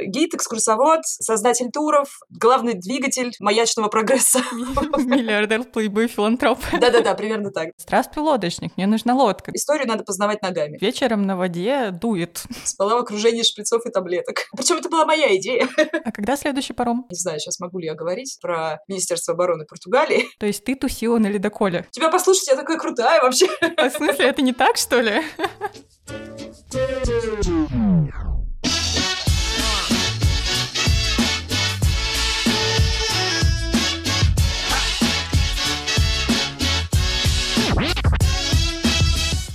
Гид, 0.00 0.34
экскурсовод, 0.34 1.00
создатель 1.04 1.70
туров, 1.70 2.18
главный 2.30 2.74
двигатель 2.74 3.32
маячного 3.38 3.88
прогресса. 3.88 4.40
Миллиардер, 4.52 5.64
плейбой, 5.64 6.08
филантроп. 6.08 6.58
Да-да-да, 6.72 7.14
примерно 7.14 7.50
так. 7.50 7.70
Здравствуй, 7.78 8.24
лодочник, 8.24 8.76
мне 8.76 8.86
нужна 8.86 9.14
лодка. 9.14 9.52
Историю 9.54 9.86
надо 9.86 10.04
познавать 10.04 10.42
ногами. 10.42 10.78
Вечером 10.80 11.26
на 11.26 11.36
воде 11.36 11.90
дует. 11.92 12.42
Спала 12.64 12.96
в 12.96 13.02
окружении 13.02 13.42
шприцов 13.42 13.86
и 13.86 13.90
таблеток. 13.90 14.46
Причем 14.56 14.78
это 14.78 14.88
была 14.88 15.06
моя 15.06 15.36
идея. 15.36 15.68
А 16.04 16.10
когда 16.10 16.36
следующий 16.36 16.72
паром? 16.72 17.06
Не 17.10 17.16
знаю, 17.16 17.38
сейчас 17.38 17.60
могу 17.60 17.78
ли 17.78 17.86
я 17.86 17.94
говорить 17.94 18.38
про 18.40 18.80
Министерство 18.88 19.34
обороны 19.34 19.64
Португалии. 19.64 20.26
То 20.38 20.46
есть 20.46 20.64
ты 20.64 20.74
тусила 20.74 21.18
на 21.18 21.28
ледоколе? 21.28 21.86
Тебя 21.92 22.10
послушать, 22.10 22.48
я 22.48 22.56
такая 22.56 22.78
крутая 22.78 23.22
вообще. 23.22 23.46
А 23.76 23.88
в 23.88 23.92
смысле, 23.92 24.26
это 24.26 24.42
не 24.42 24.52
так, 24.52 24.76
что 24.76 25.00
ли? 25.00 25.22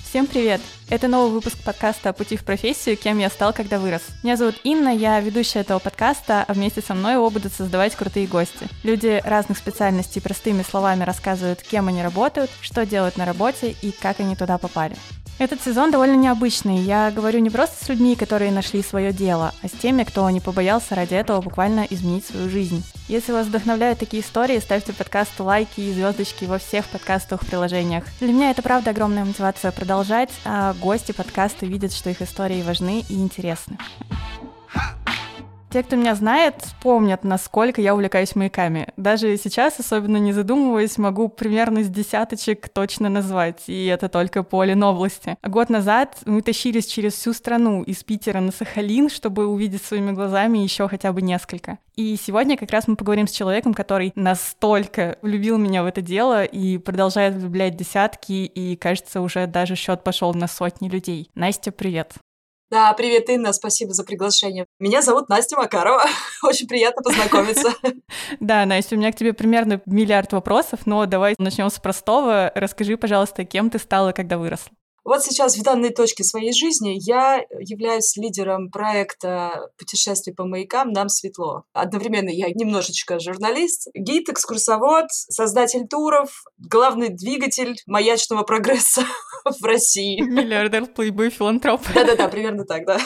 Всем 0.09 0.25
привет! 0.25 0.59
Это 0.89 1.07
новый 1.07 1.31
выпуск 1.31 1.59
подкаста 1.63 2.13
«Пути 2.13 2.35
в 2.35 2.43
профессию. 2.43 2.97
Кем 2.97 3.19
я 3.19 3.29
стал, 3.29 3.53
когда 3.53 3.77
вырос». 3.77 4.01
Меня 4.23 4.37
зовут 4.37 4.55
Инна, 4.63 4.89
я 4.89 5.19
ведущая 5.19 5.59
этого 5.59 5.77
подкаста, 5.77 6.43
а 6.47 6.53
вместе 6.53 6.81
со 6.81 6.95
мной 6.95 7.13
его 7.13 7.29
будут 7.29 7.53
создавать 7.53 7.95
крутые 7.95 8.25
гости. 8.25 8.67
Люди 8.81 9.21
разных 9.23 9.59
специальностей 9.59 10.19
простыми 10.19 10.63
словами 10.63 11.03
рассказывают, 11.03 11.61
кем 11.61 11.89
они 11.89 12.01
работают, 12.01 12.49
что 12.59 12.87
делают 12.87 13.17
на 13.17 13.25
работе 13.25 13.75
и 13.83 13.91
как 13.91 14.19
они 14.19 14.35
туда 14.35 14.57
попали. 14.57 14.95
Этот 15.39 15.63
сезон 15.63 15.89
довольно 15.89 16.15
необычный. 16.15 16.79
Я 16.79 17.11
говорю 17.11 17.39
не 17.39 17.49
просто 17.49 17.85
с 17.85 17.87
людьми, 17.87 18.17
которые 18.17 18.51
нашли 18.51 18.83
свое 18.83 19.13
дело, 19.13 19.53
а 19.63 19.69
с 19.69 19.71
теми, 19.71 20.03
кто 20.03 20.29
не 20.29 20.41
побоялся 20.41 20.95
ради 20.95 21.13
этого 21.13 21.39
буквально 21.39 21.87
изменить 21.89 22.25
свою 22.25 22.49
жизнь. 22.49 22.83
Если 23.07 23.31
вас 23.31 23.47
вдохновляют 23.47 23.99
такие 23.99 24.21
истории, 24.21 24.59
ставьте 24.59 24.91
подкасту 24.91 25.45
лайки 25.45 25.79
и 25.79 25.93
звездочки 25.93 26.43
во 26.43 26.57
всех 26.59 26.85
подкастовых 26.89 27.45
приложениях. 27.45 28.03
Для 28.19 28.33
меня 28.33 28.51
это 28.51 28.61
правда 28.61 28.89
огромная 28.89 29.23
мотивация 29.23 29.71
продолжать, 29.71 30.29
а 30.43 30.73
гости 30.73 31.13
подкаста 31.13 31.65
видят, 31.65 31.93
что 31.93 32.09
их 32.09 32.21
истории 32.21 32.61
важны 32.61 33.05
и 33.07 33.15
интересны. 33.15 33.77
Те, 35.71 35.83
кто 35.83 35.95
меня 35.95 36.15
знает, 36.15 36.55
помнят, 36.81 37.23
насколько 37.23 37.79
я 37.79 37.93
увлекаюсь 37.93 38.35
маяками. 38.35 38.87
Даже 38.97 39.37
сейчас, 39.37 39.79
особенно 39.79 40.17
не 40.17 40.33
задумываясь, 40.33 40.97
могу 40.97 41.29
примерно 41.29 41.83
с 41.83 41.89
десяточек 41.89 42.69
точно 42.69 43.07
назвать, 43.07 43.65
и 43.67 43.85
это 43.85 44.09
только 44.09 44.41
по 44.41 44.63
Ленобласти. 44.63 45.37
Год 45.43 45.69
назад 45.69 46.17
мы 46.25 46.41
тащились 46.41 46.87
через 46.87 47.13
всю 47.13 47.33
страну 47.33 47.83
из 47.83 48.03
Питера 48.03 48.39
на 48.39 48.51
Сахалин, 48.51 49.09
чтобы 49.09 49.45
увидеть 49.45 49.83
своими 49.83 50.11
глазами 50.11 50.57
еще 50.57 50.87
хотя 50.87 51.13
бы 51.13 51.21
несколько. 51.21 51.77
И 51.95 52.15
сегодня 52.15 52.57
как 52.57 52.71
раз 52.71 52.87
мы 52.87 52.95
поговорим 52.95 53.27
с 53.27 53.31
человеком, 53.31 53.75
который 53.75 54.11
настолько 54.15 55.19
влюбил 55.21 55.59
меня 55.59 55.83
в 55.83 55.85
это 55.85 56.01
дело 56.01 56.45
и 56.45 56.79
продолжает 56.79 57.35
влюблять 57.35 57.75
десятки, 57.77 58.31
и, 58.31 58.75
кажется, 58.75 59.21
уже 59.21 59.45
даже 59.45 59.75
счет 59.75 60.03
пошел 60.03 60.33
на 60.33 60.47
сотни 60.47 60.89
людей. 60.89 61.29
Настя, 61.35 61.71
привет! 61.71 62.15
Да, 62.71 62.93
привет, 62.93 63.29
Инна, 63.29 63.51
спасибо 63.51 63.93
за 63.93 64.03
приглашение. 64.03 64.67
Меня 64.79 65.01
зовут 65.01 65.27
Настя 65.27 65.57
Макарова, 65.57 66.03
очень 66.43 66.67
приятно 66.67 67.01
познакомиться. 67.01 67.73
Да, 68.39 68.65
Настя, 68.65 68.95
у 68.95 68.99
меня 68.99 69.11
к 69.11 69.15
тебе 69.15 69.33
примерно 69.33 69.81
миллиард 69.85 70.33
вопросов, 70.33 70.81
но 70.85 71.05
давай 71.05 71.35
начнем 71.39 71.69
с 71.69 71.79
простого. 71.79 72.51
Расскажи, 72.53 72.95
пожалуйста, 72.95 73.43
кем 73.43 73.69
ты 73.69 73.79
стала, 73.79 74.11
когда 74.11 74.37
выросла? 74.37 74.71
Вот 75.03 75.23
сейчас 75.23 75.57
в 75.57 75.63
данной 75.63 75.91
точке 75.91 76.23
своей 76.23 76.53
жизни 76.53 76.97
я 76.99 77.43
являюсь 77.59 78.15
лидером 78.17 78.69
проекта 78.69 79.69
путешествий 79.77 80.33
по 80.33 80.45
маякам 80.45 80.91
«Нам 80.91 81.09
светло». 81.09 81.63
Одновременно 81.73 82.29
я 82.29 82.47
немножечко 82.49 83.19
журналист, 83.19 83.87
гид, 83.93 84.29
экскурсовод, 84.29 85.05
создатель 85.09 85.87
туров, 85.87 86.43
главный 86.57 87.09
двигатель 87.09 87.75
маячного 87.87 88.43
прогресса 88.43 89.03
в 89.45 89.63
России. 89.63 90.21
Миллиардер, 90.21 90.85
плейбой, 90.87 91.29
филантроп. 91.29 91.81
Да-да-да, 91.93 92.27
примерно 92.27 92.65
так, 92.65 92.85
да. 92.85 92.99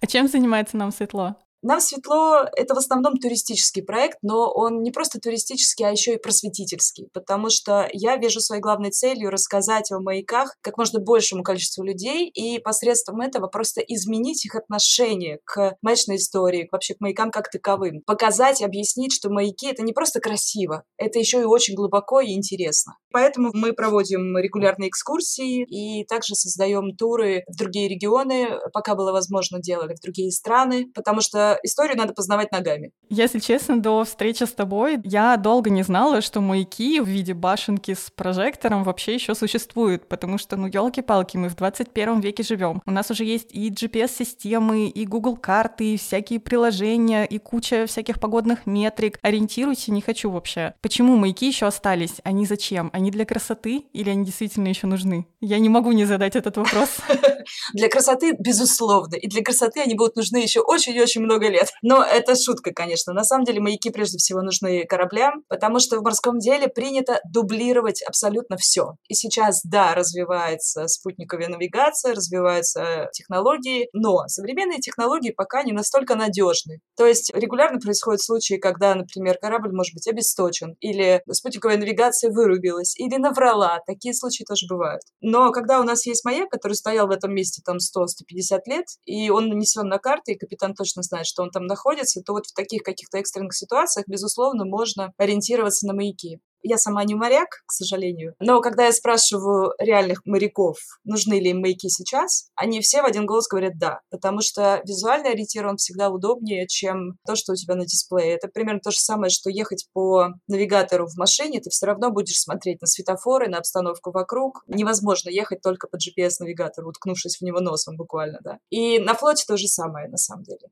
А 0.00 0.06
чем 0.06 0.28
занимается 0.28 0.76
«Нам 0.76 0.92
светло»? 0.92 1.36
Нам 1.68 1.80
светло— 1.80 2.44
это 2.56 2.76
в 2.76 2.78
основном 2.78 3.16
туристический 3.16 3.82
проект, 3.82 4.18
но 4.22 4.48
он 4.54 4.84
не 4.84 4.92
просто 4.92 5.18
туристический, 5.18 5.84
а 5.84 5.90
еще 5.90 6.14
и 6.14 6.16
просветительский, 6.16 7.08
потому 7.12 7.50
что 7.50 7.88
я 7.92 8.16
вижу 8.18 8.38
своей 8.38 8.62
главной 8.62 8.92
целью 8.92 9.30
рассказать 9.30 9.90
о 9.90 9.98
маяках 9.98 10.54
как 10.60 10.78
можно 10.78 11.00
большему 11.00 11.42
количеству 11.42 11.82
людей 11.82 12.28
и 12.28 12.60
посредством 12.60 13.20
этого 13.20 13.48
просто 13.48 13.80
изменить 13.80 14.44
их 14.44 14.54
отношение 14.54 15.40
к 15.44 15.74
маячной 15.82 16.18
истории, 16.18 16.68
вообще 16.70 16.94
к 16.94 17.00
маякам 17.00 17.32
как 17.32 17.50
таковым. 17.50 18.00
Показать, 18.06 18.62
объяснить, 18.62 19.12
что 19.12 19.28
маяки— 19.28 19.66
это 19.68 19.82
не 19.82 19.92
просто 19.92 20.20
красиво, 20.20 20.84
это 20.96 21.18
еще 21.18 21.40
и 21.40 21.46
очень 21.46 21.74
глубоко 21.74 22.20
и 22.20 22.34
интересно. 22.34 22.96
Поэтому 23.10 23.50
мы 23.54 23.72
проводим 23.72 24.36
регулярные 24.38 24.90
экскурсии 24.90 25.64
и 25.64 26.04
также 26.04 26.36
создаем 26.36 26.94
туры 26.94 27.42
в 27.48 27.56
другие 27.56 27.88
регионы, 27.88 28.50
пока 28.72 28.94
было 28.94 29.10
возможно 29.10 29.58
делали 29.58 29.96
в 29.96 30.00
другие 30.00 30.30
страны, 30.30 30.92
потому 30.94 31.22
что 31.22 31.55
историю 31.62 31.96
надо 31.96 32.12
познавать 32.12 32.52
ногами. 32.52 32.92
Если 33.08 33.38
честно, 33.38 33.80
до 33.80 34.04
встречи 34.04 34.44
с 34.44 34.52
тобой 34.52 35.00
я 35.04 35.36
долго 35.36 35.70
не 35.70 35.82
знала, 35.82 36.20
что 36.20 36.40
маяки 36.40 37.00
в 37.00 37.06
виде 37.06 37.34
башенки 37.34 37.94
с 37.94 38.10
прожектором 38.10 38.84
вообще 38.84 39.14
еще 39.14 39.34
существуют, 39.34 40.08
потому 40.08 40.38
что, 40.38 40.56
ну, 40.56 40.66
елки-палки, 40.66 41.36
мы 41.36 41.48
в 41.48 41.56
21 41.56 42.20
веке 42.20 42.42
живем. 42.42 42.82
У 42.86 42.90
нас 42.90 43.10
уже 43.10 43.24
есть 43.24 43.48
и 43.52 43.70
GPS-системы, 43.70 44.88
и 44.88 45.06
Google 45.06 45.36
карты, 45.36 45.94
и 45.94 45.96
всякие 45.96 46.40
приложения, 46.40 47.24
и 47.24 47.38
куча 47.38 47.86
всяких 47.86 48.20
погодных 48.20 48.66
метрик. 48.66 49.18
Ориентируйте 49.22 49.92
не 49.92 50.00
хочу 50.00 50.30
вообще. 50.30 50.74
Почему 50.80 51.16
маяки 51.16 51.46
еще 51.46 51.66
остались? 51.66 52.16
Они 52.24 52.46
зачем? 52.46 52.90
Они 52.92 53.10
для 53.10 53.24
красоты 53.24 53.84
или 53.92 54.10
они 54.10 54.24
действительно 54.24 54.68
еще 54.68 54.86
нужны? 54.86 55.26
Я 55.40 55.58
не 55.58 55.68
могу 55.68 55.92
не 55.92 56.04
задать 56.04 56.36
этот 56.36 56.56
вопрос. 56.56 56.96
Для 57.72 57.88
красоты, 57.88 58.34
безусловно. 58.38 59.14
И 59.14 59.28
для 59.28 59.42
красоты 59.42 59.80
они 59.80 59.94
будут 59.94 60.16
нужны 60.16 60.38
еще 60.38 60.60
очень-очень 60.60 61.20
много 61.20 61.45
много 61.46 61.48
лет. 61.48 61.68
Но 61.82 62.02
это 62.02 62.34
шутка, 62.36 62.72
конечно. 62.72 63.12
На 63.12 63.24
самом 63.24 63.44
деле 63.44 63.60
маяки 63.60 63.90
прежде 63.90 64.18
всего 64.18 64.42
нужны 64.42 64.84
кораблям, 64.84 65.42
потому 65.48 65.78
что 65.78 65.98
в 65.98 66.02
морском 66.02 66.38
деле 66.38 66.68
принято 66.68 67.20
дублировать 67.30 68.02
абсолютно 68.02 68.56
все. 68.56 68.94
И 69.08 69.14
сейчас, 69.14 69.60
да, 69.64 69.94
развивается 69.94 70.86
спутниковая 70.88 71.48
навигация, 71.48 72.14
развиваются 72.14 73.08
технологии, 73.12 73.88
но 73.92 74.26
современные 74.28 74.78
технологии 74.78 75.30
пока 75.30 75.62
не 75.62 75.72
настолько 75.72 76.14
надежны. 76.14 76.80
То 76.96 77.06
есть 77.06 77.32
регулярно 77.34 77.78
происходят 77.78 78.22
случаи, 78.22 78.54
когда, 78.54 78.94
например, 78.94 79.38
корабль 79.40 79.72
может 79.72 79.94
быть 79.94 80.08
обесточен, 80.08 80.76
или 80.80 81.22
спутниковая 81.30 81.78
навигация 81.78 82.30
вырубилась, 82.30 82.98
или 82.98 83.16
наврала. 83.16 83.80
Такие 83.86 84.14
случаи 84.14 84.44
тоже 84.44 84.66
бывают. 84.68 85.02
Но 85.20 85.50
когда 85.52 85.80
у 85.80 85.84
нас 85.84 86.06
есть 86.06 86.24
маяк, 86.24 86.50
который 86.50 86.72
стоял 86.72 87.06
в 87.06 87.10
этом 87.10 87.34
месте 87.34 87.62
там 87.64 87.76
100-150 87.76 88.60
лет, 88.66 88.86
и 89.04 89.30
он 89.30 89.48
нанесен 89.48 89.88
на 89.88 89.98
карты, 89.98 90.32
и 90.32 90.38
капитан 90.38 90.74
точно 90.74 91.02
знает, 91.02 91.25
что 91.26 91.42
он 91.42 91.50
там 91.50 91.66
находится, 91.66 92.22
то 92.22 92.32
вот 92.32 92.46
в 92.46 92.54
таких 92.54 92.82
каких-то 92.82 93.18
экстренных 93.18 93.54
ситуациях, 93.54 94.06
безусловно, 94.08 94.64
можно 94.64 95.12
ориентироваться 95.18 95.86
на 95.86 95.94
маяки. 95.94 96.40
Я 96.68 96.78
сама 96.78 97.04
не 97.04 97.14
моряк, 97.14 97.62
к 97.64 97.72
сожалению, 97.72 98.34
но 98.40 98.60
когда 98.60 98.86
я 98.86 98.92
спрашиваю 98.92 99.72
реальных 99.78 100.22
моряков, 100.24 100.78
нужны 101.04 101.34
ли 101.34 101.50
им 101.50 101.60
маяки 101.60 101.88
сейчас, 101.88 102.48
они 102.56 102.80
все 102.80 103.02
в 103.02 103.04
один 103.04 103.24
голос 103.24 103.46
говорят 103.46 103.78
«да», 103.78 104.00
потому 104.10 104.40
что 104.40 104.82
визуальный 104.84 105.30
ориентир, 105.30 105.64
он 105.66 105.76
всегда 105.76 106.10
удобнее, 106.10 106.66
чем 106.66 107.18
то, 107.24 107.36
что 107.36 107.52
у 107.52 107.54
тебя 107.54 107.76
на 107.76 107.84
дисплее. 107.84 108.34
Это 108.34 108.48
примерно 108.48 108.80
то 108.80 108.90
же 108.90 108.98
самое, 108.98 109.30
что 109.30 109.48
ехать 109.48 109.86
по 109.92 110.30
навигатору 110.48 111.06
в 111.06 111.16
машине, 111.16 111.60
ты 111.60 111.70
все 111.70 111.86
равно 111.86 112.10
будешь 112.10 112.40
смотреть 112.40 112.80
на 112.80 112.88
светофоры, 112.88 113.48
на 113.48 113.58
обстановку 113.58 114.10
вокруг. 114.10 114.64
Невозможно 114.66 115.28
ехать 115.28 115.60
только 115.62 115.86
по 115.86 115.96
GPS-навигатору, 115.96 116.88
уткнувшись 116.88 117.36
в 117.36 117.42
него 117.42 117.60
носом 117.60 117.96
буквально, 117.96 118.40
да. 118.42 118.58
И 118.70 118.98
на 118.98 119.14
флоте 119.14 119.44
то 119.46 119.56
же 119.56 119.68
самое, 119.68 120.08
на 120.08 120.16
самом 120.16 120.42
деле. 120.42 120.68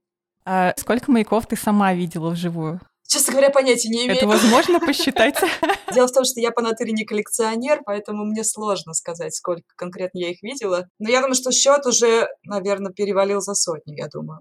А 0.47 0.75
сколько 0.77 1.11
маяков 1.11 1.47
ты 1.47 1.57
сама 1.57 1.95
видела 1.95 2.31
вживую? 2.31 2.81
Честно 3.07 3.33
говоря, 3.33 3.51
понятия 3.51 3.89
не 3.89 4.07
имею. 4.07 4.17
Это 4.17 4.27
возможно 4.27 4.81
посчитать? 4.81 5.37
Дело 5.95 6.07
в 6.07 6.13
том, 6.13 6.25
что 6.25 6.41
я 6.41 6.51
по 6.51 6.61
натуре 6.61 6.93
не 6.93 7.05
коллекционер, 7.05 7.81
поэтому 7.85 8.25
мне 8.25 8.45
сложно 8.45 8.93
сказать, 8.93 9.35
сколько 9.35 9.63
конкретно 9.77 10.19
я 10.19 10.31
их 10.31 10.43
видела. 10.43 10.87
Но 10.99 11.09
я 11.09 11.21
думаю, 11.21 11.35
что 11.35 11.51
счет 11.53 11.87
уже, 11.87 12.29
наверное, 12.45 12.93
перевалил 12.93 13.41
за 13.41 13.55
сотню, 13.55 13.95
я 13.95 14.09
думаю. 14.09 14.41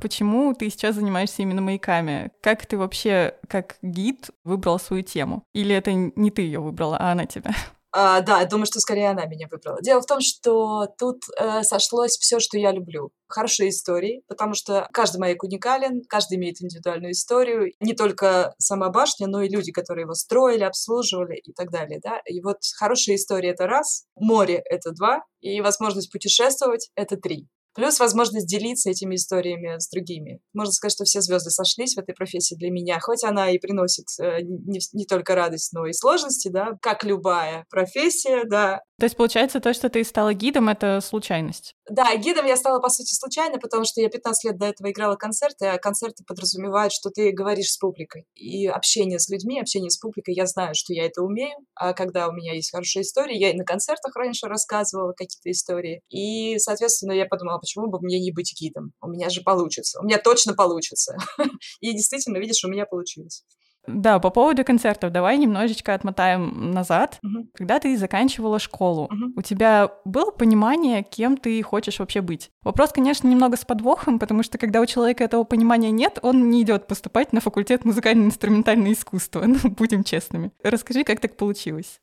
Почему 0.00 0.54
ты 0.54 0.70
сейчас 0.70 0.94
занимаешься 0.94 1.42
именно 1.42 1.60
маяками? 1.60 2.30
Как 2.40 2.64
ты 2.64 2.78
вообще, 2.78 3.34
как 3.48 3.76
гид, 3.82 4.30
выбрал 4.44 4.80
свою 4.80 5.02
тему? 5.02 5.44
Или 5.52 5.74
это 5.74 5.92
не 5.92 6.30
ты 6.30 6.42
ее 6.42 6.60
выбрала, 6.60 6.96
а 6.96 7.12
она 7.12 7.26
тебя? 7.26 7.54
А, 7.92 8.20
да, 8.20 8.44
думаю, 8.44 8.66
что 8.66 8.78
скорее 8.80 9.10
она 9.10 9.26
меня 9.26 9.48
выбрала. 9.50 9.80
Дело 9.82 10.00
в 10.00 10.06
том, 10.06 10.20
что 10.20 10.86
тут 10.98 11.22
э, 11.38 11.62
сошлось 11.62 12.16
все, 12.18 12.38
что 12.38 12.56
я 12.56 12.70
люблю. 12.70 13.10
Хорошие 13.28 13.70
истории, 13.70 14.22
потому 14.28 14.54
что 14.54 14.88
каждый 14.92 15.18
маяк 15.18 15.42
уникален, 15.42 16.02
каждый 16.08 16.38
имеет 16.38 16.62
индивидуальную 16.62 17.12
историю. 17.12 17.72
Не 17.80 17.94
только 17.94 18.54
сама 18.58 18.90
башня, 18.90 19.26
но 19.26 19.42
и 19.42 19.48
люди, 19.48 19.72
которые 19.72 20.04
его 20.04 20.14
строили, 20.14 20.62
обслуживали 20.62 21.36
и 21.36 21.52
так 21.52 21.70
далее. 21.70 22.00
Да? 22.02 22.20
И 22.26 22.40
вот 22.40 22.58
хорошая 22.78 23.16
история— 23.16 23.50
это 23.50 23.66
раз, 23.66 24.04
море— 24.14 24.62
это 24.64 24.92
два, 24.92 25.24
и 25.40 25.60
возможность 25.60 26.12
путешествовать— 26.12 26.90
это 26.94 27.16
три. 27.16 27.48
Плюс 27.80 27.98
возможность 27.98 28.46
делиться 28.46 28.90
этими 28.90 29.14
историями 29.14 29.78
с 29.78 29.88
другими. 29.88 30.42
Можно 30.52 30.70
сказать, 30.70 30.92
что 30.92 31.04
все 31.04 31.22
звезды 31.22 31.48
сошлись 31.48 31.94
в 31.94 31.98
этой 31.98 32.14
профессии 32.14 32.54
для 32.54 32.70
меня, 32.70 33.00
хоть 33.00 33.24
она 33.24 33.50
и 33.50 33.58
приносит 33.58 34.04
э, 34.20 34.42
не, 34.42 34.80
не 34.92 35.06
только 35.06 35.34
радость, 35.34 35.72
но 35.72 35.86
и 35.86 35.94
сложности, 35.94 36.48
да, 36.48 36.72
как 36.82 37.04
любая 37.04 37.64
профессия, 37.70 38.44
да. 38.44 38.82
То 39.00 39.04
есть, 39.04 39.16
получается, 39.16 39.60
то, 39.60 39.72
что 39.72 39.88
ты 39.88 40.04
стала 40.04 40.34
гидом, 40.34 40.68
это 40.68 41.00
случайность? 41.00 41.74
Да, 41.88 42.14
гидом 42.16 42.44
я 42.44 42.54
стала, 42.54 42.80
по 42.80 42.90
сути, 42.90 43.14
случайно, 43.14 43.58
потому 43.58 43.86
что 43.86 44.02
я 44.02 44.10
15 44.10 44.44
лет 44.44 44.58
до 44.58 44.66
этого 44.66 44.90
играла 44.90 45.16
концерты, 45.16 45.68
а 45.68 45.78
концерты 45.78 46.22
подразумевают, 46.22 46.92
что 46.92 47.08
ты 47.08 47.32
говоришь 47.32 47.70
с 47.70 47.78
публикой. 47.78 48.26
И 48.34 48.66
общение 48.66 49.18
с 49.18 49.30
людьми, 49.30 49.58
общение 49.58 49.88
с 49.88 49.96
публикой, 49.96 50.34
я 50.34 50.44
знаю, 50.44 50.74
что 50.74 50.92
я 50.92 51.06
это 51.06 51.22
умею, 51.22 51.56
а 51.74 51.94
когда 51.94 52.28
у 52.28 52.32
меня 52.32 52.52
есть 52.52 52.72
хорошая 52.72 53.02
история, 53.02 53.38
я 53.38 53.50
и 53.50 53.56
на 53.56 53.64
концертах 53.64 54.14
раньше 54.16 54.48
рассказывала 54.48 55.14
какие-то 55.14 55.50
истории, 55.50 56.02
и, 56.10 56.58
соответственно, 56.58 57.12
я 57.12 57.24
подумала, 57.24 57.58
почему 57.58 57.88
бы 57.88 58.00
мне 58.02 58.20
не 58.20 58.32
быть 58.32 58.52
гидом? 58.60 58.92
У 59.00 59.08
меня 59.08 59.30
же 59.30 59.40
получится, 59.40 59.98
у 60.00 60.04
меня 60.04 60.18
точно 60.18 60.52
получится. 60.52 61.16
И 61.80 61.92
действительно, 61.92 62.36
видишь, 62.36 62.62
у 62.64 62.68
меня 62.68 62.84
получилось. 62.84 63.44
Да, 63.86 64.18
по 64.18 64.30
поводу 64.30 64.64
концертов, 64.64 65.12
давай 65.12 65.38
немножечко 65.38 65.94
отмотаем 65.94 66.70
назад. 66.70 67.18
Угу. 67.22 67.48
Когда 67.54 67.78
ты 67.78 67.96
заканчивала 67.96 68.58
школу, 68.58 69.04
угу. 69.04 69.32
у 69.36 69.42
тебя 69.42 69.90
было 70.04 70.30
понимание, 70.30 71.02
кем 71.02 71.36
ты 71.36 71.62
хочешь 71.62 71.98
вообще 71.98 72.20
быть? 72.20 72.50
Вопрос, 72.62 72.92
конечно, 72.92 73.26
немного 73.26 73.56
с 73.56 73.64
подвохом, 73.64 74.18
потому 74.18 74.42
что 74.42 74.58
когда 74.58 74.80
у 74.80 74.86
человека 74.86 75.24
этого 75.24 75.44
понимания 75.44 75.90
нет, 75.90 76.18
он 76.22 76.50
не 76.50 76.62
идет 76.62 76.86
поступать 76.86 77.32
на 77.32 77.40
факультет 77.40 77.84
музыкально-инструментальное 77.84 78.92
искусство, 78.92 79.44
ну, 79.46 79.70
будем 79.70 80.04
честными. 80.04 80.52
Расскажи, 80.62 81.04
как 81.04 81.20
так 81.20 81.36
получилось? 81.36 82.00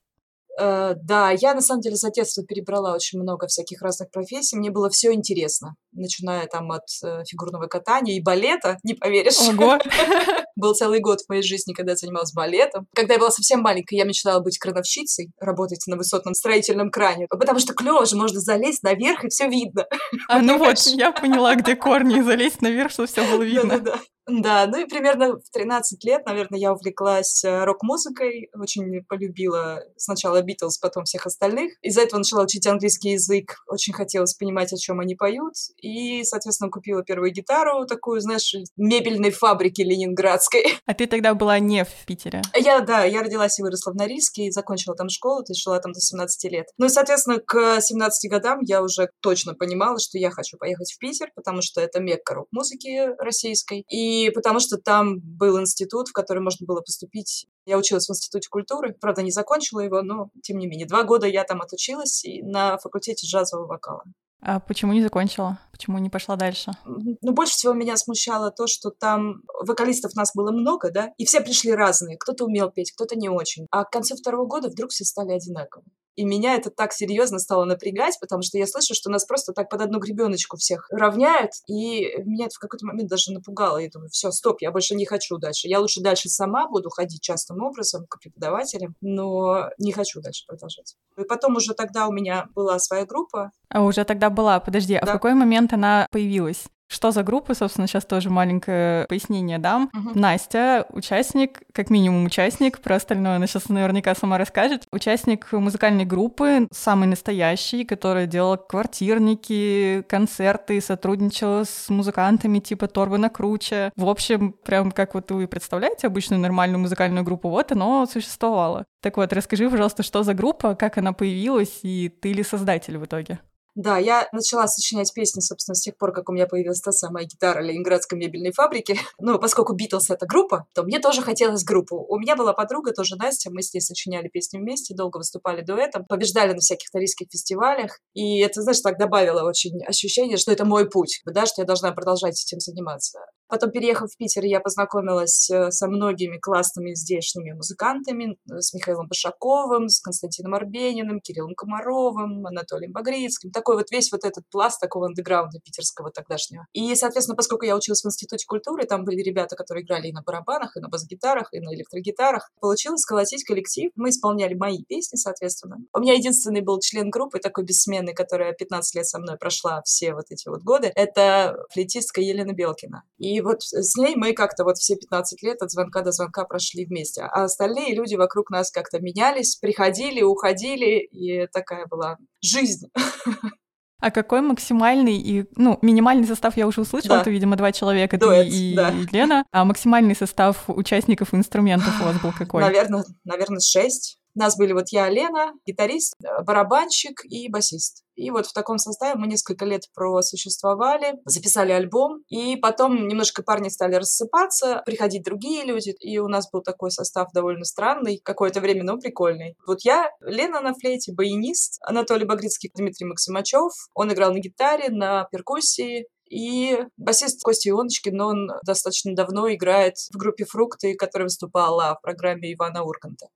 Э, 0.59 0.95
да, 0.95 1.31
я 1.31 1.54
на 1.54 1.62
самом 1.62 1.81
деле 1.81 1.95
за 1.95 2.09
детство 2.09 2.44
перебрала 2.44 2.94
очень 2.94 3.19
много 3.19 3.48
всяких 3.48 3.81
разных 3.81 4.09
профессий. 4.09 4.57
Мне 4.57 4.71
было 4.71 4.89
все 4.89 5.13
интересно, 5.13 5.75
начиная 5.92 6.48
там 6.48 6.71
от 6.71 6.86
э, 7.04 7.24
фигурного 7.25 7.68
катания 7.68 8.18
и 8.18 8.21
балета, 8.21 8.77
не 8.83 8.95
поверишь. 8.95 9.39
Ого! 9.50 9.77
Был 10.56 10.74
целый 10.74 11.00
год 11.00 11.21
в 11.21 11.30
моей 11.30 11.44
жизни, 11.44 11.74
когда 11.74 11.92
я 11.92 11.95
занималась 11.98 12.33
балетом. 12.33 12.88
Когда 12.95 13.13
я 13.13 13.19
была 13.19 13.30
совсем 13.30 13.62
маленькая, 13.62 13.98
я 13.98 14.06
мечтала 14.06 14.39
быть 14.39 14.57
крановщицей, 14.57 15.31
работать 15.39 15.83
на 15.86 15.98
высотном 15.98 16.33
строительном 16.33 16.89
кране, 16.89 17.27
потому 17.30 17.59
что 17.59 17.75
клево 17.75 18.07
же, 18.07 18.15
можно 18.15 18.39
залезть 18.39 18.81
наверх 18.81 19.24
и 19.24 19.30
все 19.30 19.48
видно. 19.48 19.86
А 20.27 20.39
ну 20.42 20.57
вот, 20.57 20.80
я 20.88 21.12
поняла, 21.12 21.54
где 21.54 21.75
корни, 21.75 22.18
и 22.18 22.21
залезть 22.24 22.63
наверх, 22.63 22.92
чтобы 22.92 23.07
все 23.07 23.24
было 23.31 23.44
видно. 23.44 23.77
Да-да-да. 23.77 24.00
Да, 24.28 24.68
ну 24.68 24.78
и 24.78 24.86
примерно 24.86 25.38
в 25.38 25.50
13 25.54 26.04
лет, 26.04 26.26
наверное, 26.26 26.60
я 26.60 26.74
увлеклась 26.74 27.46
э, 27.46 27.64
рок-музыкой, 27.64 28.50
очень 28.54 29.04
полюбила 29.06 29.82
сначала 29.96 30.42
Битлз, 30.42 30.80
потом 30.80 31.06
всех 31.06 31.26
остальных. 31.26 31.72
Из-за 31.82 32.02
этого 32.02 32.20
начала 32.20 32.44
учить 32.44 32.68
английский 32.68 33.12
язык, 33.12 33.56
очень 33.68 33.94
хотелось 33.94 34.34
понимать, 34.34 34.74
о 34.74 34.78
чем 34.78 35.00
они 35.00 35.16
поют, 35.16 35.54
и, 35.82 36.26
соответственно, 36.26 36.70
купила 36.70 37.04
первую 37.04 37.32
гитару, 37.32 37.86
такую, 37.86 38.20
знаешь, 38.20 38.54
мебельной 38.76 39.32
фабрики 39.32 39.82
ленинградской. 39.82 40.66
А 40.86 40.94
ты 40.94 41.06
тогда 41.06 41.34
была 41.34 41.60
не 41.60 41.84
в 41.84 42.06
Питере? 42.06 42.42
Я, 42.56 42.80
да, 42.80 43.04
я 43.04 43.22
родилась 43.22 43.60
и 43.60 43.62
выросла 43.62 43.92
в 43.92 43.96
Норильске, 43.96 44.46
и 44.46 44.52
закончила 44.52 44.96
там 44.96 45.10
школу, 45.10 45.44
то 45.44 45.52
есть 45.52 45.62
жила 45.62 45.80
там 45.80 45.92
до 45.92 46.00
17 46.00 46.52
лет. 46.52 46.68
Ну 46.78 46.86
и, 46.86 46.90
соответственно, 46.90 47.40
к 47.40 47.82
17 47.82 48.32
годам 48.32 48.60
я 48.62 48.82
уже 48.82 49.10
точно 49.22 49.54
понимала, 49.54 50.00
что 50.00 50.18
я 50.18 50.32
хочу 50.32 50.58
поехать 50.58 50.94
в 50.94 50.98
Питер, 50.98 51.30
потому 51.36 51.62
что 51.62 51.82
это 51.82 52.00
мекка 52.00 52.36
рок-музыки 52.36 53.16
российской, 53.22 53.84
и 53.90 54.17
и 54.25 54.30
потому 54.30 54.60
что 54.60 54.78
там 54.78 55.19
был 55.19 55.60
институт, 55.60 56.10
в 56.10 56.14
который 56.14 56.40
можно 56.40 56.66
было 56.66 56.81
поступить. 56.81 57.48
Я 57.66 57.78
училась 57.78 58.08
в 58.08 58.12
Институте 58.12 58.50
культуры, 58.50 58.96
правда, 59.00 59.22
не 59.22 59.31
закончила 59.31 59.81
его, 59.81 60.02
но 60.02 60.30
тем 60.42 60.58
не 60.58 60.68
менее. 60.68 60.88
Два 60.88 61.04
года 61.04 61.28
я 61.28 61.44
там 61.44 61.62
отучилась 61.62 62.24
на 62.42 62.78
факультете 62.78 63.28
джазового 63.28 63.68
вокала. 63.68 64.04
А 64.42 64.60
почему 64.60 64.94
не 64.94 65.02
закончила? 65.02 65.60
Почему 65.72 65.98
не 65.98 66.10
пошла 66.10 66.36
дальше? 66.36 66.72
Ну, 66.86 67.34
больше 67.34 67.54
всего 67.54 67.74
меня 67.74 67.98
смущало 67.98 68.52
то, 68.52 68.68
что 68.68 68.92
там 68.92 69.42
вокалистов 69.62 70.16
нас 70.16 70.31
было 70.36 70.52
много, 70.52 70.92
да, 70.92 71.12
и 71.18 71.25
все 71.25 71.42
пришли 71.42 71.74
разные. 71.74 72.18
Кто-то 72.18 72.46
умел 72.46 72.69
петь, 72.69 72.92
кто-то 72.92 73.16
не 73.16 73.30
очень. 73.30 73.68
А 73.72 73.84
к 73.84 73.90
концу 73.90 74.16
второго 74.16 74.46
года 74.46 74.69
вдруг 74.69 74.92
все 74.92 75.06
стали 75.06 75.31
одинаковыми. 75.31 75.90
И 76.18 76.25
меня 76.25 76.56
это 76.56 76.72
так 76.72 76.94
серьезно 76.94 77.38
стало 77.38 77.64
напрягать, 77.66 78.18
потому 78.19 78.42
что 78.42 78.58
я 78.58 78.66
слышу, 78.66 78.96
что 78.96 79.12
нас 79.12 79.24
просто 79.24 79.54
так 79.54 79.69
под 79.69 79.81
одну 79.81 80.00
гребеночку 80.00 80.58
всех 80.58 80.88
равняют. 80.90 81.52
И 81.68 82.18
меня 82.24 82.48
это 82.48 82.56
в 82.56 82.60
какой-то 82.60 82.88
момент 82.88 83.08
даже 83.08 83.31
напугало. 83.31 83.78
Я 83.78 83.90
думаю, 83.90 84.10
все, 84.10 84.31
стоп, 84.31 84.58
я 84.62 84.72
больше 84.72 84.96
не 84.96 85.06
хочу 85.06 85.38
дальше. 85.38 85.68
Я 85.68 85.80
лучше 85.80 86.02
дальше 86.02 86.28
сама 86.28 86.68
буду 86.68 86.90
ходить 86.90 87.22
частым 87.22 87.62
образом 87.62 88.08
к 88.10 88.19
преподавателям, 88.19 88.96
но 89.00 89.69
не 89.78 89.92
хочу 89.92 90.19
дальше 90.19 90.44
продолжать. 90.48 90.96
И 91.18 91.24
потом 91.24 91.56
уже 91.56 91.75
тогда 91.75 92.08
у 92.08 92.12
меня 92.12 92.48
была 92.56 92.80
своя 92.80 93.06
группа. 93.06 93.52
А 93.69 93.84
уже 93.84 94.04
тогда 94.04 94.31
была, 94.31 94.60
подожди, 94.60 94.96
а 94.96 95.06
да. 95.06 95.12
в 95.12 95.14
какой 95.14 95.36
момент 95.36 95.72
она 95.72 96.08
появилась? 96.12 96.66
Что 96.88 97.12
за 97.12 97.24
группа, 97.24 97.54
собственно, 97.54 97.88
сейчас 97.88 98.06
тоже 98.06 98.30
маленькое 98.30 99.06
пояснение 99.07 99.57
дам. 99.57 99.89
Uh-huh. 99.94 100.18
Настя, 100.18 100.86
участник, 100.89 101.62
как 101.74 101.89
минимум 101.89 102.25
участник, 102.25 102.80
про 102.80 102.95
остальное 102.95 103.36
она 103.36 103.48
сейчас 103.48 103.69
наверняка 103.69 104.16
сама 104.16 104.38
расскажет. 104.38 104.86
Участник 104.92 105.51
музыкальной 105.51 106.06
группы, 106.06 106.68
самый 106.72 107.07
настоящий, 107.07 107.84
который 107.84 108.25
делал 108.25 108.57
квартирники, 108.57 110.04
концерты, 110.07 110.80
сотрудничал 110.80 111.66
с 111.66 111.89
музыкантами 111.89 112.60
типа 112.60 112.88
Торбана 112.88 113.30
Круча. 113.30 113.92
В 113.95 114.07
общем, 114.07 114.54
прям 114.54 114.92
как 114.92 115.13
вот 115.13 115.30
вы 115.31 115.48
представляете 115.48 116.07
обычную 116.07 116.40
нормальную 116.40 116.80
музыкальную 116.80 117.25
группу, 117.25 117.50
вот 117.50 117.72
оно 117.72 118.06
существовало. 118.06 118.86
Так 119.01 119.18
вот, 119.18 119.33
расскажи, 119.33 119.69
пожалуйста, 119.69 120.04
что 120.04 120.24
за 120.24 120.33
группа, 120.33 120.75
как 120.75 120.98
она 120.98 121.13
появилась, 121.13 121.80
и 121.83 122.10
ты 122.10 122.33
ли 122.33 122.44
создатель 122.44 122.98
в 122.98 123.06
итоге? 123.06 123.40
Да, 123.78 124.00
я 124.00 124.28
начала 124.32 124.68
сочинять 124.68 125.14
песни, 125.14 125.40
собственно, 125.40 125.76
с 125.76 125.82
тех 125.82 125.96
пор, 125.98 126.12
как 126.12 126.30
у 126.30 126.34
меня 126.34 126.48
появилась 126.48 126.82
та 126.82 126.92
самая 126.92 127.26
гитара 127.26 127.62
Ленинградской 127.62 128.18
мебельной 128.18 128.52
фабрики. 128.52 128.98
Ну, 129.20 129.40
поскольку 129.40 129.74
Битлз— 129.74 130.10
это 130.10 130.26
группа, 130.26 130.68
то 130.74 130.84
мне 130.84 131.00
тоже 131.00 131.22
хотелось 131.22 131.64
группу. 131.64 131.98
У 131.98 132.18
меня 132.18 132.36
была 132.36 132.54
подруга, 132.54 132.94
тоже 132.94 133.16
Настя, 133.18 133.52
мы 133.52 133.62
с 133.62 133.74
ней 133.74 133.82
сочиняли 133.82 134.30
песни 134.30 134.58
вместе, 134.58 134.96
долго 134.96 135.18
выступали 135.18 135.62
дуэтом, 135.62 136.06
побеждали 136.06 136.54
на 136.54 136.60
всяких 136.60 136.90
тарийских 136.92 137.28
фестивалях. 137.30 138.00
И 138.14 138.40
это, 138.40 138.62
знаешь, 138.62 138.80
так 138.80 138.98
добавило 138.98 139.44
очень 139.48 139.84
ощущение, 139.86 140.38
что 140.38 140.52
это 140.52 140.66
мой 140.66 140.90
путь, 140.90 141.22
да, 141.26 141.46
что 141.46 141.62
я 141.62 141.66
должна 141.66 141.92
продолжать 141.92 142.42
этим 142.42 142.60
заниматься. 142.60 143.20
Потом, 143.50 143.72
переехав 143.72 144.12
в 144.12 144.18
Питер, 144.18 144.44
я 144.44 144.60
познакомилась 144.60 145.50
э, 145.50 145.72
со 145.72 145.88
многими 145.88 146.38
классными 146.38 146.94
здешними 146.94 147.54
музыкантами, 147.54 148.38
э, 148.52 148.60
с 148.60 148.74
Михаилом 148.74 149.08
Башаковым, 149.08 149.88
с 149.88 150.02
Константином 150.02 150.54
Арбениным, 150.54 151.22
Кириллом 151.22 151.56
Комаровым, 151.56 152.46
Анатолием 152.46 152.92
Багрицким. 152.92 153.52
Такой 153.68 153.80
вот 153.80 153.92
весь 153.92 154.14
вот 154.14 154.24
этот 154.24 154.46
пласт 154.50 154.80
такого 154.80 155.08
андеграунда 155.08 155.60
питерского 155.60 156.09
тогдашнего. 156.09 156.68
И, 156.71 156.95
соответственно, 156.95 157.36
поскольку 157.36 157.66
я 157.66 157.76
училась 157.76 158.02
в 158.02 158.07
Институте 158.07 158.45
культуры, 158.47 158.86
там 158.86 159.04
были 159.04 159.21
ребята, 159.21 159.57
которые 159.57 159.83
играли 159.83 160.07
и 160.07 160.14
на 160.14 160.21
барабанах, 160.21 160.78
и 160.78 160.80
на 160.80 160.88
бас-гитарах, 160.88 161.50
и 161.52 161.59
на 161.59 161.76
электрогитарах, 161.76 162.50
получилось 162.62 163.02
сколотить 163.02 163.44
коллектив. 163.44 163.92
Мы 163.97 164.12
исполняли 164.12 164.54
мои 164.54 164.86
песни, 164.86 165.18
соответственно. 165.18 165.80
У 165.94 166.00
меня 166.00 166.14
единственный 166.14 166.62
был 166.62 166.80
член 166.80 167.09
группы, 167.09 167.40
такой 167.40 167.66
бессменный, 167.66 168.14
которая 168.14 168.54
15 168.54 168.95
лет 168.95 169.06
со 169.06 169.19
мной 169.19 169.36
прошла 169.38 169.81
все 169.83 170.14
вот 170.14 170.28
эти 170.30 170.47
вот 170.47 170.62
годы. 170.62 170.90
Это 170.95 171.57
флейтистка 171.74 172.21
Елена 172.21 172.54
Белкина. 172.54 173.04
И 173.18 173.42
вот 173.42 173.64
с 173.64 173.97
ней 173.97 174.16
мы 174.16 174.31
как-то 174.31 174.64
вот 174.64 174.78
все 174.78 174.95
15 174.95 175.44
лет 175.44 175.62
от 175.62 175.71
звонка 175.71 176.04
до 176.04 176.14
звонка 176.14 176.45
прошли 176.45 176.86
вместе. 176.86 177.24
А 177.24 177.44
остальные 177.44 177.95
люди 177.95 178.16
вокруг 178.16 178.50
нас 178.50 178.71
как-то 178.71 179.02
менялись, 179.02 179.57
приходили, 179.57 180.21
уходили, 180.21 181.02
и 181.02 181.47
такая 181.47 181.86
была 181.86 182.18
жизнь. 182.42 182.90
А 183.99 184.11
какой 184.11 184.42
максимальный 184.42 185.18
и, 185.18 185.45
ну, 185.56 185.80
минимальный 185.81 186.27
состав 186.27 186.56
я 186.56 186.68
уже 186.68 186.81
услышала, 186.81 187.16
да. 187.16 187.21
это, 187.21 187.30
видимо, 187.31 187.56
два 187.56 187.71
человека, 187.71 188.18
Дуэт, 188.18 188.47
ты 188.47 188.56
и, 188.56 188.75
да. 188.75 188.92
и 188.92 189.06
Лена. 189.11 189.44
А 189.51 189.66
максимальный 189.66 190.16
состав 190.16 190.66
участников 190.68 191.33
инструментов 191.33 191.99
у 192.01 192.04
вас 192.04 192.21
был 192.21 192.31
какой? 192.31 192.61
Наверное, 192.61 193.04
наверное, 193.23 193.59
шесть. 193.59 194.19
У 194.38 194.40
нас 194.40 194.56
были 194.56 194.72
вот 194.72 194.90
я, 194.90 195.10
Лена, 195.10 195.54
гитарист, 195.66 196.14
э, 196.24 196.44
барабанщик 196.44 197.26
и 197.26 197.50
басист. 197.50 198.04
И 198.14 198.30
вот 198.30 198.46
в 198.46 198.54
таком 198.54 198.78
составе 198.78 199.16
мы 199.16 199.26
несколько 199.26 199.66
лет 199.66 199.86
просуществовали, 199.96 201.16
записали 201.26 201.72
альбом, 201.72 202.20
и 202.30 202.56
потом 202.56 203.08
немножко 203.08 203.42
парни 203.42 203.70
стали 203.70 203.96
рассыпаться, 203.96 204.84
приходить 204.86 205.24
другие 205.24 205.66
люди, 205.66 205.90
и 206.00 206.20
у 206.20 206.28
нас 206.28 206.52
был 206.52 206.62
такой 206.62 206.92
состав 206.92 207.32
довольно 207.34 207.66
странный, 207.66 208.22
какое-то 208.24 208.62
время, 208.62 208.84
но 208.84 209.00
прикольный. 209.00 209.56
Вот 209.66 209.80
я, 209.82 210.12
Лена 210.22 210.62
на 210.62 210.76
флейте, 210.76 211.14
баянист, 211.14 211.80
Анатолий 211.82 212.26
Багрицкий, 212.26 212.70
Дмитрий 212.76 213.08
Максимачев, 213.08 213.72
он 213.96 214.14
играл 214.14 214.34
на 214.34 214.38
гитаре, 214.38 214.90
на 214.92 215.24
перкуссии, 215.32 216.06
и 216.30 216.78
басист 216.98 217.42
Костя 217.42 217.70
Ионочкин, 217.70 218.16
но 218.16 218.28
он 218.28 218.52
достаточно 218.66 219.16
давно 219.16 219.52
играет 219.52 219.96
в 220.14 220.18
группе 220.18 220.46
«Фрукты», 220.46 220.94
которая 220.96 221.26
выступала 221.26 221.96
в 221.96 222.02
программе 222.02 222.54
Ивана 222.54 222.84
Урганта. 222.84 223.28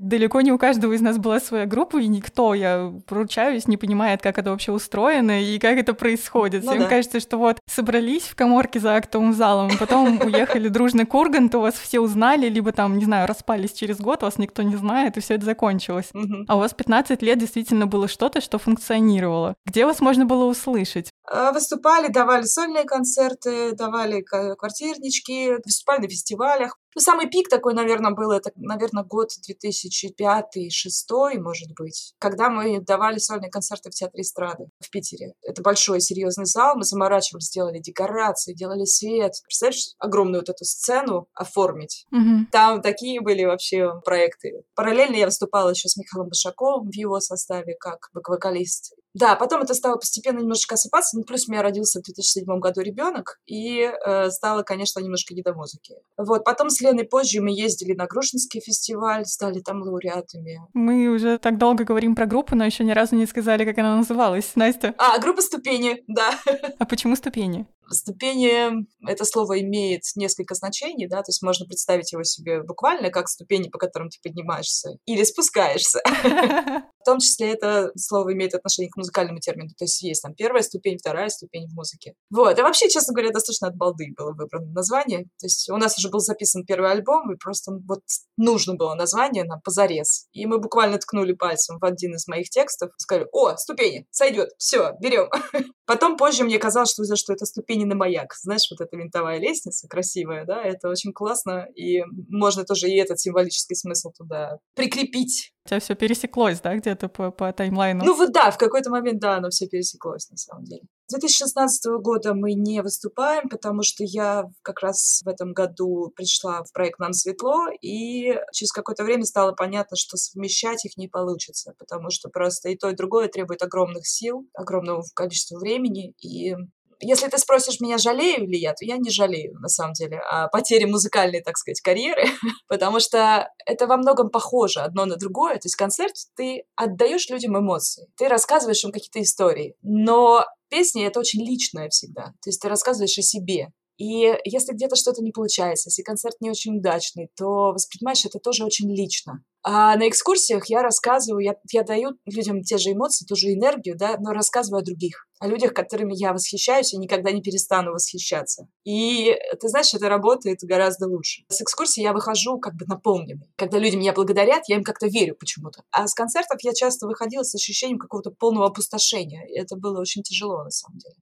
Далеко 0.00 0.40
не 0.40 0.50
у 0.50 0.56
каждого 0.56 0.94
из 0.94 1.02
нас 1.02 1.18
была 1.18 1.40
своя 1.40 1.66
группа, 1.66 1.98
и 1.98 2.06
никто, 2.06 2.54
я 2.54 2.90
поручаюсь, 3.06 3.68
не 3.68 3.76
понимает, 3.76 4.22
как 4.22 4.38
это 4.38 4.50
вообще 4.50 4.72
устроено 4.72 5.42
и 5.42 5.58
как 5.58 5.76
это 5.76 5.92
происходит. 5.92 6.64
Ну, 6.64 6.70
Всем 6.70 6.84
да. 6.84 6.88
кажется, 6.88 7.20
что 7.20 7.36
вот 7.36 7.58
собрались 7.68 8.22
в 8.22 8.34
коморке 8.34 8.80
за 8.80 8.96
актовым 8.96 9.34
залом, 9.34 9.72
потом 9.78 10.18
уехали 10.24 10.68
дружный 10.68 11.04
к 11.04 11.14
Урганту, 11.14 11.60
вас 11.60 11.74
все 11.74 12.00
узнали, 12.00 12.48
либо 12.48 12.72
там, 12.72 12.96
не 12.96 13.04
знаю, 13.04 13.28
распались 13.28 13.74
через 13.74 13.98
год, 13.98 14.22
вас 14.22 14.38
никто 14.38 14.62
не 14.62 14.76
знает, 14.76 15.18
и 15.18 15.20
все 15.20 15.34
это 15.34 15.44
закончилось. 15.44 16.08
А 16.48 16.56
у 16.56 16.60
вас 16.60 16.72
15 16.72 17.20
лет 17.20 17.38
действительно 17.38 17.86
было 17.86 18.08
что-то, 18.08 18.40
что 18.40 18.58
функционировало. 18.58 19.54
Где 19.66 19.84
вас 19.84 20.00
можно 20.00 20.24
было 20.24 20.46
услышать? 20.46 21.10
А, 21.30 21.52
выступали, 21.52 22.08
давали 22.08 22.44
сольные 22.44 22.84
концерты, 22.84 23.72
давали 23.72 24.22
квартирнички, 24.22 25.56
выступали 25.62 26.02
на 26.02 26.08
фестивалях. 26.08 26.78
Ну, 26.94 27.00
самый 27.00 27.28
пик 27.28 27.48
такой, 27.48 27.74
наверное, 27.74 28.12
был, 28.12 28.32
это, 28.32 28.50
наверное, 28.56 29.04
год 29.04 29.30
2005-2006, 29.48 31.38
может 31.38 31.72
быть, 31.78 32.14
когда 32.18 32.50
мы 32.50 32.80
давали 32.80 33.18
сольные 33.18 33.50
концерты 33.50 33.90
в 33.90 33.94
Театре 33.94 34.22
эстрады 34.22 34.70
в 34.80 34.90
Питере. 34.90 35.34
Это 35.42 35.62
большой 35.62 36.00
серьезный 36.00 36.46
зал, 36.46 36.76
мы 36.76 36.84
заморачивались, 36.84 37.50
делали 37.50 37.78
декорации, 37.78 38.54
делали 38.54 38.84
свет. 38.84 39.34
Представляешь, 39.44 39.94
огромную 39.98 40.40
вот 40.40 40.48
эту 40.48 40.64
сцену 40.64 41.28
оформить. 41.34 42.06
Mm-hmm. 42.14 42.46
Там 42.50 42.82
такие 42.82 43.20
были 43.20 43.44
вообще 43.44 44.00
проекты. 44.04 44.64
Параллельно 44.74 45.16
я 45.16 45.26
выступала 45.26 45.70
еще 45.70 45.88
с 45.88 45.96
Михаилом 45.96 46.28
Башаковым 46.28 46.90
в 46.90 46.94
его 46.94 47.20
составе 47.20 47.76
как 47.78 48.08
вокалист 48.12 48.94
да, 49.14 49.34
потом 49.34 49.62
это 49.62 49.74
стало 49.74 49.96
постепенно 49.96 50.38
немножечко 50.38 50.74
осыпаться. 50.74 51.16
Ну, 51.16 51.24
плюс 51.24 51.48
у 51.48 51.52
меня 51.52 51.62
родился 51.62 52.00
в 52.00 52.04
2007 52.04 52.44
году 52.58 52.80
ребенок, 52.80 53.40
и 53.46 53.80
э, 53.80 54.30
стало, 54.30 54.62
конечно, 54.62 55.00
немножко 55.00 55.34
не 55.34 55.42
до 55.42 55.52
музыки. 55.52 55.94
Вот, 56.16 56.44
потом 56.44 56.70
с 56.70 56.80
Леной 56.80 57.04
позже 57.04 57.40
мы 57.40 57.50
ездили 57.50 57.94
на 57.94 58.06
Грушинский 58.06 58.60
фестиваль, 58.60 59.24
стали 59.26 59.60
там 59.60 59.82
лауреатами. 59.82 60.60
Мы 60.74 61.08
уже 61.08 61.38
так 61.38 61.58
долго 61.58 61.84
говорим 61.84 62.14
про 62.14 62.26
группу, 62.26 62.54
но 62.54 62.64
еще 62.64 62.84
ни 62.84 62.92
разу 62.92 63.16
не 63.16 63.26
сказали, 63.26 63.64
как 63.64 63.78
она 63.78 63.96
называлась. 63.96 64.52
Настя? 64.54 64.94
А, 64.98 65.18
группа 65.18 65.42
«Ступени», 65.42 66.02
да. 66.06 66.38
А 66.78 66.86
почему 66.86 67.16
«Ступени»? 67.16 67.66
Ступени— 67.92 68.86
это 69.08 69.24
слово 69.24 69.60
имеет 69.60 70.02
несколько 70.14 70.54
значений, 70.54 71.08
да, 71.08 71.18
то 71.18 71.30
есть 71.30 71.42
можно 71.42 71.66
представить 71.66 72.12
его 72.12 72.22
себе 72.22 72.62
буквально 72.62 73.10
как 73.10 73.28
ступени, 73.28 73.68
по 73.68 73.78
которым 73.78 74.10
ты 74.10 74.18
поднимаешься 74.22 74.90
или 75.06 75.24
спускаешься. 75.24 76.00
В 77.00 77.04
том 77.04 77.18
числе 77.18 77.52
это 77.52 77.90
слово 77.96 78.34
имеет 78.34 78.54
отношение 78.54 78.90
к 78.90 78.96
музыкальному 79.00 79.40
термину, 79.40 79.70
то 79.76 79.84
есть 79.84 80.02
есть 80.02 80.22
там 80.22 80.34
первая 80.34 80.62
ступень, 80.62 80.98
вторая 80.98 81.28
ступень 81.28 81.68
в 81.68 81.74
музыке. 81.74 82.14
Вот, 82.30 82.58
и 82.58 82.62
вообще, 82.62 82.88
честно 82.88 83.14
говоря, 83.14 83.32
достаточно 83.32 83.68
от 83.68 83.76
балды 83.76 84.06
было 84.16 84.32
выбрано 84.32 84.70
название, 84.72 85.24
то 85.38 85.46
есть 85.46 85.68
у 85.70 85.76
нас 85.76 85.98
уже 85.98 86.08
был 86.08 86.20
записан 86.20 86.64
первый 86.64 86.90
альбом, 86.90 87.32
и 87.32 87.36
просто 87.36 87.72
вот 87.86 88.00
нужно 88.36 88.74
было 88.74 88.94
название 88.94 89.44
нам 89.44 89.60
позарез. 89.60 90.26
И 90.32 90.46
мы 90.46 90.58
буквально 90.58 90.98
ткнули 90.98 91.32
пальцем 91.32 91.78
в 91.78 91.84
один 91.84 92.14
из 92.14 92.26
моих 92.28 92.50
текстов, 92.50 92.90
сказали, 92.96 93.26
о, 93.32 93.56
ступени, 93.56 94.06
сойдет, 94.10 94.50
все, 94.58 94.92
берем. 95.00 95.28
Потом 95.90 96.16
позже 96.16 96.44
мне 96.44 96.56
казалось, 96.60 96.92
что, 96.92 97.16
что 97.16 97.32
это 97.32 97.46
ступени 97.46 97.82
на 97.82 97.96
маяк. 97.96 98.32
Знаешь, 98.40 98.68
вот 98.70 98.80
эта 98.80 98.96
винтовая 98.96 99.40
лестница 99.40 99.88
красивая, 99.88 100.44
да, 100.44 100.62
это 100.62 100.88
очень 100.88 101.12
классно, 101.12 101.66
и 101.74 102.04
можно 102.28 102.62
тоже 102.62 102.88
и 102.88 102.94
этот 102.94 103.18
символический 103.18 103.74
смысл 103.74 104.12
туда 104.16 104.58
прикрепить. 104.76 105.52
У 105.64 105.68
тебя 105.68 105.80
все 105.80 105.96
пересеклось, 105.96 106.60
да, 106.60 106.76
где-то 106.76 107.08
по, 107.08 107.32
по 107.32 107.52
таймлайну? 107.52 108.04
Ну 108.04 108.14
вот 108.14 108.30
да, 108.30 108.52
в 108.52 108.56
какой-то 108.56 108.88
момент, 108.88 109.18
да, 109.18 109.38
оно 109.38 109.48
все 109.50 109.66
пересеклось 109.66 110.30
на 110.30 110.36
самом 110.36 110.62
деле. 110.62 110.82
С 111.10 111.12
2016 111.12 111.86
года 112.00 112.34
мы 112.34 112.52
не 112.52 112.82
выступаем, 112.82 113.48
потому 113.48 113.82
что 113.82 114.04
я 114.04 114.44
как 114.62 114.78
раз 114.78 115.22
в 115.24 115.28
этом 115.28 115.52
году 115.52 116.12
пришла 116.14 116.62
в 116.62 116.72
проект 116.72 117.00
«Нам 117.00 117.14
светло», 117.14 117.66
и 117.82 118.38
через 118.52 118.70
какое-то 118.70 119.02
время 119.02 119.24
стало 119.24 119.50
понятно, 119.50 119.96
что 119.96 120.16
совмещать 120.16 120.84
их 120.84 120.96
не 120.96 121.08
получится, 121.08 121.74
потому 121.80 122.10
что 122.10 122.28
просто 122.28 122.68
и 122.68 122.76
то, 122.76 122.90
и 122.90 122.94
другое 122.94 123.26
требует 123.26 123.60
огромных 123.60 124.06
сил, 124.06 124.46
огромного 124.54 125.02
количества 125.12 125.58
времени, 125.58 126.14
и 126.22 126.54
если 127.00 127.28
ты 127.28 127.38
спросишь 127.38 127.80
меня, 127.80 127.98
жалею 127.98 128.46
ли 128.46 128.58
я, 128.58 128.72
то 128.74 128.84
я 128.84 128.96
не 128.96 129.10
жалею, 129.10 129.58
на 129.58 129.68
самом 129.68 129.94
деле, 129.94 130.18
о 130.18 130.46
потере 130.46 130.86
музыкальной, 130.86 131.42
так 131.42 131.56
сказать, 131.56 131.80
карьеры, 131.80 132.26
потому 132.68 133.00
что 133.00 133.50
это 133.66 133.88
во 133.88 133.96
многом 133.96 134.30
похоже 134.30 134.80
одно 134.80 135.06
на 135.06 135.16
другое. 135.16 135.54
То 135.54 135.64
есть 135.64 135.76
концерт, 135.76 136.14
ты 136.36 136.64
отдаешь 136.76 137.28
людям 137.30 137.58
эмоции, 137.58 138.06
ты 138.16 138.28
рассказываешь 138.28 138.84
им 138.84 138.92
какие-то 138.92 139.20
истории, 139.22 139.74
но 139.82 140.44
песни— 140.70 141.04
это 141.06 141.20
очень 141.20 141.44
личное 141.44 141.88
всегда. 141.90 142.26
То 142.42 142.48
есть 142.48 142.60
ты 142.60 142.68
рассказываешь 142.68 143.18
о 143.18 143.22
себе. 143.22 143.68
И 144.00 144.34
если 144.46 144.72
где-то 144.72 144.96
что-то 144.96 145.22
не 145.22 145.30
получается, 145.30 145.90
если 145.90 146.02
концерт 146.02 146.36
не 146.40 146.48
очень 146.48 146.78
удачный, 146.78 147.28
то 147.36 147.72
воспринимаешь 147.72 148.24
это 148.24 148.38
тоже 148.38 148.64
очень 148.64 148.90
лично. 148.90 149.44
А 149.62 149.94
на 149.96 150.08
экскурсиях 150.08 150.70
я 150.70 150.82
рассказываю, 150.82 151.44
я, 151.44 151.54
я 151.70 151.82
даю 151.82 152.12
людям 152.24 152.62
те 152.62 152.78
же 152.78 152.92
эмоции, 152.92 153.26
ту 153.26 153.36
же 153.36 153.52
энергию, 153.52 153.98
да, 153.98 154.16
но 154.18 154.32
рассказываю 154.32 154.80
о 154.80 154.84
других, 154.84 155.26
о 155.38 155.48
людях, 155.48 155.74
которыми 155.74 156.14
я 156.16 156.32
восхищаюсь 156.32 156.94
и 156.94 156.96
никогда 156.96 157.30
не 157.30 157.42
перестану 157.42 157.92
восхищаться. 157.92 158.68
И 158.84 159.36
ты 159.60 159.68
знаешь, 159.68 159.92
это 159.92 160.08
работает 160.08 160.60
гораздо 160.62 161.06
лучше. 161.06 161.42
С 161.50 161.60
экскурсии 161.60 162.02
я 162.02 162.14
выхожу 162.14 162.58
как 162.58 162.76
бы 162.76 162.86
наполненной. 162.86 163.52
Когда 163.56 163.78
люди 163.78 163.96
меня 163.96 164.14
благодарят, 164.14 164.62
я 164.68 164.76
им 164.76 164.82
как-то 164.82 165.08
верю 165.08 165.36
почему-то. 165.38 165.82
А 165.90 166.08
с 166.08 166.14
концертов 166.14 166.56
я 166.62 166.72
часто 166.72 167.06
выходила 167.06 167.42
с 167.42 167.54
ощущением 167.54 167.98
какого-то 167.98 168.30
полного 168.30 168.68
опустошения. 168.68 169.46
Это 169.54 169.76
было 169.76 170.00
очень 170.00 170.22
тяжело 170.22 170.64
на 170.64 170.70
самом 170.70 170.96
деле. 170.96 171.16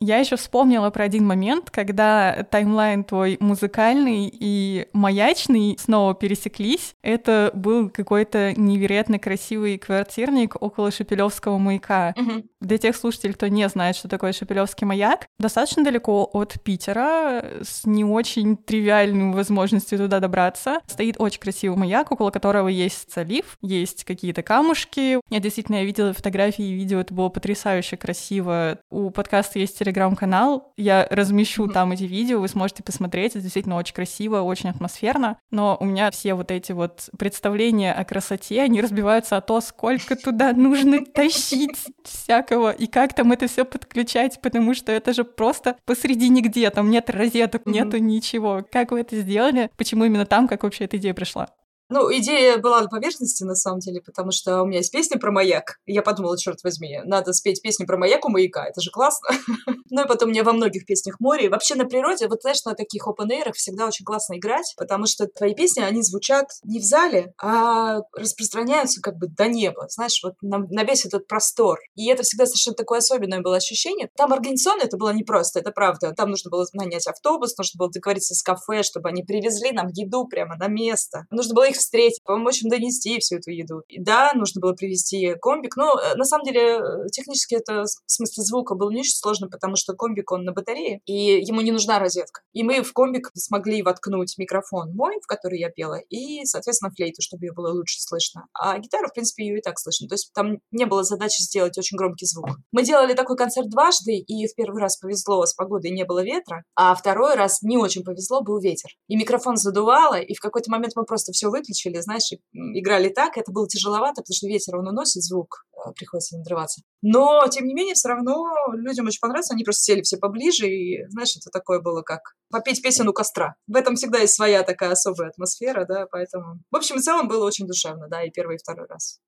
Я 0.00 0.18
еще 0.18 0.36
вспомнила 0.36 0.90
про 0.90 1.04
один 1.04 1.26
момент, 1.26 1.70
когда 1.70 2.46
таймлайн 2.50 3.04
твой 3.04 3.36
музыкальный 3.40 4.30
и 4.32 4.86
маячный 4.92 5.76
снова 5.78 6.14
пересеклись. 6.14 6.94
Это 7.02 7.50
был 7.54 7.90
какой-то 7.90 8.52
невероятно 8.56 9.18
красивый 9.18 9.78
квартирник 9.78 10.60
около 10.60 10.90
Шепелевского 10.90 11.58
маяка. 11.58 12.14
Угу. 12.16 12.44
Для 12.60 12.78
тех 12.78 12.96
слушателей, 12.96 13.34
кто 13.34 13.46
не 13.48 13.68
знает, 13.68 13.96
что 13.96 14.08
такое 14.08 14.32
Шепелевский 14.32 14.86
маяк, 14.86 15.26
достаточно 15.38 15.84
далеко 15.84 16.28
от 16.32 16.60
Питера, 16.62 17.44
с 17.62 17.84
не 17.84 18.04
очень 18.04 18.56
тривиальной 18.56 19.32
возможностью 19.32 19.98
туда 19.98 20.20
добраться. 20.20 20.80
Стоит 20.86 21.16
очень 21.18 21.40
красивый 21.40 21.78
маяк, 21.78 22.10
около 22.10 22.30
которого 22.30 22.68
есть 22.68 23.12
залив, 23.12 23.56
есть 23.62 24.04
какие-то 24.04 24.42
камушки. 24.42 25.20
Я 25.30 25.40
действительно 25.40 25.76
я 25.76 25.84
видела 25.84 26.12
фотографии 26.12 26.64
и 26.64 26.72
видео, 26.72 27.00
это 27.00 27.14
было 27.14 27.28
потрясающе 27.28 27.96
красиво. 27.96 28.78
У 28.90 29.10
подкаста 29.10 29.58
есть 29.58 29.80
телеграм-канал, 29.88 30.72
я 30.76 31.06
размещу 31.10 31.66
mm-hmm. 31.66 31.72
там 31.72 31.92
эти 31.92 32.04
видео, 32.04 32.40
вы 32.40 32.48
сможете 32.48 32.82
посмотреть, 32.82 33.32
это 33.32 33.40
действительно 33.40 33.76
очень 33.76 33.94
красиво, 33.94 34.40
очень 34.42 34.70
атмосферно, 34.70 35.38
но 35.50 35.76
у 35.80 35.84
меня 35.84 36.10
все 36.10 36.34
вот 36.34 36.50
эти 36.50 36.72
вот 36.72 37.08
представления 37.18 37.92
о 37.92 38.04
красоте, 38.04 38.60
они 38.62 38.80
разбиваются 38.80 39.36
о 39.36 39.40
то, 39.40 39.60
сколько 39.60 40.16
туда 40.16 40.52
нужно 40.52 41.04
тащить 41.14 41.76
всякого, 42.04 42.70
и 42.70 42.86
как 42.86 43.14
там 43.14 43.32
это 43.32 43.48
все 43.48 43.64
подключать, 43.64 44.40
потому 44.42 44.74
что 44.74 44.92
это 44.92 45.12
же 45.12 45.24
просто 45.24 45.76
посреди 45.84 46.28
нигде, 46.28 46.70
там 46.70 46.90
нет 46.90 47.08
розеток, 47.10 47.62
mm-hmm. 47.62 47.72
нету 47.72 47.98
ничего. 47.98 48.64
Как 48.70 48.90
вы 48.90 49.00
это 49.00 49.16
сделали? 49.16 49.70
Почему 49.76 50.04
именно 50.04 50.26
там? 50.26 50.48
Как 50.48 50.62
вообще 50.62 50.84
эта 50.84 50.96
идея 50.96 51.14
пришла? 51.14 51.48
Ну, 51.90 52.12
идея 52.16 52.58
была 52.58 52.82
на 52.82 52.88
поверхности, 52.88 53.44
на 53.44 53.54
самом 53.54 53.80
деле, 53.80 54.00
потому 54.00 54.30
что 54.30 54.62
у 54.62 54.66
меня 54.66 54.78
есть 54.78 54.92
песня 54.92 55.18
про 55.18 55.30
маяк. 55.30 55.78
И 55.86 55.92
я 55.92 56.02
подумала, 56.02 56.36
черт 56.38 56.62
возьми, 56.62 57.00
надо 57.04 57.32
спеть 57.32 57.62
песню 57.62 57.86
про 57.86 57.96
маяк 57.96 58.26
у 58.26 58.28
маяка, 58.28 58.66
это 58.66 58.80
же 58.80 58.90
классно. 58.90 59.28
ну 59.90 60.04
и 60.04 60.06
потом 60.06 60.28
у 60.28 60.32
меня 60.32 60.44
во 60.44 60.52
многих 60.52 60.84
песнях 60.84 61.18
море. 61.18 61.48
Вообще 61.48 61.74
на 61.76 61.86
природе, 61.86 62.28
вот 62.28 62.42
знаешь, 62.42 62.62
на 62.64 62.74
таких 62.74 63.08
open 63.08 63.30
air 63.30 63.52
всегда 63.54 63.86
очень 63.86 64.04
классно 64.04 64.36
играть, 64.36 64.74
потому 64.76 65.06
что 65.06 65.26
твои 65.26 65.54
песни, 65.54 65.80
они 65.80 66.02
звучат 66.02 66.46
не 66.62 66.78
в 66.78 66.84
зале, 66.84 67.32
а 67.40 68.00
распространяются 68.14 69.00
как 69.00 69.16
бы 69.16 69.28
до 69.28 69.48
неба, 69.48 69.86
знаешь, 69.88 70.20
вот 70.22 70.34
на, 70.42 70.58
на 70.58 70.84
весь 70.84 71.06
этот 71.06 71.26
простор. 71.26 71.78
И 71.94 72.06
это 72.08 72.22
всегда 72.22 72.44
совершенно 72.44 72.76
такое 72.76 72.98
особенное 72.98 73.40
было 73.40 73.56
ощущение. 73.56 74.10
Там 74.16 74.32
организационно 74.32 74.82
это 74.82 74.98
было 74.98 75.12
непросто, 75.14 75.58
это 75.58 75.70
правда. 75.70 76.12
Там 76.12 76.30
нужно 76.30 76.50
было 76.50 76.66
нанять 76.74 77.06
автобус, 77.06 77.56
нужно 77.56 77.78
было 77.78 77.90
договориться 77.90 78.34
с 78.34 78.42
кафе, 78.42 78.82
чтобы 78.82 79.08
они 79.08 79.22
привезли 79.22 79.72
нам 79.72 79.88
еду 79.88 80.26
прямо 80.26 80.56
на 80.56 80.68
место. 80.68 81.26
Нужно 81.30 81.54
было 81.54 81.68
их 81.68 81.77
встретить, 81.78 82.22
помочь 82.24 82.62
им 82.62 82.70
донести 82.70 83.18
всю 83.20 83.36
эту 83.36 83.50
еду. 83.50 83.82
И 83.88 84.00
да, 84.00 84.32
нужно 84.34 84.60
было 84.60 84.72
привезти 84.72 85.34
комбик, 85.40 85.76
но 85.76 85.98
э, 85.98 86.14
на 86.16 86.24
самом 86.24 86.44
деле 86.44 86.78
э, 86.78 87.08
технически 87.10 87.54
это 87.54 87.84
в 87.84 88.12
смысле 88.12 88.42
звука 88.44 88.74
было 88.74 88.90
не 88.90 89.00
очень 89.00 89.14
сложно, 89.14 89.48
потому 89.48 89.76
что 89.76 89.94
комбик, 89.94 90.30
он 90.32 90.44
на 90.44 90.52
батарее, 90.52 91.00
и 91.06 91.40
ему 91.44 91.60
не 91.60 91.72
нужна 91.72 91.98
розетка. 91.98 92.42
И 92.52 92.62
мы 92.62 92.82
в 92.82 92.92
комбик 92.92 93.30
смогли 93.34 93.82
воткнуть 93.82 94.36
микрофон 94.38 94.94
мой, 94.94 95.20
в 95.22 95.26
который 95.26 95.58
я 95.58 95.70
пела, 95.70 95.98
и, 96.10 96.44
соответственно, 96.44 96.92
флейту, 96.94 97.22
чтобы 97.22 97.46
ее 97.46 97.52
было 97.52 97.72
лучше 97.72 98.00
слышно. 98.00 98.46
А 98.52 98.78
гитару, 98.78 99.08
в 99.08 99.14
принципе, 99.14 99.46
ее 99.46 99.58
и 99.58 99.62
так 99.62 99.78
слышно. 99.78 100.08
То 100.08 100.14
есть 100.14 100.30
там 100.34 100.58
не 100.70 100.84
было 100.86 101.04
задачи 101.04 101.42
сделать 101.42 101.78
очень 101.78 101.96
громкий 101.96 102.26
звук. 102.26 102.50
Мы 102.72 102.82
делали 102.82 103.14
такой 103.14 103.36
концерт 103.36 103.68
дважды, 103.68 104.16
и 104.16 104.46
в 104.46 104.54
первый 104.54 104.80
раз 104.82 104.96
повезло, 104.96 105.46
с 105.46 105.54
погодой 105.54 105.90
не 105.90 106.04
было 106.04 106.22
ветра, 106.22 106.64
а 106.74 106.94
второй 106.94 107.34
раз 107.34 107.62
не 107.62 107.76
очень 107.76 108.04
повезло, 108.04 108.42
был 108.42 108.58
ветер. 108.60 108.90
И 109.08 109.16
микрофон 109.16 109.56
задувало, 109.56 110.18
и 110.20 110.34
в 110.34 110.40
какой-то 110.40 110.70
момент 110.70 110.94
мы 110.96 111.04
просто 111.04 111.32
все 111.32 111.48
выключили 111.48 111.67
выключили, 111.68 112.00
знаешь, 112.00 112.30
играли 112.52 113.08
так, 113.08 113.36
это 113.36 113.52
было 113.52 113.68
тяжеловато, 113.68 114.22
потому 114.22 114.34
что 114.34 114.46
ветер, 114.46 114.76
он 114.76 114.88
уносит 114.88 115.22
звук, 115.22 115.66
приходится 115.96 116.36
надрываться. 116.36 116.82
Но, 117.02 117.46
тем 117.48 117.66
не 117.66 117.74
менее, 117.74 117.94
все 117.94 118.08
равно 118.08 118.46
людям 118.72 119.06
очень 119.06 119.20
понравилось, 119.20 119.50
они 119.50 119.64
просто 119.64 119.82
сели 119.82 120.02
все 120.02 120.16
поближе, 120.16 120.68
и, 120.68 121.06
знаешь, 121.08 121.36
это 121.36 121.50
такое 121.50 121.80
было 121.80 122.02
как 122.02 122.20
попеть 122.50 122.82
песен 122.82 123.08
у 123.08 123.12
костра. 123.12 123.56
В 123.66 123.76
этом 123.76 123.96
всегда 123.96 124.18
есть 124.18 124.34
своя 124.34 124.62
такая 124.62 124.92
особая 124.92 125.28
атмосфера, 125.28 125.84
да, 125.86 126.06
поэтому... 126.10 126.60
В 126.70 126.76
общем, 126.76 126.96
в 126.96 127.02
целом 127.02 127.28
было 127.28 127.44
очень 127.44 127.66
душевно, 127.66 128.08
да, 128.08 128.24
и 128.24 128.30
первый, 128.30 128.56
и 128.56 128.58
второй 128.58 128.86
раз. 128.88 129.20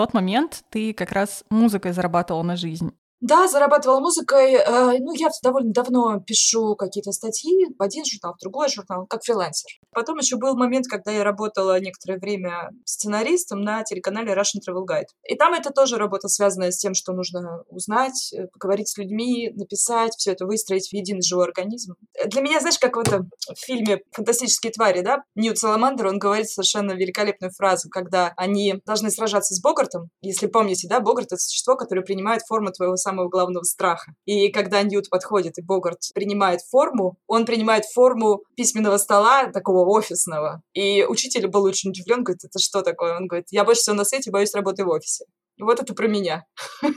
Тот 0.00 0.14
момент 0.14 0.64
ты 0.70 0.94
как 0.94 1.12
раз 1.12 1.44
музыкой 1.50 1.92
зарабатывал 1.92 2.42
на 2.42 2.56
жизнь. 2.56 2.94
Да, 3.20 3.48
зарабатывала 3.48 4.00
музыкой. 4.00 4.54
Э, 4.54 4.98
ну, 4.98 5.12
я 5.14 5.28
довольно 5.42 5.72
давно 5.72 6.20
пишу 6.20 6.74
какие-то 6.74 7.12
статьи 7.12 7.66
в 7.78 7.82
один 7.82 8.02
журнал, 8.04 8.34
в 8.34 8.40
другой 8.40 8.68
журнал, 8.68 9.06
как 9.06 9.22
фрилансер. 9.22 9.70
Потом 9.92 10.18
еще 10.18 10.36
был 10.36 10.56
момент, 10.56 10.86
когда 10.88 11.10
я 11.10 11.22
работала 11.22 11.78
некоторое 11.78 12.18
время 12.18 12.70
сценаристом 12.86 13.60
на 13.60 13.82
телеканале 13.82 14.32
Russian 14.32 14.60
Travel 14.66 14.86
Guide. 14.88 15.08
И 15.24 15.36
там 15.36 15.52
это 15.52 15.70
тоже 15.70 15.96
работа, 15.96 16.28
связанная 16.28 16.70
с 16.70 16.78
тем, 16.78 16.94
что 16.94 17.12
нужно 17.12 17.62
узнать, 17.68 18.32
э, 18.32 18.46
поговорить 18.46 18.88
с 18.88 18.96
людьми, 18.96 19.52
написать, 19.54 20.14
все 20.16 20.32
это 20.32 20.46
выстроить 20.46 20.88
в 20.88 20.92
единый 20.94 21.22
живой 21.22 21.44
организм. 21.44 21.96
Для 22.26 22.40
меня, 22.40 22.60
знаешь, 22.60 22.78
как 22.78 22.96
вот 22.96 23.08
в 23.08 23.58
фильме 23.58 24.00
«Фантастические 24.12 24.72
твари», 24.72 25.02
да, 25.02 25.24
Ньют 25.34 25.58
Саламандер, 25.58 26.06
он 26.06 26.18
говорит 26.18 26.48
совершенно 26.48 26.92
великолепную 26.92 27.52
фразу, 27.52 27.90
когда 27.90 28.32
они 28.38 28.80
должны 28.86 29.10
сражаться 29.10 29.54
с 29.54 29.60
Богартом. 29.60 30.08
Если 30.22 30.46
помните, 30.46 30.88
да, 30.88 31.00
Богарт— 31.00 31.26
это 31.32 31.36
существо, 31.36 31.76
которое 31.76 32.02
принимает 32.02 32.42
форму 32.48 32.72
твоего 32.72 32.96
главного 33.16 33.64
страха. 33.64 34.12
И 34.24 34.50
когда 34.50 34.82
Ньют 34.82 35.08
подходит 35.10 35.58
и 35.58 35.62
Богарт 35.62 35.98
принимает 36.14 36.60
форму, 36.62 37.16
он 37.26 37.46
принимает 37.46 37.84
форму 37.84 38.42
письменного 38.56 38.98
стола, 38.98 39.46
такого 39.46 39.88
офисного. 39.88 40.62
И 40.72 41.04
учитель 41.04 41.48
был 41.48 41.64
очень 41.64 41.90
удивлен, 41.90 42.24
говорит, 42.24 42.44
это 42.44 42.58
что 42.58 42.82
такое? 42.82 43.16
Он 43.16 43.26
говорит, 43.26 43.46
я 43.50 43.64
больше 43.64 43.80
всего 43.82 43.96
на 43.96 44.04
свете 44.04 44.30
боюсь 44.30 44.54
работы 44.54 44.84
в 44.84 44.88
офисе. 44.88 45.24
Вот 45.60 45.80
это 45.80 45.94
про 45.94 46.08
меня. 46.08 46.46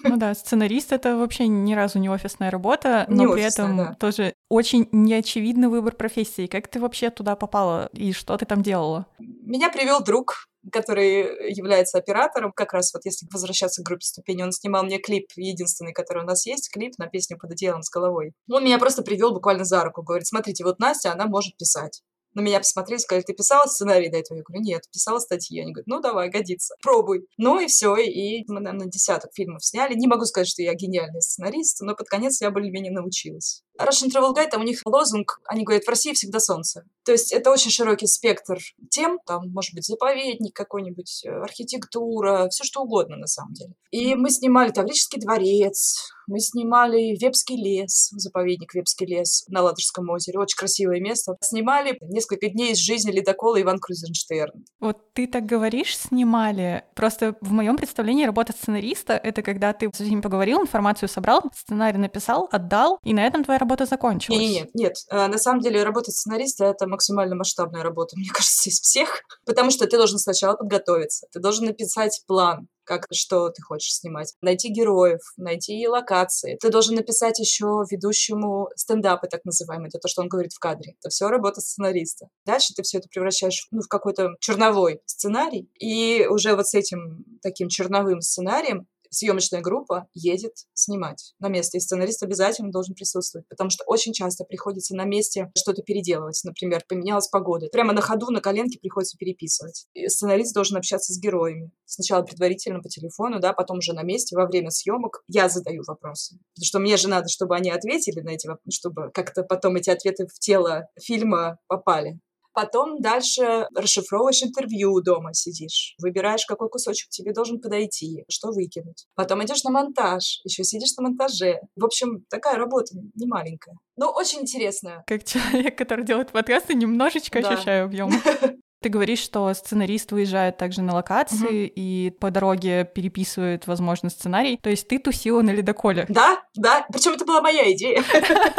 Ну 0.03 0.17
да, 0.17 0.33
сценарист— 0.33 0.91
это 0.93 1.17
вообще 1.17 1.47
ни 1.47 1.73
разу 1.73 1.99
не 1.99 2.09
офисная 2.09 2.49
работа, 2.49 3.05
но 3.09 3.25
не 3.25 3.33
при 3.33 3.45
офисная, 3.45 3.65
этом 3.65 3.77
да. 3.77 3.95
тоже 3.99 4.33
очень 4.49 4.87
неочевидный 4.91 5.67
выбор 5.67 5.95
профессии. 5.95 6.47
Как 6.47 6.67
ты 6.67 6.79
вообще 6.79 7.09
туда 7.09 7.35
попала 7.35 7.89
и 7.93 8.13
что 8.13 8.37
ты 8.37 8.45
там 8.45 8.63
делала? 8.63 9.07
Меня 9.19 9.69
привел 9.69 10.01
друг, 10.01 10.47
который 10.71 11.51
является 11.53 11.97
оператором, 11.97 12.51
как 12.51 12.73
раз 12.73 12.93
вот 12.93 13.05
если 13.05 13.27
возвращаться 13.31 13.81
к 13.81 13.85
группе 13.85 14.05
ступени, 14.05 14.43
он 14.43 14.51
снимал 14.51 14.83
мне 14.83 14.99
клип, 14.99 15.27
единственный, 15.35 15.93
который 15.93 16.23
у 16.23 16.25
нас 16.25 16.45
есть, 16.45 16.71
клип 16.71 16.97
на 16.97 17.07
песню 17.07 17.37
«Под 17.37 17.51
одеялом 17.51 17.83
с 17.83 17.89
головой». 17.89 18.33
Он 18.49 18.63
меня 18.63 18.79
просто 18.79 19.03
привел 19.03 19.33
буквально 19.33 19.65
за 19.65 19.83
руку, 19.83 20.03
говорит, 20.03 20.27
смотрите, 20.27 20.63
вот 20.63 20.79
Настя, 20.79 21.11
она 21.11 21.25
может 21.25 21.57
писать 21.57 22.01
на 22.33 22.41
меня 22.41 22.59
посмотрели, 22.59 22.99
сказали, 22.99 23.23
ты 23.23 23.33
писала 23.33 23.65
сценарий 23.67 24.09
до 24.09 24.17
этого? 24.17 24.37
Я 24.37 24.43
говорю, 24.43 24.63
нет, 24.63 24.83
писала 24.91 25.19
статьи. 25.19 25.59
Они 25.59 25.71
говорят, 25.71 25.87
ну 25.87 25.99
давай, 26.01 26.29
годится, 26.29 26.75
пробуй. 26.81 27.27
Ну 27.37 27.59
и 27.59 27.67
все, 27.67 27.95
и 27.95 28.43
мы, 28.47 28.59
наверное, 28.59 28.87
десяток 28.87 29.31
фильмов 29.33 29.65
сняли. 29.65 29.95
Не 29.95 30.07
могу 30.07 30.25
сказать, 30.25 30.47
что 30.47 30.61
я 30.61 30.73
гениальный 30.73 31.21
сценарист, 31.21 31.81
но 31.81 31.95
под 31.95 32.07
конец 32.07 32.41
я 32.41 32.51
более-менее 32.51 32.91
научилась. 32.91 33.63
Russian 33.79 34.09
Travel 34.09 34.35
Guide, 34.35 34.49
там 34.49 34.61
у 34.61 34.65
них 34.65 34.81
лозунг, 34.85 35.41
они 35.45 35.63
говорят, 35.63 35.85
в 35.85 35.89
России 35.89 36.13
всегда 36.13 36.39
солнце. 36.39 36.85
То 37.05 37.11
есть 37.11 37.31
это 37.31 37.51
очень 37.51 37.71
широкий 37.71 38.07
спектр 38.07 38.59
тем, 38.89 39.19
там, 39.25 39.51
может 39.51 39.73
быть, 39.73 39.85
заповедник 39.85 40.55
какой-нибудь, 40.55 41.23
э, 41.25 41.29
архитектура, 41.29 42.47
все 42.49 42.63
что 42.63 42.81
угодно 42.81 43.17
на 43.17 43.27
самом 43.27 43.53
деле. 43.53 43.73
И 43.91 44.15
мы 44.15 44.29
снимали 44.29 44.71
Таврический 44.71 45.19
дворец, 45.19 46.13
мы 46.27 46.39
снимали 46.39 47.17
Вепский 47.19 47.55
лес, 47.55 48.09
заповедник 48.15 48.73
Вепский 48.73 49.05
лес 49.05 49.43
на 49.47 49.61
Ладожском 49.61 50.09
озере. 50.09 50.39
Очень 50.39 50.57
красивое 50.57 50.99
место. 50.99 51.35
Снимали 51.41 51.97
несколько 52.01 52.49
дней 52.49 52.73
из 52.73 52.77
жизни 52.77 53.11
ледокола 53.11 53.61
Иван 53.61 53.79
Крузенштерн. 53.79 54.65
Вот 54.79 55.13
ты 55.13 55.27
так 55.27 55.45
говоришь, 55.45 55.97
снимали. 55.97 56.83
Просто 56.95 57.35
в 57.41 57.51
моем 57.51 57.77
представлении 57.77 58.25
работа 58.25 58.53
сценариста— 58.53 59.13
это 59.23 59.41
когда 59.41 59.73
ты 59.73 59.89
с 59.93 59.99
ним 59.99 60.21
поговорил, 60.21 60.61
информацию 60.61 61.09
собрал, 61.09 61.43
сценарий 61.55 61.97
написал, 61.97 62.47
отдал, 62.51 62.99
и 63.03 63.13
на 63.13 63.25
этом 63.25 63.43
твоя 63.43 63.59
работа 63.59 63.85
закончилась. 63.85 64.39
Нет, 64.39 64.69
нет, 64.73 64.73
нет. 64.73 64.93
А, 65.09 65.27
на 65.27 65.37
самом 65.37 65.61
деле 65.61 65.83
работа 65.83 66.11
сценариста— 66.11 66.65
это 66.65 66.87
максимально 66.87 67.35
масштабная 67.35 67.83
работа, 67.83 68.15
мне 68.17 68.29
кажется, 68.29 68.69
из 68.69 68.79
всех. 68.79 69.21
Потому 69.45 69.71
что 69.71 69.87
ты 69.87 69.97
должен 69.97 70.19
сначала 70.19 70.55
подготовиться, 70.55 71.27
ты 71.31 71.39
должен 71.39 71.65
написать 71.65 72.23
план, 72.27 72.67
как 72.83 73.05
что 73.11 73.49
ты 73.49 73.61
хочешь 73.61 73.95
снимать, 73.95 74.33
найти 74.41 74.69
героев, 74.69 75.21
найти 75.37 75.87
локации. 75.87 76.57
Ты 76.61 76.69
должен 76.69 76.95
написать 76.95 77.39
еще 77.39 77.83
ведущему 77.89 78.69
стендапы, 78.75 79.27
так 79.27 79.45
называемые, 79.45 79.89
это 79.89 79.99
то, 79.99 80.07
что 80.07 80.21
он 80.21 80.27
говорит 80.27 80.53
в 80.53 80.59
кадре. 80.59 80.95
Это 80.99 81.09
все 81.09 81.29
работа 81.29 81.61
сценариста. 81.61 82.27
Дальше 82.45 82.73
ты 82.73 82.83
все 82.83 82.99
это 82.99 83.07
превращаешь 83.09 83.67
ну, 83.71 83.81
в 83.81 83.87
какой-то 83.87 84.31
черновой 84.39 85.01
сценарий, 85.05 85.69
и 85.79 86.25
уже 86.29 86.55
вот 86.55 86.67
с 86.67 86.73
этим 86.73 87.23
таким 87.41 87.69
черновым 87.69 88.21
сценарием 88.21 88.87
съемочная 89.13 89.61
группа 89.61 90.07
едет 90.13 90.53
снимать 90.73 91.33
на 91.39 91.47
месте, 91.47 91.77
и 91.77 91.81
сценарист 91.81 92.23
обязательно 92.23 92.71
должен 92.71 92.95
присутствовать, 92.95 93.47
потому 93.47 93.69
что 93.69 93.83
очень 93.85 94.13
часто 94.13 94.43
приходится 94.43 94.95
на 94.95 95.05
месте 95.05 95.51
что-то 95.57 95.81
переделывать. 95.81 96.41
Например, 96.43 96.83
поменялась 96.87 97.27
погода. 97.27 97.67
Прямо 97.71 97.93
на 97.93 98.01
ходу, 98.01 98.31
на 98.31 98.41
коленке 98.41 98.79
приходится 98.79 99.17
переписывать. 99.17 99.85
И 99.93 100.07
сценарист 100.07 100.53
должен 100.53 100.77
общаться 100.77 101.13
с 101.13 101.19
героями. 101.19 101.71
Сначала 101.85 102.23
предварительно 102.23 102.81
по 102.81 102.89
телефону, 102.89 103.39
да, 103.39 103.53
потом 103.53 103.77
уже 103.77 103.93
на 103.93 104.03
месте, 104.03 104.35
во 104.35 104.47
время 104.47 104.71
съемок 104.71 105.23
я 105.27 105.49
задаю 105.49 105.83
вопросы. 105.87 106.37
Потому 106.55 106.65
что 106.65 106.79
мне 106.79 106.97
же 106.97 107.07
надо, 107.07 107.29
чтобы 107.29 107.55
они 107.55 107.69
ответили 107.69 108.21
на 108.21 108.31
эти 108.31 108.47
вопросы, 108.47 108.75
чтобы 108.75 109.11
как-то 109.13 109.43
потом 109.43 109.75
эти 109.75 109.89
ответы 109.89 110.27
в 110.27 110.39
тело 110.39 110.87
фильма 110.99 111.59
попали. 111.67 112.19
Потом 112.53 113.01
дальше 113.01 113.67
расшифровываешь 113.75 114.43
интервью 114.43 115.01
дома, 115.01 115.33
сидишь, 115.33 115.95
выбираешь, 115.99 116.45
какой 116.45 116.69
кусочек 116.69 117.09
тебе 117.09 117.33
должен 117.33 117.59
подойти, 117.59 118.23
что 118.29 118.49
выкинуть. 118.49 119.05
Потом 119.15 119.43
идешь 119.43 119.63
на 119.63 119.71
монтаж, 119.71 120.41
еще 120.43 120.63
сидишь 120.63 120.95
на 120.97 121.03
монтаже. 121.03 121.59
В 121.75 121.85
общем, 121.85 122.23
такая 122.29 122.57
работа 122.57 122.95
не 123.15 123.27
маленькая. 123.27 123.75
Но 123.97 124.11
очень 124.11 124.41
интересная. 124.41 125.03
Как 125.07 125.23
человек, 125.23 125.77
который 125.77 126.05
делает 126.05 126.31
подкасты, 126.31 126.73
немножечко 126.73 127.41
да. 127.41 127.49
ощущаю 127.49 127.85
объем. 127.85 128.11
Ты 128.83 128.89
говоришь, 128.89 129.19
что 129.19 129.53
сценарист 129.53 130.11
выезжает 130.11 130.57
также 130.57 130.81
на 130.81 130.93
локации 130.93 131.67
угу. 131.67 131.73
и 131.73 132.11
по 132.19 132.31
дороге 132.31 132.83
переписывает, 132.83 133.65
возможно, 133.65 134.09
сценарий. 134.09 134.59
То 134.61 134.69
есть 134.69 134.89
ты 134.89 134.99
тусила 134.99 135.41
на 135.41 135.51
ледоколе. 135.51 136.05
Да, 136.09 136.43
да. 136.55 136.85
Причем 136.91 137.13
это 137.13 137.23
была 137.23 137.41
моя 137.41 137.71
идея. 137.71 138.03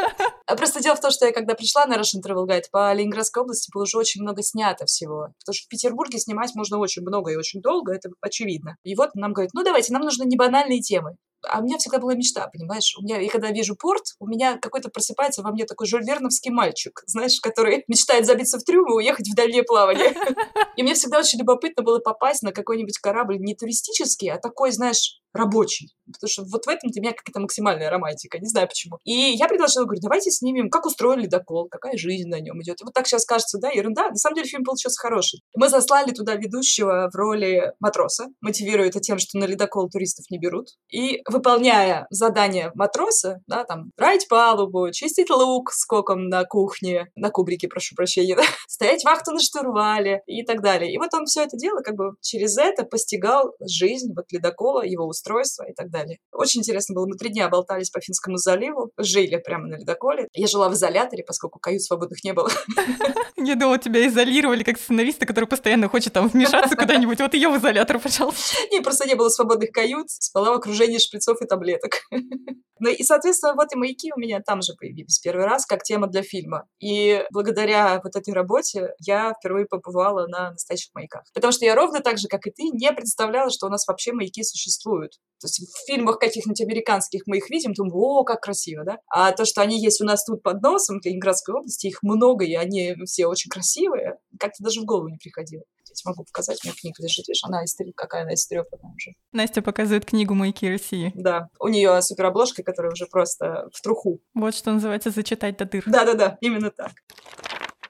Просто 0.47 0.83
дело 0.83 0.97
в 0.97 1.01
том, 1.01 1.11
что 1.11 1.27
я 1.27 1.33
когда 1.33 1.55
пришла 1.55 1.85
на 1.85 1.97
Russian 1.97 2.23
Travel 2.27 2.47
Guide, 2.47 2.65
по 2.73 2.91
Ленинградской 2.95 3.43
области 3.43 3.71
было 3.73 3.83
уже 3.83 3.99
очень 3.99 4.23
много 4.23 4.43
снято 4.43 4.87
всего. 4.87 5.29
Потому 5.41 5.55
что 5.55 5.67
в 5.67 5.69
Петербурге 5.69 6.19
снимать 6.19 6.55
можно 6.55 6.79
очень 6.79 7.03
много 7.03 7.31
и 7.33 7.37
очень 7.37 7.61
долго, 7.61 7.93
это 7.93 8.09
очевидно. 8.23 8.77
И 8.83 8.95
вот 8.95 9.15
нам 9.15 9.35
говорят, 9.35 9.53
ну 9.53 9.63
давайте, 9.63 9.93
нам 9.93 10.03
нужны 10.03 10.25
небанальные 10.25 10.81
темы 10.81 11.17
а 11.49 11.61
у 11.61 11.63
меня 11.63 11.79
всегда 11.79 11.99
была 11.99 12.15
мечта, 12.15 12.49
понимаешь? 12.49 12.95
У 12.99 13.03
меня, 13.03 13.21
и 13.21 13.29
когда 13.29 13.51
вижу 13.51 13.77
порт, 13.77 14.03
у 14.19 14.27
меня 14.27 14.59
какой-то 14.59 14.89
просыпается 14.89 15.43
во 15.43 15.51
мне 15.51 15.65
такой 15.65 15.87
жульверновский 15.87 16.51
мальчик, 16.51 17.03
знаешь, 17.07 17.41
который 17.41 17.85
мечтает 17.89 18.27
забиться 18.27 18.59
в 18.59 18.65
трюм 18.65 18.91
и 18.91 18.97
уехать 18.97 19.29
в 19.29 19.35
дальнее 19.35 19.63
плавание. 19.63 20.15
И 20.77 20.83
мне 20.83 20.95
всегда 20.95 21.21
очень 21.21 21.39
любопытно 21.39 21.85
было 21.85 22.01
попасть 22.01 22.43
на 22.43 22.53
какой-нибудь 22.53 22.99
корабль 22.99 23.39
не 23.39 23.55
туристический, 23.55 24.31
а 24.31 24.39
такой, 24.39 24.73
знаешь, 24.73 25.21
рабочий. 25.35 25.95
Потому 26.07 26.29
что 26.29 26.45
вот 26.45 26.65
в 26.65 26.69
этом 26.69 26.91
для 26.91 27.03
меня 27.03 27.13
какая-то 27.13 27.41
максимальная 27.41 27.91
романтика. 27.91 28.39
Не 28.39 28.49
знаю 28.49 28.69
почему. 28.69 28.99
И 29.05 29.13
я 29.13 29.49
предложила, 29.49 29.85
говорю, 29.85 30.01
давайте 30.01 30.31
снимем, 30.31 30.71
как 30.71 30.87
устроен 30.87 31.21
ледокол, 31.21 31.69
какая 31.69 31.97
жизнь 31.97 32.29
на 32.29 32.41
нем 32.41 32.63
идет. 32.63 32.81
И 32.81 32.85
вот 32.85 32.95
так 32.95 33.07
сейчас 33.07 33.25
кажется, 33.25 33.59
да, 33.59 33.71
ерунда. 33.71 34.11
На 34.11 34.17
самом 34.17 34.37
деле 34.37 34.49
фильм 34.49 34.65
получился 34.65 35.01
хороший. 35.01 35.43
Мы 35.57 35.69
заслали 35.69 36.13
туда 36.13 36.37
ведущего 36.37 37.11
в 37.13 37.17
роли 37.17 37.73
матроса, 37.81 38.27
мотивируя 38.41 38.89
это 38.89 39.01
тем, 39.01 39.19
что 39.19 39.39
на 39.39 39.45
ледокол 39.45 39.89
туристов 39.89 40.27
не 40.31 40.39
берут. 40.39 40.69
И 40.91 41.21
выполняя 41.35 42.07
задание 42.11 42.71
матроса, 42.75 43.41
да, 43.47 43.65
там, 43.65 43.91
брать 43.97 44.29
палубу, 44.29 44.91
чистить 44.93 45.31
лук 45.31 45.73
скоком 45.73 46.29
на 46.29 46.45
кухне, 46.45 47.09
на 47.17 47.31
кубрике, 47.31 47.69
прошу 47.69 47.95
прощения, 47.95 48.37
да, 48.37 48.45
стоять 48.69 49.05
вахту 49.05 49.33
на 49.33 49.41
штурвале 49.41 50.23
и 50.27 50.45
так 50.45 50.63
далее. 50.63 50.93
И 50.93 50.99
вот 50.99 51.13
он 51.13 51.27
все 51.27 51.43
это 51.43 51.57
дело 51.57 51.81
как 51.81 51.97
бы 51.97 52.13
через 52.23 52.57
это 52.57 52.85
постигал 52.85 53.53
жизнь 53.61 54.13
вот 54.15 54.27
ледокола, 54.31 54.83
его 54.85 55.07
устройство 55.07 55.65
и 55.65 55.75
так 55.75 55.91
далее. 55.91 56.19
Очень 56.33 56.61
интересно 56.61 56.95
было. 56.95 57.07
Мы 57.07 57.17
три 57.17 57.31
дня 57.31 57.49
болтались 57.49 57.91
по 57.91 58.01
Финскому 58.01 58.37
заливу, 58.37 58.91
жили 58.97 59.37
прямо 59.37 59.67
на 59.67 59.75
ледоколе. 59.77 60.29
Я 60.33 60.47
жила 60.47 60.69
в 60.69 60.75
изоляторе, 60.75 61.25
поскольку 61.25 61.59
кают 61.59 61.83
свободных 61.83 62.23
не 62.25 62.33
было. 62.33 62.51
Я 63.37 63.57
думала, 63.57 63.79
тебя 63.79 64.07
изолировали 64.07 64.63
как 64.63 64.79
сценариста, 64.79 65.27
который 65.27 65.47
постоянно 65.47 65.89
хочет 65.89 66.13
там 66.13 66.29
вмешаться 66.29 66.77
куда-нибудь. 66.77 67.21
Вот 67.21 67.35
ее 67.35 67.49
в 67.49 67.59
изолятор, 67.59 67.99
пожалуйста. 67.99 68.57
Не, 68.71 68.81
просто 68.81 69.07
не 69.07 69.15
было 69.15 69.29
свободных 69.29 69.71
кают. 69.71 70.11
Спала 70.11 70.53
в 70.53 70.55
окружении 70.55 70.99
шприцов 71.25 71.43
и 71.43 71.47
таблеток. 71.47 71.93
Ну 72.81 72.91
и, 72.91 73.05
соответственно, 73.05 73.55
вот 73.55 73.73
и 73.73 73.79
маяки 73.79 74.13
у 74.15 74.19
меня 74.19 74.41
там 74.45 74.61
же 74.61 74.75
появились 74.75 75.21
первый 75.21 75.47
раз, 75.47 75.65
как 75.65 75.85
тема 75.85 76.09
для 76.09 76.23
фильма. 76.23 76.67
И 76.81 77.25
благодаря 77.33 78.01
вот 78.03 78.17
этой 78.17 78.35
работе 78.35 78.91
я 78.99 79.33
впервые 79.33 79.67
побывала 79.67 80.27
на 80.27 80.51
настоящих 80.51 80.93
маяках. 80.93 81.23
Потому 81.33 81.53
что 81.53 81.65
я 81.65 81.77
ровно 81.77 82.01
так 82.01 82.19
же, 82.19 82.27
как 82.27 82.49
и 82.49 82.51
ты, 82.51 82.65
не 82.65 82.93
представляла, 82.93 83.49
что 83.51 83.69
у 83.69 83.71
нас 83.71 83.87
вообще 83.87 84.13
маяки 84.13 84.43
существуют. 84.43 85.13
То 85.41 85.47
есть 85.47 85.61
в 85.61 85.87
фильмах 85.87 86.19
каких-нибудь 86.19 86.61
американских 86.61 87.23
мы 87.27 87.39
их 87.39 87.49
видим, 87.49 87.75
думаем, 87.75 87.95
о, 87.95 88.25
как 88.25 88.41
красиво, 88.41 88.85
да? 88.85 88.99
А 89.09 89.31
то, 89.31 89.45
что 89.45 89.63
они 89.63 89.81
есть 89.81 90.01
у 90.01 90.05
нас 90.05 90.25
тут 90.25 90.43
под 90.43 90.61
носом, 90.61 91.01
в 91.01 91.07
Ленинградской 91.07 91.55
области, 91.55 91.87
их 91.87 92.03
много, 92.03 92.45
и 92.45 92.55
они 92.55 92.97
все 93.07 93.27
очень 93.27 93.51
красивые, 93.51 94.19
как-то 94.39 94.65
даже 94.65 94.81
в 94.81 94.85
голову 94.85 95.09
не 95.09 95.19
приходило. 95.19 95.63
Я 95.95 95.97
тебе 95.97 96.11
могу 96.11 96.25
показать, 96.25 96.59
у 96.65 96.67
меня 96.67 96.75
книга 96.77 97.01
лежит, 97.01 97.29
видишь, 97.29 97.45
она 97.45 97.63
из 97.63 97.77
какая 97.95 98.23
она 98.23 98.35
истрепанная 98.35 98.93
уже. 98.97 99.13
Настя 99.31 99.63
показывает 99.63 100.05
книгу 100.05 100.35
«Маяки 100.35 100.69
России». 100.69 101.13
Да, 101.15 101.49
у 101.61 101.69
нее 101.69 102.03
суперобложка, 102.03 102.65
которая 102.65 102.91
уже 102.91 103.07
просто 103.07 103.69
в 103.73 103.81
труху. 103.81 104.21
Вот 104.35 104.57
что 104.57 104.73
называется 104.73 105.11
«зачитать 105.11 105.57
до 105.57 105.67
дыр». 105.67 105.85
Да-да-да, 105.87 106.37
именно 106.41 106.73
так. 106.73 106.91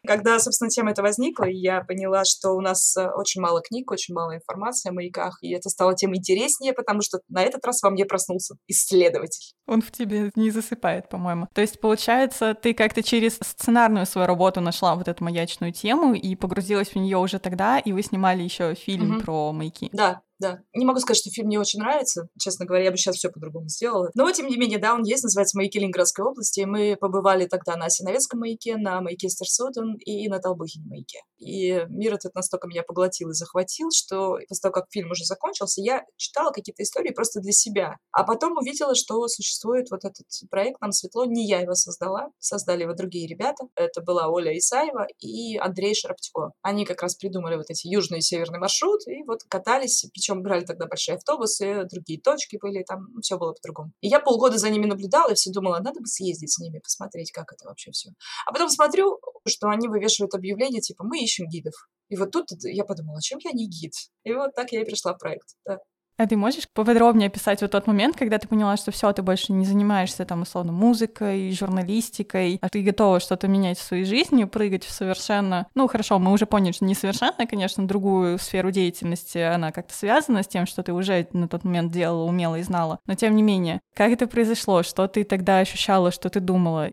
Когда, 0.06 0.38
собственно, 0.38 0.70
тема 0.70 0.90
эта 0.90 1.02
возникла, 1.02 1.44
я 1.44 1.82
поняла, 1.82 2.24
что 2.24 2.52
у 2.52 2.60
нас 2.60 2.96
э, 2.96 3.08
очень 3.16 3.40
мало 3.40 3.62
книг, 3.62 3.90
очень 3.90 4.14
мало 4.14 4.36
информации 4.36 4.90
о 4.90 4.92
маяках, 4.92 5.38
и 5.42 5.52
это 5.52 5.68
стало 5.68 5.94
тем 5.94 6.14
интереснее, 6.14 6.72
потому 6.72 7.00
что 7.02 7.20
на 7.28 7.42
этот 7.42 7.64
раз 7.64 7.82
во 7.82 7.90
мне 7.90 8.04
проснулся 8.04 8.54
исследователь. 8.68 9.54
Он 9.66 9.80
в 9.80 9.90
тебе 9.90 10.30
не 10.34 10.50
засыпает, 10.50 11.08
по-моему. 11.08 11.48
То 11.54 11.60
есть, 11.60 11.80
получается, 11.80 12.54
ты 12.54 12.74
как-то 12.74 13.02
через 13.02 13.38
сценарную 13.42 14.06
свою 14.06 14.26
работу 14.26 14.60
нашла 14.60 14.94
вот 14.94 15.08
эту 15.08 15.24
маячную 15.24 15.72
тему 15.72 16.14
и 16.14 16.36
погрузилась 16.36 16.88
в 16.88 16.96
нее 16.96 17.18
уже 17.18 17.38
тогда, 17.38 17.78
и 17.78 17.92
вы 17.92 18.02
снимали 18.02 18.42
еще 18.42 18.74
фильм 18.74 19.16
угу. 19.16 19.24
про 19.24 19.52
маяки. 19.52 19.88
Да, 19.92 20.22
да. 20.38 20.58
Не 20.74 20.84
могу 20.84 20.98
сказать, 20.98 21.20
что 21.20 21.30
фильм 21.30 21.46
мне 21.46 21.60
очень 21.60 21.80
нравится. 21.80 22.28
Честно 22.38 22.66
говоря, 22.66 22.84
я 22.84 22.90
бы 22.90 22.96
сейчас 22.96 23.16
все 23.16 23.30
по-другому 23.30 23.68
сделала. 23.68 24.10
Но, 24.14 24.30
тем 24.32 24.48
не 24.48 24.56
менее, 24.56 24.78
да, 24.78 24.94
он 24.94 25.02
есть, 25.04 25.22
называется 25.22 25.56
«Маяки 25.56 25.78
Ленинградской 25.78 26.24
области». 26.24 26.60
И 26.60 26.66
мы 26.66 26.96
побывали 27.00 27.46
тогда 27.46 27.76
на 27.76 27.86
Осиновецком 27.86 28.40
маяке, 28.40 28.76
на 28.76 29.00
маяке 29.00 29.28
Стерсуден 29.28 29.94
и 29.96 30.28
на 30.28 30.40
Толбухине 30.40 30.86
маяке. 30.86 31.20
И 31.38 31.84
мир 31.88 32.14
этот 32.14 32.34
настолько 32.34 32.66
меня 32.66 32.82
поглотил 32.82 33.30
и 33.30 33.34
захватил, 33.34 33.88
что 33.92 34.38
после 34.48 34.62
того, 34.62 34.72
как 34.72 34.86
фильм 34.90 35.10
уже 35.10 35.24
закончился, 35.24 35.80
я 35.80 36.04
читала 36.16 36.50
какие-то 36.50 36.82
истории 36.82 37.12
просто 37.12 37.40
для 37.40 37.52
себя. 37.52 37.96
А 38.10 38.24
потом 38.24 38.56
увидела, 38.56 38.94
что 38.94 39.26
существует 39.28 39.90
вот 39.90 40.04
этот 40.04 40.26
проект 40.50 40.80
«Нам 40.80 40.92
светло». 40.92 41.24
Не 41.24 41.46
я 41.46 41.60
его 41.60 41.74
создала, 41.74 42.30
создали 42.38 42.82
его 42.82 42.94
другие 42.94 43.28
ребята. 43.28 43.64
Это 43.76 44.02
была 44.02 44.28
Оля 44.28 44.56
Исаева 44.56 45.06
и 45.20 45.56
Андрей 45.58 45.94
Шарптько. 45.94 46.52
Они 46.62 46.84
как 46.84 47.02
раз 47.02 47.14
придумали 47.14 47.56
вот 47.56 47.66
эти 47.68 47.86
южный 47.86 48.18
и 48.18 48.22
северный 48.22 48.58
маршрут, 48.58 49.06
и 49.06 49.22
вот 49.24 49.42
катались, 49.48 50.04
причем 50.24 50.42
брали 50.42 50.64
тогда 50.64 50.86
большие 50.86 51.16
автобусы, 51.16 51.84
другие 51.90 52.20
точки 52.20 52.58
были, 52.60 52.82
там 52.82 53.08
все 53.20 53.36
было 53.36 53.52
по-другому. 53.52 53.92
И 54.00 54.08
я 54.08 54.20
полгода 54.20 54.56
за 54.56 54.70
ними 54.70 54.86
наблюдала 54.86 55.30
и 55.30 55.34
все 55.34 55.50
думала, 55.52 55.80
надо 55.80 56.00
бы 56.00 56.06
съездить 56.06 56.52
с 56.52 56.58
ними, 56.58 56.78
посмотреть, 56.78 57.30
как 57.30 57.52
это 57.52 57.66
вообще 57.66 57.90
все. 57.90 58.10
А 58.46 58.52
потом 58.52 58.70
смотрю, 58.70 59.20
что 59.46 59.68
они 59.68 59.88
вывешивают 59.88 60.34
объявление, 60.34 60.80
типа, 60.80 61.04
мы 61.04 61.22
ищем 61.22 61.46
гидов. 61.46 61.74
И 62.08 62.16
вот 62.16 62.30
тут 62.30 62.46
я 62.62 62.84
подумала, 62.84 63.20
чем 63.20 63.38
я 63.44 63.52
не 63.52 63.68
гид? 63.68 63.92
И 64.24 64.32
вот 64.32 64.54
так 64.54 64.72
я 64.72 64.80
и 64.80 64.84
пришла 64.84 65.14
в 65.14 65.18
проект. 65.18 65.48
Да. 65.66 65.78
А 66.16 66.26
ты 66.28 66.36
можешь 66.36 66.68
поподробнее 66.72 67.26
описать 67.26 67.60
вот 67.60 67.72
тот 67.72 67.88
момент, 67.88 68.16
когда 68.16 68.38
ты 68.38 68.46
поняла, 68.46 68.76
что 68.76 68.92
все, 68.92 69.12
ты 69.12 69.22
больше 69.22 69.52
не 69.52 69.64
занимаешься 69.64 70.24
там 70.24 70.42
условно 70.42 70.70
музыкой, 70.70 71.50
журналистикой, 71.50 72.58
а 72.62 72.68
ты 72.68 72.82
готова 72.82 73.18
что-то 73.18 73.48
менять 73.48 73.78
в 73.78 73.82
своей 73.82 74.04
жизни, 74.04 74.44
прыгать 74.44 74.84
в 74.84 74.92
совершенно, 74.92 75.66
ну 75.74 75.88
хорошо, 75.88 76.20
мы 76.20 76.30
уже 76.30 76.46
поняли, 76.46 76.70
что 76.70 76.84
не 76.84 76.94
совершенно, 76.94 77.48
конечно, 77.48 77.88
другую 77.88 78.38
сферу 78.38 78.70
деятельности, 78.70 79.38
она 79.38 79.72
как-то 79.72 79.92
связана 79.92 80.44
с 80.44 80.46
тем, 80.46 80.66
что 80.66 80.84
ты 80.84 80.92
уже 80.92 81.26
на 81.32 81.48
тот 81.48 81.64
момент 81.64 81.90
делала, 81.90 82.28
умела 82.28 82.56
и 82.60 82.62
знала, 82.62 83.00
но 83.06 83.16
тем 83.16 83.34
не 83.34 83.42
менее, 83.42 83.80
как 83.96 84.12
это 84.12 84.28
произошло, 84.28 84.84
что 84.84 85.08
ты 85.08 85.24
тогда 85.24 85.58
ощущала, 85.58 86.12
что 86.12 86.30
ты 86.30 86.38
думала? 86.38 86.92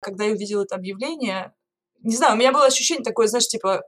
Когда 0.00 0.24
я 0.24 0.32
увидела 0.32 0.62
это 0.62 0.76
объявление, 0.76 1.52
не 2.02 2.16
знаю, 2.16 2.34
у 2.34 2.38
меня 2.38 2.52
было 2.52 2.64
ощущение 2.66 3.04
такое, 3.04 3.26
знаешь, 3.26 3.48
типа, 3.48 3.82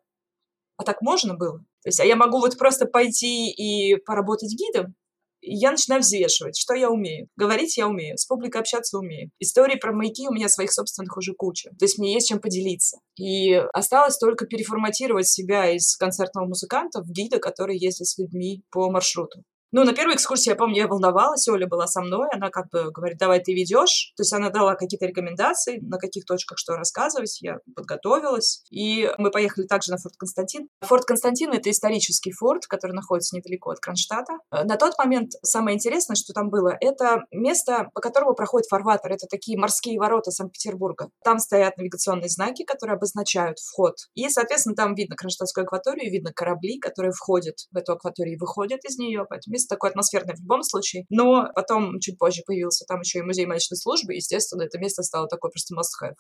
а 0.77 0.85
так 0.85 1.01
можно 1.01 1.35
было? 1.35 1.65
То 1.83 1.89
есть, 1.89 2.01
а 2.01 2.05
я 2.05 2.17
могу 2.17 2.39
вот 2.41 2.59
просто 2.59 2.87
пойти 2.87 3.51
и 3.51 3.97
поработать 3.97 4.53
гидом, 4.53 4.95
и 5.41 5.55
я 5.55 5.71
начинаю 5.71 6.01
взвешивать, 6.01 6.59
что 6.59 6.75
я 6.75 6.91
умею. 6.91 7.29
Говорить 7.37 7.77
я 7.77 7.87
умею, 7.87 8.19
с 8.19 8.27
публикой 8.27 8.61
общаться 8.61 8.99
умею. 8.99 9.31
Истории 9.39 9.79
про 9.79 9.93
маяки 9.93 10.27
у 10.29 10.33
меня 10.33 10.49
своих 10.49 10.73
собственных 10.73 11.17
уже 11.17 11.33
куча. 11.35 11.71
То 11.79 11.85
есть 11.85 11.99
мне 11.99 12.15
есть 12.15 12.29
чем 12.29 12.41
поделиться. 12.41 12.99
И 13.17 13.55
осталось 13.73 14.19
только 14.19 14.47
переформатировать 14.47 15.29
себя 15.29 15.71
из 15.71 15.97
концертного 15.97 16.47
музыканта 16.47 17.03
в 17.03 17.11
гида, 17.11 17.39
который 17.39 17.79
ездит 17.79 18.09
с 18.09 18.19
людьми 18.19 18.63
по 18.71 18.91
маршруту. 18.91 19.45
Ну, 19.71 19.85
на 19.85 19.93
первой 19.93 20.15
экскурсии, 20.15 20.49
я 20.49 20.57
помню, 20.57 20.77
я 20.77 20.89
волновалась, 20.89 21.47
Оля 21.49 21.67
была 21.67 21.87
со 21.87 22.01
мной, 22.01 22.29
она 22.33 22.49
как 22.49 22.71
бы 22.71 22.91
говорит, 22.91 23.19
давай 23.19 23.41
ты 23.41 23.53
ведешь. 23.53 24.13
То 24.17 24.23
есть 24.23 24.33
она 24.33 24.49
дала 24.49 24.75
какие-то 24.77 25.05
рекомендации, 25.05 25.79
на 25.83 25.99
каких 25.99 26.25
точках 26.25 26.57
что 26.59 26.75
рассказывать, 26.77 27.39
я 27.43 27.59
подготовилась. 27.77 28.63
И 28.71 29.11
мы 29.19 29.31
поехали 29.31 29.67
также 29.67 29.93
на 29.93 29.99
Форт 29.99 30.17
Константин. 30.17 30.69
Форт 30.81 31.05
Константин— 31.05 31.53
это 31.53 31.71
исторический 31.71 32.33
форт, 32.33 32.67
который 32.67 32.93
находится 32.93 33.37
недалеко 33.37 33.71
от 33.71 33.81
Кронштадта. 33.81 34.39
На 34.51 34.77
тот 34.77 34.97
момент 34.97 35.33
самое 35.43 35.77
интересное, 35.77 36.17
что 36.17 36.33
там 36.33 36.49
было, 36.49 36.75
это 36.81 37.25
место, 37.31 37.91
по 37.93 38.01
которому 38.01 38.35
проходит 38.35 38.69
фарватер. 38.69 39.13
Это 39.13 39.27
такие 39.27 39.59
морские 39.59 39.99
ворота 39.99 40.31
Санкт-Петербурга. 40.31 41.11
Там 41.23 41.39
стоят 41.39 41.77
навигационные 41.77 42.31
знаки, 42.31 42.65
которые 42.65 42.97
обозначают 42.97 43.59
вход. 43.59 43.97
И, 44.15 44.31
соответственно, 44.31 44.77
там 44.77 44.95
видно 44.95 45.15
Кронштадтскую 45.15 45.65
акваторию, 45.65 46.11
видно 46.11 46.33
корабли, 46.33 46.79
которые 46.79 47.13
входят 47.13 47.57
в 47.71 47.77
эту 47.77 47.93
акваторию 47.93 48.37
и 48.37 48.39
выходят 48.39 48.83
из 48.85 48.97
нее. 48.97 49.27
Поэтому 49.29 49.58
место 49.59 49.75
такое 49.75 49.91
атмосферное 49.91 50.35
в 50.35 50.41
любом 50.41 50.63
случае. 50.63 51.05
Но 51.11 51.49
потом, 51.55 52.01
чуть 52.01 52.19
позже, 52.19 52.43
появился 52.47 52.85
там 52.87 53.01
еще 53.01 53.19
и 53.19 53.23
музей 53.23 53.47
маячной 53.47 53.77
службы, 53.77 54.15
и, 54.15 54.17
естественно, 54.17 54.63
это 54.63 54.79
место 54.79 55.03
стало 55.03 55.29
такое 55.29 55.51
просто 55.51 55.75
must-have 55.75 56.15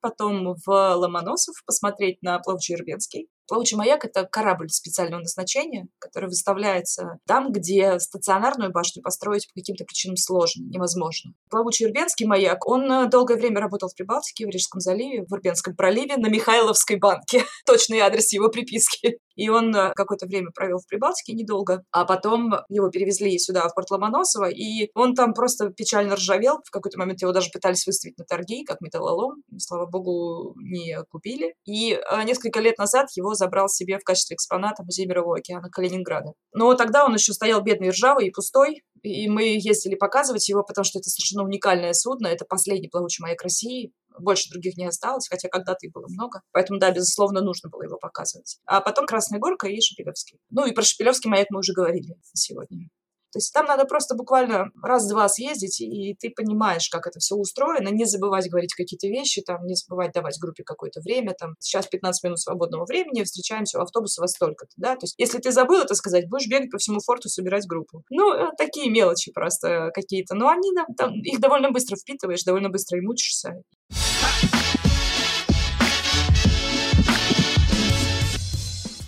потом 0.00 0.54
в 0.64 0.94
Ломоносов 0.96 1.54
посмотреть 1.66 2.22
на 2.22 2.38
плавучий 2.38 2.74
Ирбенский. 2.74 3.28
Плавучий 3.50 3.76
маяк— 3.76 4.04
это 4.06 4.26
корабль 4.26 4.68
специального 4.68 5.22
назначения, 5.22 5.88
который 5.98 6.26
выставляется 6.26 7.18
там, 7.26 7.50
где 7.50 7.98
стационарную 7.98 8.70
башню 8.70 9.02
построить 9.02 9.48
по 9.48 9.58
каким-то 9.58 9.84
причинам 9.84 10.16
сложно, 10.16 10.62
невозможно. 10.68 11.32
Плавучий 11.50 11.86
Ирбенский 11.86 12.26
маяк, 12.26 12.64
он 12.68 12.84
э, 12.88 13.08
долгое 13.08 13.36
время 13.36 13.60
работал 13.60 13.88
в 13.88 13.96
Прибалтике, 13.96 14.46
в 14.46 14.50
Рижском 14.50 14.80
заливе, 14.80 15.24
в 15.28 15.34
Ирбенском 15.34 15.74
проливе, 15.74 16.16
на 16.16 16.28
Михайловской 16.28 16.96
банке. 16.96 17.44
Точный 17.66 17.98
адрес 17.98 18.32
его 18.32 18.50
приписки. 18.50 19.18
И 19.34 19.48
он 19.48 19.74
э, 19.74 19.92
какое-то 19.96 20.26
время 20.26 20.50
провел 20.54 20.78
в 20.78 20.86
Прибалтике, 20.86 21.32
недолго, 21.32 21.82
а 21.90 22.04
потом 22.04 22.52
его 22.68 22.88
перевезли 22.90 23.36
сюда, 23.38 23.66
в 23.68 23.74
порт 23.74 23.90
Ломоносова, 23.90 24.48
и 24.48 24.90
он 24.94 25.16
там 25.16 25.34
просто 25.34 25.70
печально 25.70 26.14
ржавел. 26.14 26.60
В 26.64 26.70
какой-то 26.70 26.98
момент 26.98 27.22
его 27.22 27.32
даже 27.32 27.50
пытались 27.50 27.86
выставить 27.86 28.16
на 28.16 28.24
торги, 28.24 28.64
как 28.64 28.80
металлолом. 28.80 29.42
Слава 29.58 29.86
богу, 29.86 30.54
не 30.56 31.02
купили. 31.10 31.54
И 31.64 31.94
э, 31.94 32.22
несколько 32.24 32.60
лет 32.60 32.78
назад 32.78 33.08
его 33.16 33.34
забрал 33.40 33.68
себе 33.68 33.98
в 33.98 34.04
качестве 34.04 34.34
экспоната 34.34 34.82
Музей 34.84 35.06
Мирового 35.06 35.38
океана 35.38 35.70
Калининграда. 35.70 36.34
Но 36.52 36.74
тогда 36.74 37.04
он 37.04 37.14
еще 37.14 37.32
стоял 37.32 37.62
бедный, 37.62 37.90
ржавый 37.90 38.28
и 38.28 38.30
пустой, 38.30 38.84
и 39.02 39.28
мы 39.28 39.58
ездили 39.58 39.94
показывать 39.94 40.48
его, 40.48 40.62
потому 40.62 40.84
что 40.84 40.98
это 40.98 41.08
совершенно 41.08 41.44
уникальное 41.44 41.94
судно, 41.94 42.26
это 42.26 42.44
последний 42.44 42.88
плавучий 42.88 43.22
маяк 43.22 43.42
России, 43.42 43.92
больше 44.18 44.50
других 44.50 44.76
не 44.76 44.86
осталось, 44.86 45.28
хотя 45.28 45.48
когда-то 45.48 45.86
их 45.86 45.92
было 45.92 46.06
много. 46.08 46.42
Поэтому, 46.52 46.78
да, 46.78 46.90
безусловно, 46.90 47.40
нужно 47.40 47.70
было 47.70 47.82
его 47.82 47.96
показывать. 47.98 48.58
А 48.66 48.80
потом 48.80 49.06
Красная 49.06 49.38
Горка 49.38 49.68
и 49.68 49.80
Шепелевский. 49.80 50.38
Ну 50.50 50.66
и 50.66 50.72
про 50.72 50.82
Шепелевский 50.82 51.30
маяк 51.30 51.48
мы 51.50 51.60
уже 51.60 51.72
говорили 51.72 52.16
сегодня. 52.34 52.88
То 53.32 53.38
есть 53.38 53.52
там 53.52 53.66
надо 53.66 53.84
просто 53.84 54.14
буквально 54.14 54.70
раз-два 54.82 55.28
съездить, 55.28 55.80
и 55.80 56.14
ты 56.18 56.30
понимаешь, 56.30 56.88
как 56.88 57.06
это 57.06 57.18
все 57.20 57.36
устроено, 57.36 57.88
не 57.88 58.04
забывать 58.04 58.50
говорить 58.50 58.74
какие-то 58.74 59.06
вещи, 59.06 59.42
там, 59.42 59.66
не 59.66 59.74
забывать 59.74 60.12
давать 60.12 60.38
группе 60.40 60.64
какое-то 60.64 61.00
время, 61.00 61.34
там, 61.38 61.54
сейчас 61.60 61.86
15 61.86 62.24
минут 62.24 62.40
свободного 62.40 62.84
времени, 62.86 63.22
встречаемся 63.22 63.78
у 63.78 63.82
автобуса 63.82 64.20
во 64.20 64.28
столько-то, 64.28 64.72
да, 64.76 64.94
то 64.96 65.04
есть 65.04 65.14
если 65.18 65.38
ты 65.38 65.52
забыл 65.52 65.82
это 65.82 65.94
сказать, 65.94 66.28
будешь 66.28 66.48
бегать 66.48 66.70
по 66.70 66.78
всему 66.78 67.00
форту, 67.00 67.28
собирать 67.28 67.66
группу. 67.66 68.02
Ну, 68.10 68.32
э, 68.32 68.50
такие 68.56 68.90
мелочи 68.90 69.32
просто 69.32 69.90
какие-то, 69.94 70.34
но 70.34 70.48
они, 70.48 70.70
там, 70.96 71.12
их 71.22 71.40
довольно 71.40 71.70
быстро 71.70 71.96
впитываешь, 71.96 72.42
довольно 72.44 72.68
быстро 72.68 72.98
и 72.98 73.02
мучишься. 73.02 73.62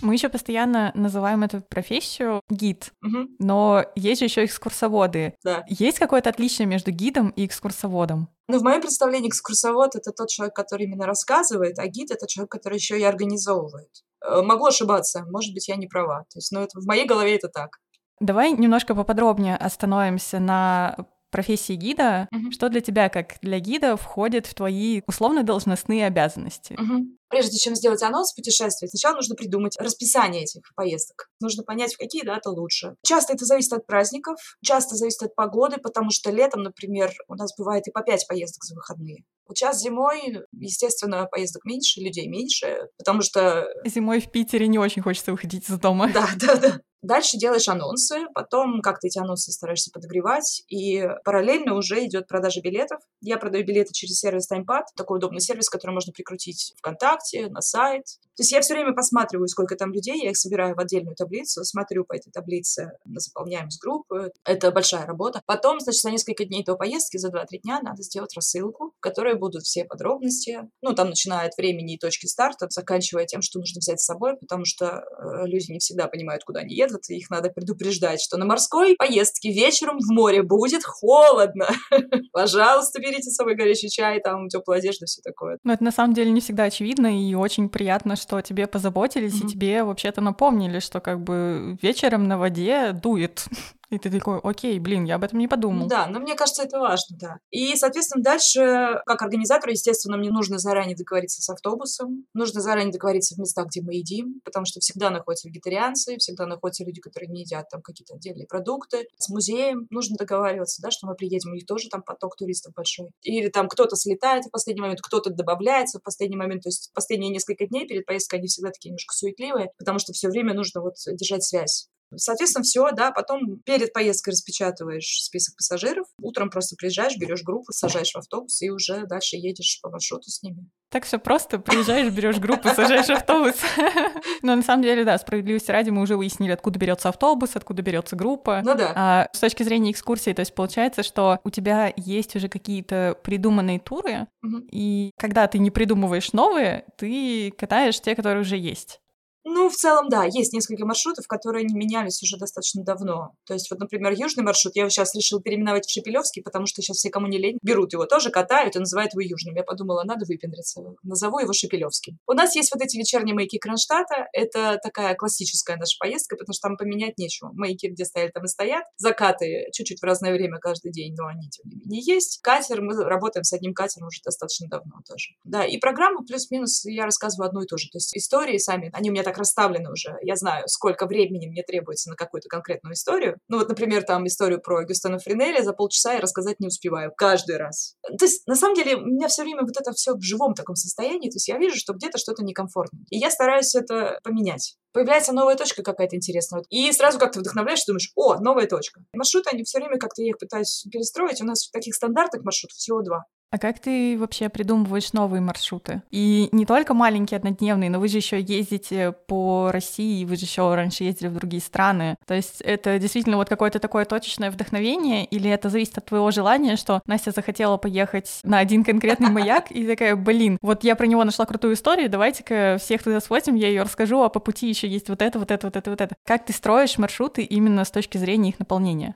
Мы 0.03 0.15
еще 0.15 0.27
постоянно 0.27 0.91
называем 0.95 1.43
эту 1.43 1.61
профессию 1.61 2.41
гид, 2.49 2.91
угу. 3.01 3.29
но 3.39 3.85
есть 3.95 4.19
же 4.19 4.25
еще 4.25 4.43
экскурсоводы. 4.43 5.35
Да. 5.45 5.63
Есть 5.69 5.97
какое-то 5.97 6.29
отличие 6.29 6.67
между 6.67 6.91
гидом 6.91 7.29
и 7.29 7.45
экскурсоводом? 7.45 8.27
Ну, 8.49 8.59
в 8.59 8.63
моем 8.63 8.81
представлении 8.81 9.29
экскурсовод— 9.29 9.91
это 9.95 10.11
тот 10.11 10.27
человек, 10.27 10.53
который 10.53 10.87
именно 10.87 11.05
рассказывает, 11.05 11.79
а 11.79 11.87
гид— 11.87 12.11
это 12.11 12.27
человек, 12.27 12.51
который 12.51 12.75
еще 12.75 12.99
и 12.99 13.03
организовывает. 13.03 13.89
Э, 14.21 14.41
могу 14.41 14.65
ошибаться, 14.65 15.23
может 15.31 15.53
быть, 15.53 15.69
я 15.69 15.77
не 15.77 15.87
права. 15.87 16.25
То 16.29 16.39
есть, 16.39 16.51
ну, 16.51 16.59
это, 16.59 16.79
в 16.81 16.85
моей 16.85 17.05
голове 17.05 17.37
это 17.37 17.47
так. 17.47 17.79
Давай 18.19 18.51
немножко 18.51 18.95
поподробнее 18.95 19.55
остановимся 19.55 20.39
на 20.39 20.97
профессии 21.33 21.73
гида, 21.73 22.29
угу. 22.31 22.51
что 22.51 22.69
для 22.69 22.79
тебя, 22.79 23.09
как 23.09 23.39
для 23.41 23.59
гида, 23.59 23.97
входит 23.97 24.45
в 24.45 24.53
твои 24.53 25.01
условно-должностные 25.07 26.05
обязанности? 26.05 26.73
Угу. 26.79 27.07
Прежде 27.27 27.57
чем 27.57 27.75
сделать 27.75 28.03
анонс 28.03 28.31
путешествия, 28.33 28.87
сначала 28.87 29.15
нужно 29.15 29.35
придумать 29.35 29.75
расписание 29.77 30.43
этих 30.43 30.61
поездок. 30.75 31.29
Нужно 31.41 31.63
понять, 31.63 31.95
в 31.95 31.97
какие 31.97 32.23
даты 32.23 32.49
лучше. 32.49 32.95
Часто 33.03 33.33
это 33.33 33.45
зависит 33.45 33.73
от 33.73 33.87
праздников, 33.87 34.37
часто 34.63 34.95
зависит 34.95 35.23
от 35.23 35.35
погоды, 35.35 35.77
потому 35.77 36.11
что 36.11 36.29
летом, 36.29 36.61
например, 36.61 37.11
у 37.27 37.33
нас 37.33 37.51
бывает 37.57 37.87
и 37.87 37.91
по 37.91 38.03
пять 38.03 38.27
поездок 38.27 38.63
за 38.63 38.75
выходные. 38.75 39.23
Вот 39.47 39.57
сейчас 39.57 39.81
зимой, 39.81 40.41
естественно, 40.51 41.25
поездок 41.25 41.65
меньше, 41.65 41.99
людей 41.99 42.27
меньше, 42.27 42.87
потому 42.97 43.21
что... 43.21 43.67
Зимой 43.83 44.21
в 44.21 44.31
Питере 44.31 44.67
не 44.67 44.77
очень 44.77 45.01
хочется 45.01 45.31
выходить 45.31 45.67
из 45.67 45.79
дома. 45.79 46.11
Да, 46.13 46.29
да, 46.39 46.55
да. 46.55 46.79
Дальше 47.03 47.37
делаешь 47.37 47.67
анонсы, 47.67 48.27
потом 48.33 48.81
как-то 48.81 49.07
эти 49.07 49.19
анонсы 49.19 49.51
стараешься 49.51 49.91
подогревать, 49.91 50.63
и 50.69 51.05
параллельно 51.25 51.75
уже 51.75 52.05
идет 52.05 52.27
продажа 52.27 52.61
билетов. 52.61 52.99
Я 53.19 53.37
продаю 53.37 53.65
билеты 53.65 53.91
через 53.91 54.19
сервис 54.19 54.49
TimePad, 54.49 54.83
такой 54.95 55.17
удобный 55.17 55.41
сервис, 55.41 55.69
который 55.69 55.91
можно 55.91 56.13
прикрутить 56.13 56.73
ВКонтакте, 56.77 57.49
на 57.49 57.59
сайт. 57.59 58.05
То 58.35 58.41
есть 58.41 58.51
я 58.51 58.61
все 58.61 58.73
время 58.73 58.93
посматриваю, 58.93 59.47
сколько 59.47 59.75
там 59.75 59.91
людей, 59.93 60.23
я 60.23 60.31
их 60.31 60.37
собираю 60.37 60.75
в 60.75 60.79
отдельную 60.79 61.15
таблицу, 61.15 61.65
смотрю 61.65 62.05
по 62.05 62.13
этой 62.13 62.31
таблице, 62.31 62.93
заполняем 63.05 63.69
с 63.69 63.77
группы. 63.77 64.31
Это 64.45 64.71
большая 64.71 65.05
работа. 65.05 65.41
Потом, 65.45 65.81
значит, 65.81 66.01
за 66.01 66.09
несколько 66.09 66.45
дней 66.45 66.63
до 66.63 66.75
поездки, 66.75 67.17
за 67.17 67.29
2-3 67.29 67.59
дня 67.63 67.79
надо 67.83 68.01
сделать 68.01 68.33
рассылку, 68.33 68.93
в 68.97 68.99
которой 69.01 69.35
будут 69.35 69.63
все 69.63 69.83
подробности. 69.83 70.69
Ну, 70.81 70.93
там 70.95 71.09
начиная 71.09 71.47
от 71.47 71.57
времени 71.57 71.95
и 71.95 71.99
точки 71.99 72.27
старта, 72.27 72.67
заканчивая 72.69 73.25
тем, 73.25 73.41
что 73.41 73.59
нужно 73.59 73.79
взять 73.79 73.99
с 73.99 74.05
собой, 74.05 74.37
потому 74.37 74.65
что 74.65 74.85
э, 74.85 75.45
люди 75.45 75.71
не 75.71 75.79
всегда 75.79 76.07
понимают, 76.07 76.43
куда 76.43 76.61
они 76.61 76.73
едут, 76.73 76.92
едут, 76.93 77.09
их 77.09 77.29
надо 77.29 77.49
предупреждать, 77.49 78.21
что 78.21 78.37
на 78.37 78.45
морской 78.45 78.95
поездке 78.95 79.51
вечером 79.51 79.97
в 79.99 80.11
море 80.11 80.43
будет 80.43 80.83
холодно. 80.83 81.67
Пожалуйста, 82.31 82.99
берите 82.99 83.29
с 83.29 83.35
собой 83.35 83.55
горячий 83.55 83.89
чай, 83.89 84.19
там 84.21 84.47
теплую 84.47 84.77
одежду, 84.77 85.05
все 85.05 85.21
такое. 85.21 85.57
Но 85.63 85.73
это 85.73 85.83
на 85.83 85.91
самом 85.91 86.13
деле 86.13 86.31
не 86.31 86.41
всегда 86.41 86.63
очевидно, 86.63 87.07
и 87.07 87.33
очень 87.35 87.69
приятно, 87.69 88.15
что 88.15 88.41
тебе 88.41 88.67
позаботились, 88.67 89.41
mm-hmm. 89.41 89.47
и 89.47 89.51
тебе 89.51 89.83
вообще-то 89.83 90.21
напомнили, 90.21 90.79
что 90.79 90.99
как 90.99 91.23
бы 91.23 91.77
вечером 91.81 92.27
на 92.27 92.37
воде 92.37 92.91
дует. 92.93 93.45
И 93.93 93.99
ты 93.99 94.09
такой, 94.09 94.39
окей, 94.39 94.79
блин, 94.79 95.03
я 95.03 95.15
об 95.15 95.23
этом 95.23 95.37
не 95.37 95.47
подумал. 95.47 95.87
Да, 95.87 96.07
но 96.07 96.19
мне 96.19 96.33
кажется, 96.33 96.63
это 96.63 96.79
важно, 96.79 97.15
да. 97.19 97.37
И, 97.51 97.75
соответственно, 97.75 98.23
дальше, 98.23 99.01
как 99.05 99.21
организатор, 99.21 99.69
естественно, 99.69 100.17
мне 100.17 100.31
нужно 100.31 100.57
заранее 100.57 100.97
договориться 100.97 101.43
с 101.43 101.49
автобусом, 101.49 102.25
нужно 102.33 102.59
заранее 102.59 102.91
договориться 102.91 103.35
в 103.35 103.37
местах, 103.37 103.67
где 103.67 103.83
мы 103.83 103.93
едим, 103.93 104.41
потому 104.43 104.65
что 104.65 104.79
всегда 104.79 105.11
находятся 105.11 105.47
вегетарианцы, 105.47 106.17
всегда 106.17 106.47
находятся 106.47 106.83
люди, 106.83 107.01
которые 107.01 107.29
не 107.29 107.41
едят 107.41 107.69
там 107.69 107.83
какие-то 107.83 108.15
отдельные 108.15 108.47
продукты. 108.47 109.05
С 109.19 109.29
музеем 109.29 109.85
нужно 109.91 110.15
договариваться, 110.17 110.81
да, 110.81 110.89
что 110.89 111.05
мы 111.05 111.13
приедем, 111.13 111.51
у 111.51 111.53
них 111.53 111.67
тоже 111.67 111.87
там 111.89 112.01
поток 112.01 112.35
туристов 112.35 112.73
большой. 112.73 113.11
Или 113.21 113.49
там 113.49 113.67
кто-то 113.67 113.95
слетает 113.95 114.45
в 114.45 114.49
последний 114.49 114.81
момент, 114.81 115.01
кто-то 115.03 115.29
добавляется 115.29 115.99
в 115.99 116.01
последний 116.03 116.37
момент, 116.37 116.63
то 116.63 116.69
есть 116.69 116.89
последние 116.95 117.29
несколько 117.29 117.67
дней 117.67 117.87
перед 117.87 118.07
поездкой 118.07 118.39
они 118.39 118.47
всегда 118.47 118.71
такие 118.71 118.89
немножко 118.89 119.13
суетливые, 119.13 119.69
потому 119.77 119.99
что 119.99 120.13
все 120.13 120.29
время 120.29 120.55
нужно 120.55 120.81
вот 120.81 120.95
держать 121.05 121.43
связь 121.43 121.89
Соответственно, 122.17 122.63
все, 122.63 122.91
да, 122.91 123.11
потом 123.11 123.59
перед 123.65 123.93
поездкой 123.93 124.31
распечатываешь 124.31 125.23
список 125.23 125.55
пассажиров, 125.55 126.07
утром 126.21 126.49
просто 126.49 126.75
приезжаешь, 126.75 127.17
берешь 127.17 127.43
группу, 127.43 127.71
сажаешь 127.71 128.11
в 128.11 128.17
автобус 128.17 128.61
и 128.61 128.69
уже 128.69 129.05
дальше 129.05 129.37
едешь 129.37 129.79
по 129.81 129.89
маршруту 129.89 130.29
с 130.29 130.41
ними. 130.43 130.69
Так 130.89 131.05
все 131.05 131.17
просто, 131.17 131.57
приезжаешь, 131.57 132.13
берешь 132.13 132.37
группу, 132.37 132.69
сажаешь 132.69 133.09
автобус. 133.09 133.55
Но 134.43 134.55
на 134.55 134.61
самом 134.61 134.83
деле, 134.83 135.03
да, 135.03 135.17
справедливости 135.17 135.71
ради, 135.71 135.89
мы 135.89 136.03
уже 136.03 136.15
выяснили, 136.15 136.51
откуда 136.51 136.77
берется 136.77 137.09
автобус, 137.09 137.55
откуда 137.55 137.81
берется 137.81 138.15
группа. 138.15 138.61
Ну 138.63 138.75
да. 138.75 138.93
А 138.95 139.29
с 139.33 139.39
точки 139.39 139.63
зрения 139.63 139.89
экскурсии, 139.89 140.33
то 140.33 140.41
есть 140.41 140.53
получается, 140.53 141.01
что 141.01 141.39
у 141.43 141.49
тебя 141.49 141.91
есть 141.95 142.35
уже 142.35 142.47
какие-то 142.47 143.17
придуманные 143.23 143.79
туры, 143.79 144.27
угу. 144.43 144.67
и 144.71 145.11
когда 145.17 145.47
ты 145.47 145.57
не 145.57 145.71
придумываешь 145.71 146.31
новые, 146.31 146.85
ты 146.97 147.51
катаешь 147.57 147.99
те, 147.99 148.15
которые 148.15 148.41
уже 148.41 148.57
есть. 148.57 148.99
Ну, 149.45 149.69
в 149.69 149.75
целом, 149.75 150.09
да, 150.09 150.23
есть 150.23 150.53
несколько 150.53 150.85
маршрутов, 150.85 151.27
которые 151.27 151.65
не 151.65 151.75
менялись 151.75 152.21
уже 152.23 152.37
достаточно 152.37 152.83
давно. 152.83 153.35
То 153.45 153.53
есть, 153.53 153.69
вот, 153.69 153.79
например, 153.79 154.13
южный 154.13 154.43
маршрут 154.43 154.75
я 154.75 154.89
сейчас 154.89 155.13
решил 155.15 155.41
переименовать 155.41 155.85
в 155.85 155.91
Шепелевский, 155.91 156.41
потому 156.41 156.65
что 156.65 156.81
сейчас 156.81 156.97
все, 156.97 157.09
кому 157.09 157.27
не 157.27 157.37
лень, 157.37 157.57
берут 157.61 157.93
его 157.93 158.05
тоже, 158.05 158.29
катают 158.29 158.75
и 158.75 158.79
называют 158.79 159.13
его 159.13 159.21
южным. 159.21 159.55
Я 159.55 159.63
подумала, 159.63 160.03
надо 160.03 160.25
выпендриться, 160.25 160.81
назову 161.03 161.39
его 161.39 161.51
Шепелевским. 161.51 162.17
У 162.27 162.33
нас 162.33 162.55
есть 162.55 162.73
вот 162.73 162.81
эти 162.81 162.97
вечерние 162.97 163.35
маяки 163.35 163.57
Кронштадта. 163.59 164.27
Это 164.31 164.79
такая 164.81 165.15
классическая 165.15 165.75
наша 165.75 165.97
поездка, 165.99 166.37
потому 166.37 166.53
что 166.53 166.69
там 166.69 166.77
поменять 166.77 167.17
нечего. 167.17 167.51
Маяки, 167.53 167.89
где 167.89 168.05
стояли, 168.05 168.31
там 168.31 168.45
и 168.45 168.47
стоят. 168.47 168.85
Закаты 168.97 169.67
чуть-чуть 169.73 169.99
в 169.99 170.03
разное 170.03 170.33
время 170.33 170.59
каждый 170.59 170.91
день, 170.91 171.15
но 171.17 171.27
они, 171.27 171.49
тем 171.49 171.69
не 171.69 171.75
менее, 171.75 172.01
есть. 172.01 172.39
Катер, 172.41 172.81
мы 172.81 172.95
работаем 173.03 173.43
с 173.43 173.51
одним 173.51 173.73
катером 173.73 174.07
уже 174.07 174.21
достаточно 174.23 174.67
давно 174.69 175.01
тоже. 175.07 175.31
Да, 175.43 175.65
и 175.65 175.77
программу 175.77 176.23
плюс-минус 176.25 176.85
я 176.85 177.03
рассказываю 177.05 177.49
одну 177.49 177.61
и 177.61 177.65
ту 177.65 177.77
же. 177.77 177.89
То 177.89 177.97
есть 177.97 178.15
истории 178.15 178.57
сами, 178.57 178.89
они 178.93 179.09
у 179.09 179.13
меня 179.13 179.23
так 179.23 179.32
так 179.33 179.39
расставлены 179.39 179.91
уже. 179.91 180.17
Я 180.21 180.35
знаю, 180.35 180.67
сколько 180.67 181.05
времени 181.05 181.47
мне 181.47 181.63
требуется 181.63 182.09
на 182.09 182.15
какую-то 182.15 182.47
конкретную 182.47 182.93
историю. 182.93 183.37
Ну 183.49 183.57
вот, 183.57 183.67
например, 183.67 184.03
там 184.03 184.25
историю 184.27 184.61
про 184.61 184.83
Гюстана 184.83 185.19
Фринеля 185.19 185.63
за 185.63 185.73
полчаса 185.73 186.13
я 186.13 186.21
рассказать 186.21 186.59
не 186.59 186.67
успеваю. 186.67 187.11
Каждый 187.17 187.57
раз. 187.57 187.95
То 188.17 188.25
есть, 188.25 188.45
на 188.47 188.55
самом 188.55 188.75
деле, 188.75 188.95
у 188.95 189.05
меня 189.05 189.27
все 189.27 189.43
время 189.43 189.63
вот 189.63 189.75
это 189.75 189.91
все 189.91 190.13
в 190.13 190.21
живом 190.21 190.53
таком 190.53 190.75
состоянии. 190.75 191.29
То 191.29 191.35
есть 191.35 191.47
я 191.47 191.57
вижу, 191.57 191.77
что 191.77 191.93
где-то 191.93 192.17
что-то 192.17 192.43
некомфортно. 192.43 192.99
И 193.09 193.17
я 193.17 193.31
стараюсь 193.31 193.73
это 193.75 194.19
поменять. 194.23 194.75
Появляется 194.93 195.33
новая 195.33 195.55
точка 195.55 195.81
какая-то 195.81 196.15
интересная. 196.15 196.63
И 196.69 196.91
сразу 196.91 197.17
как-то 197.17 197.39
вдохновляешь, 197.39 197.83
думаешь, 197.85 198.11
о, 198.15 198.35
новая 198.35 198.67
точка. 198.67 199.01
Маршруты, 199.13 199.49
они 199.51 199.63
все 199.63 199.79
время 199.79 199.97
как-то 199.97 200.21
я 200.21 200.29
их 200.29 200.37
пытаюсь 200.37 200.85
перестроить. 200.91 201.41
У 201.41 201.45
нас 201.45 201.69
таких 201.71 201.95
стандартных 201.95 202.43
маршрутов 202.43 202.77
всего 202.77 203.01
два. 203.01 203.25
А 203.53 203.59
как 203.59 203.77
ты 203.77 204.17
вообще 204.17 204.49
придумываешь 204.49 205.13
новые 205.13 205.39
маршруты? 205.39 206.01
И 206.09 206.49
не 206.51 206.65
только 206.65 206.95
маленькие 206.95 207.37
однодневные, 207.37 207.91
но 207.91 207.99
вы 207.99 208.07
же 208.07 208.17
еще 208.17 208.41
ездите 208.41 209.11
по 209.11 209.69
России, 209.71 210.25
вы 210.25 210.37
же 210.37 210.45
еще 210.45 210.73
раньше 210.73 211.03
ездили 211.03 211.27
в 211.27 211.35
другие 211.35 211.61
страны. 211.61 212.15
То 212.25 212.33
есть 212.33 212.61
это 212.61 212.97
действительно 212.97 213.37
вот 213.37 213.49
какое-то 213.49 213.77
такое 213.77 214.05
точечное 214.05 214.49
вдохновение, 214.49 215.23
или 215.25 215.51
это 215.51 215.69
зависит 215.69 215.99
от 215.99 216.05
твоего 216.05 216.31
желания, 216.31 216.77
что 216.77 217.03
Настя 217.05 217.29
захотела 217.29 217.77
поехать 217.77 218.39
на 218.41 218.57
один 218.57 218.83
конкретный 218.83 219.29
маяк, 219.29 219.69
и 219.69 219.85
такая, 219.85 220.15
блин, 220.15 220.57
вот 220.63 220.83
я 220.83 220.95
про 220.95 221.05
него 221.05 221.23
нашла 221.23 221.45
крутую 221.45 221.75
историю, 221.75 222.09
давайте-ка 222.09 222.79
всех 222.81 223.03
туда 223.03 223.21
сводим, 223.21 223.53
я 223.53 223.67
ее 223.67 223.83
расскажу, 223.83 224.23
а 224.23 224.29
по 224.29 224.39
пути 224.39 224.67
еще 224.67 224.87
есть 224.87 225.09
вот 225.09 225.21
это, 225.21 225.37
вот 225.37 225.51
это, 225.51 225.67
вот 225.67 225.75
это, 225.75 225.91
вот 225.91 226.01
это. 226.01 226.15
Как 226.25 226.43
ты 226.43 226.53
строишь 226.53 226.97
маршруты 226.97 227.43
именно 227.43 227.85
с 227.85 227.91
точки 227.91 228.17
зрения 228.17 228.49
их 228.49 228.57
наполнения? 228.57 229.13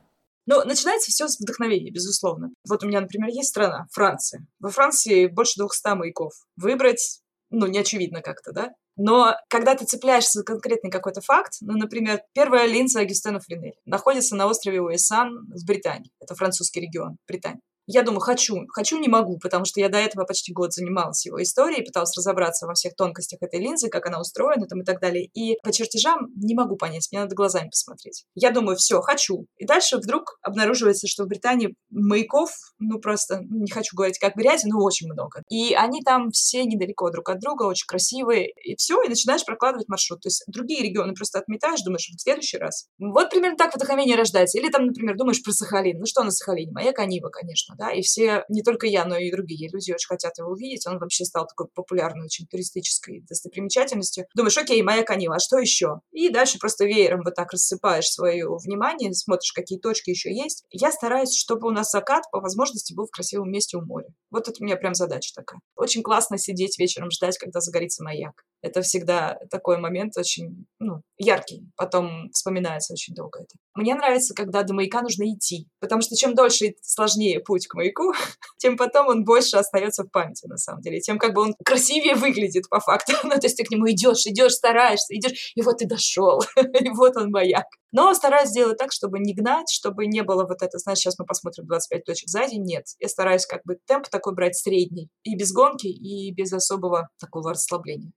Но 0.48 0.64
начинается 0.64 1.12
все 1.12 1.28
с 1.28 1.40
вдохновения, 1.40 1.92
безусловно. 1.92 2.50
Вот 2.68 2.84
у 2.84 2.88
меня, 2.88 3.02
например, 3.02 3.30
есть 3.30 3.50
страна, 3.50 3.86
Франция. 3.92 4.48
Во 4.60 4.70
Франции 4.70 5.28
больше 5.28 5.60
200 5.60 5.96
маяков. 5.96 6.34
Выбрать, 6.56 7.22
ну, 7.52 7.68
не 7.68 7.78
очевидно 7.78 8.22
как-то, 8.22 8.54
да? 8.54 8.70
Но 8.96 9.36
когда 9.50 9.76
ты 9.76 9.86
цепляешься 9.86 10.40
за 10.40 10.46
конкретный 10.46 10.90
какой-то 10.90 11.22
факт, 11.22 11.54
ну, 11.62 11.78
например, 11.78 12.22
первая 12.34 12.66
линза 12.66 13.02
Агюстена 13.02 13.40
Фринель 13.40 13.76
находится 13.86 14.36
на 14.36 14.48
острове 14.48 14.82
Уэсан 14.82 15.48
в 15.54 15.66
Британии. 15.68 16.12
Это 16.20 16.34
французский 16.34 16.80
регион, 16.80 17.18
Британия. 17.28 17.62
Я 17.88 18.04
думаю, 18.04 18.20
хочу. 18.20 18.66
Хочу, 18.68 19.00
не 19.00 19.08
могу, 19.08 19.40
потому 19.40 19.64
что 19.64 19.80
я 19.80 19.88
до 19.88 19.98
этого 19.98 20.26
почти 20.26 20.52
год 20.52 20.74
занималась 20.74 21.26
его 21.26 21.42
историей, 21.42 21.86
пыталась 21.86 22.16
разобраться 22.18 22.68
во 22.68 22.74
всех 22.74 22.96
тонкостях 22.96 23.42
этой 23.42 23.62
линзы, 23.62 23.90
как 23.90 24.06
она 24.06 24.20
устроена 24.20 24.68
там 24.68 24.82
и 24.82 24.84
так 24.84 25.00
далее. 25.00 25.26
И 25.34 25.58
по 25.64 25.72
чертежам 25.72 26.28
не 26.36 26.54
могу 26.54 26.76
понять, 26.76 27.08
мне 27.12 27.22
надо 27.22 27.34
глазами 27.34 27.70
посмотреть. 27.70 28.26
Я 28.36 28.52
думаю, 28.52 28.76
все, 28.76 29.00
хочу. 29.00 29.46
И 29.58 29.66
дальше 29.66 29.98
вдруг 29.98 30.38
обнаруживается, 30.42 31.08
что 31.08 31.24
в 31.24 31.28
Британии 31.28 31.76
маяков, 31.90 32.52
ну 32.78 33.00
просто, 33.00 33.40
не 33.50 33.72
хочу 33.72 33.96
говорить 33.96 34.20
как 34.20 34.36
грязи, 34.36 34.68
но 34.68 34.84
очень 34.84 35.08
много. 35.08 35.42
И 35.50 35.74
они 35.74 36.02
там 36.02 36.32
все 36.32 36.66
недалеко 36.66 37.10
друг 37.10 37.30
от 37.30 37.40
друга, 37.40 37.64
очень 37.64 37.88
красивые. 37.88 38.52
И 38.52 38.76
все, 38.76 39.02
и 39.02 39.08
начинаешь 39.08 39.46
прокладывать 39.46 39.88
маршрут. 39.88 40.22
То 40.22 40.28
есть 40.28 40.44
другие 40.48 40.84
регионы 40.84 41.14
просто 41.14 41.40
отметаешь, 41.40 41.82
думаешь, 41.84 42.10
в 42.10 42.22
следующий 42.22 42.58
раз. 42.58 42.88
Вот 43.00 43.30
примерно 43.30 43.58
так 43.58 43.74
вдохновение 43.74 44.18
рождается. 44.18 44.58
Или 44.60 44.70
там, 44.70 44.88
например, 44.88 45.16
думаешь 45.16 45.42
про 45.42 45.54
Сахалин. 45.54 46.00
Ну 46.00 46.06
что 46.06 46.24
на 46.24 46.32
Сахалине? 46.32 46.72
Маяк 46.74 47.00
Анива, 47.00 47.30
конечно, 47.30 47.77
да. 47.78 47.92
И 47.92 48.02
все, 48.02 48.44
не 48.50 48.64
только 48.64 48.88
я, 48.88 49.06
но 49.06 49.18
и 49.18 49.32
другие 49.32 49.70
люди 49.70 49.92
очень 49.92 50.08
хотят 50.08 50.38
его 50.38 50.50
увидеть. 50.50 50.86
Он 50.88 51.00
вообще 51.00 51.26
стал 51.26 51.48
такой 51.48 51.68
популярной 51.74 52.26
очень 52.26 52.48
туристической 52.48 53.24
достопримечательностью. 53.28 54.26
Думаешь, 54.36 54.58
окей, 54.58 54.82
Маяк 54.82 55.10
Анива, 55.10 55.36
а 55.36 55.40
что 55.40 55.58
еще? 55.58 56.00
И 56.12 56.30
дальше 56.30 56.60
просто 56.60 56.86
веером 56.86 57.22
вот 57.24 57.36
так 57.36 57.52
рассыпаешь 57.52 58.08
свое 58.08 58.48
внимание, 58.64 59.14
смотришь, 59.14 59.54
какие 59.54 59.80
точки 59.80 60.10
еще 60.10 60.34
есть. 60.34 60.64
Я 60.72 60.92
стараюсь, 60.92 61.36
чтобы 61.36 61.68
у 61.68 61.72
нас 61.72 61.92
закат 61.92 62.24
по 62.32 62.40
возможности 62.40 62.94
был 62.94 63.06
в 63.06 63.12
красивом 63.12 63.52
месте 63.52 63.78
у 63.78 63.82
моря. 63.82 64.08
Вот 64.32 64.48
это 64.48 64.58
у 64.60 64.66
меня 64.66 64.76
прям 64.76 64.94
задача 64.94 65.32
такая. 65.36 65.60
Очень 65.76 66.04
классно 66.04 66.38
сидеть 66.38 66.78
вечером, 66.80 67.12
ждать, 67.12 67.38
когда 67.38 67.60
загорится 67.62 68.04
маяк. 68.04 68.44
Это 68.62 68.82
всегда 68.82 69.38
такой 69.52 69.78
момент 69.78 70.18
очень 70.18 70.66
ну, 70.80 71.02
яркий. 71.18 71.70
Потом 71.76 72.30
вспоминается 72.32 72.94
очень 72.94 73.14
долго 73.14 73.40
это. 73.40 73.56
Мне 73.76 73.94
нравится, 73.94 74.34
когда 74.34 74.64
до 74.64 74.74
маяка 74.74 75.02
нужно 75.02 75.32
идти. 75.32 75.68
Потому 75.80 76.02
что 76.02 76.16
чем 76.16 76.34
дольше 76.34 76.66
и 76.66 76.78
сложнее 76.82 77.40
путь 77.40 77.68
к 77.68 77.76
маяку, 77.76 78.14
тем 78.58 78.78
потом 78.78 79.08
он 79.08 79.24
больше 79.24 79.58
остается 79.58 80.04
в 80.04 80.10
памяти, 80.10 80.48
на 80.48 80.58
самом 80.58 80.82
деле. 80.82 81.00
Тем 81.00 81.20
как 81.20 81.34
бы 81.34 81.42
он 81.42 81.56
красивее 81.64 82.16
выглядит 82.16 82.68
по 82.70 82.80
факту. 82.80 83.14
ну, 83.24 83.30
то 83.30 83.44
есть 83.44 83.58
ты 83.58 83.64
к 83.64 83.70
нему 83.70 83.90
идешь, 83.90 84.26
идешь, 84.26 84.54
стараешься, 84.54 85.16
идешь, 85.16 85.54
и 85.56 85.62
вот 85.62 85.78
ты 85.78 85.88
дошел. 85.88 86.42
и 86.56 86.90
вот 86.90 87.16
он 87.16 87.30
маяк. 87.30 87.66
Но 87.92 88.14
стараюсь 88.14 88.50
сделать 88.50 88.78
так, 88.78 88.92
чтобы 88.92 89.20
не 89.20 89.34
гнать, 89.34 89.70
чтобы 89.72 90.08
не 90.08 90.24
было 90.24 90.46
вот 90.46 90.62
это, 90.62 90.78
знаешь, 90.80 91.00
сейчас 91.00 91.18
мы 91.20 91.26
посмотрим 91.26 91.68
25 91.68 92.04
точек 92.04 92.30
за 92.30 92.48
день. 92.48 92.64
Нет. 92.64 92.86
Я 93.00 93.08
стараюсь 93.08 93.46
как 93.46 93.62
бы 93.66 93.78
темп 93.86 94.08
такой 94.10 94.34
брать 94.34 94.56
средний. 94.56 95.10
И 95.24 95.36
без 95.36 95.54
гонки, 95.54 95.88
и 95.88 96.34
без 96.34 96.52
особого 96.52 97.10
такого 97.20 97.52
расслабления. 97.52 98.12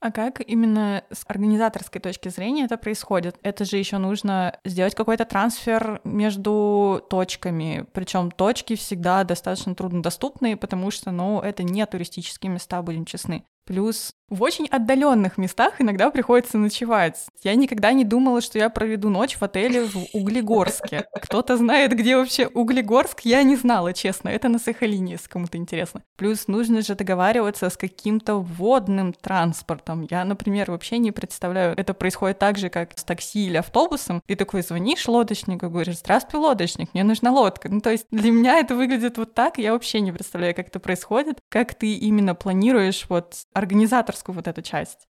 А 0.00 0.12
как 0.12 0.40
именно 0.46 1.04
с 1.10 1.24
организаторской 1.26 2.00
точки 2.00 2.28
зрения 2.28 2.64
это 2.64 2.76
происходит? 2.76 3.36
Это 3.42 3.64
же 3.64 3.76
еще 3.76 3.98
нужно 3.98 4.58
сделать 4.64 4.94
какой-то 4.94 5.24
трансфер 5.24 6.00
между 6.04 7.04
точками. 7.08 7.86
Причем 7.92 8.30
точки 8.30 8.76
всегда 8.76 9.24
достаточно 9.24 9.74
труднодоступные, 9.74 10.56
потому 10.56 10.90
что, 10.90 11.10
ну, 11.10 11.40
это 11.40 11.62
не 11.62 11.84
туристические 11.86 12.52
места, 12.52 12.82
будем 12.82 13.04
честны. 13.04 13.44
Плюс 13.64 14.12
в 14.28 14.42
очень 14.42 14.66
отдаленных 14.66 15.38
местах 15.38 15.80
иногда 15.80 16.10
приходится 16.10 16.58
ночевать. 16.58 17.26
Я 17.42 17.54
никогда 17.54 17.92
не 17.92 18.04
думала, 18.04 18.40
что 18.40 18.58
я 18.58 18.70
проведу 18.70 19.08
ночь 19.08 19.36
в 19.36 19.42
отеле 19.42 19.86
в 19.86 19.96
Углегорске. 20.12 21.06
Кто-то 21.22 21.56
знает, 21.56 21.92
где 21.92 22.16
вообще 22.16 22.48
Углегорск, 22.48 23.20
я 23.20 23.42
не 23.42 23.56
знала, 23.56 23.92
честно. 23.92 24.28
Это 24.28 24.48
на 24.48 24.58
Сахалине, 24.58 25.12
если 25.12 25.28
кому-то 25.28 25.58
интересно. 25.58 26.02
Плюс 26.16 26.48
нужно 26.48 26.82
же 26.82 26.94
договариваться 26.94 27.70
с 27.70 27.76
каким-то 27.76 28.36
водным 28.36 29.12
транспортом. 29.12 30.06
Я, 30.10 30.24
например, 30.24 30.70
вообще 30.70 30.98
не 30.98 31.12
представляю, 31.12 31.74
это 31.76 31.94
происходит 31.94 32.38
так 32.38 32.58
же, 32.58 32.68
как 32.68 32.98
с 32.98 33.04
такси 33.04 33.46
или 33.46 33.56
автобусом. 33.56 34.22
Ты 34.26 34.34
такой 34.34 34.62
звонишь 34.62 35.06
лодочнику, 35.06 35.68
говоришь, 35.68 35.98
здравствуй, 35.98 36.40
лодочник, 36.40 36.92
мне 36.94 37.04
нужна 37.04 37.30
лодка. 37.30 37.68
Ну, 37.68 37.80
то 37.80 37.90
есть 37.90 38.06
для 38.10 38.30
меня 38.30 38.58
это 38.58 38.74
выглядит 38.74 39.18
вот 39.18 39.34
так, 39.34 39.58
я 39.58 39.72
вообще 39.72 40.00
не 40.00 40.12
представляю, 40.12 40.54
как 40.54 40.68
это 40.68 40.80
происходит, 40.80 41.38
как 41.48 41.74
ты 41.74 41.94
именно 41.94 42.34
планируешь 42.34 43.06
вот 43.08 43.34
организаторскую 44.16 44.34
вот 44.34 44.48
эту 44.48 44.62
часть? 44.62 45.08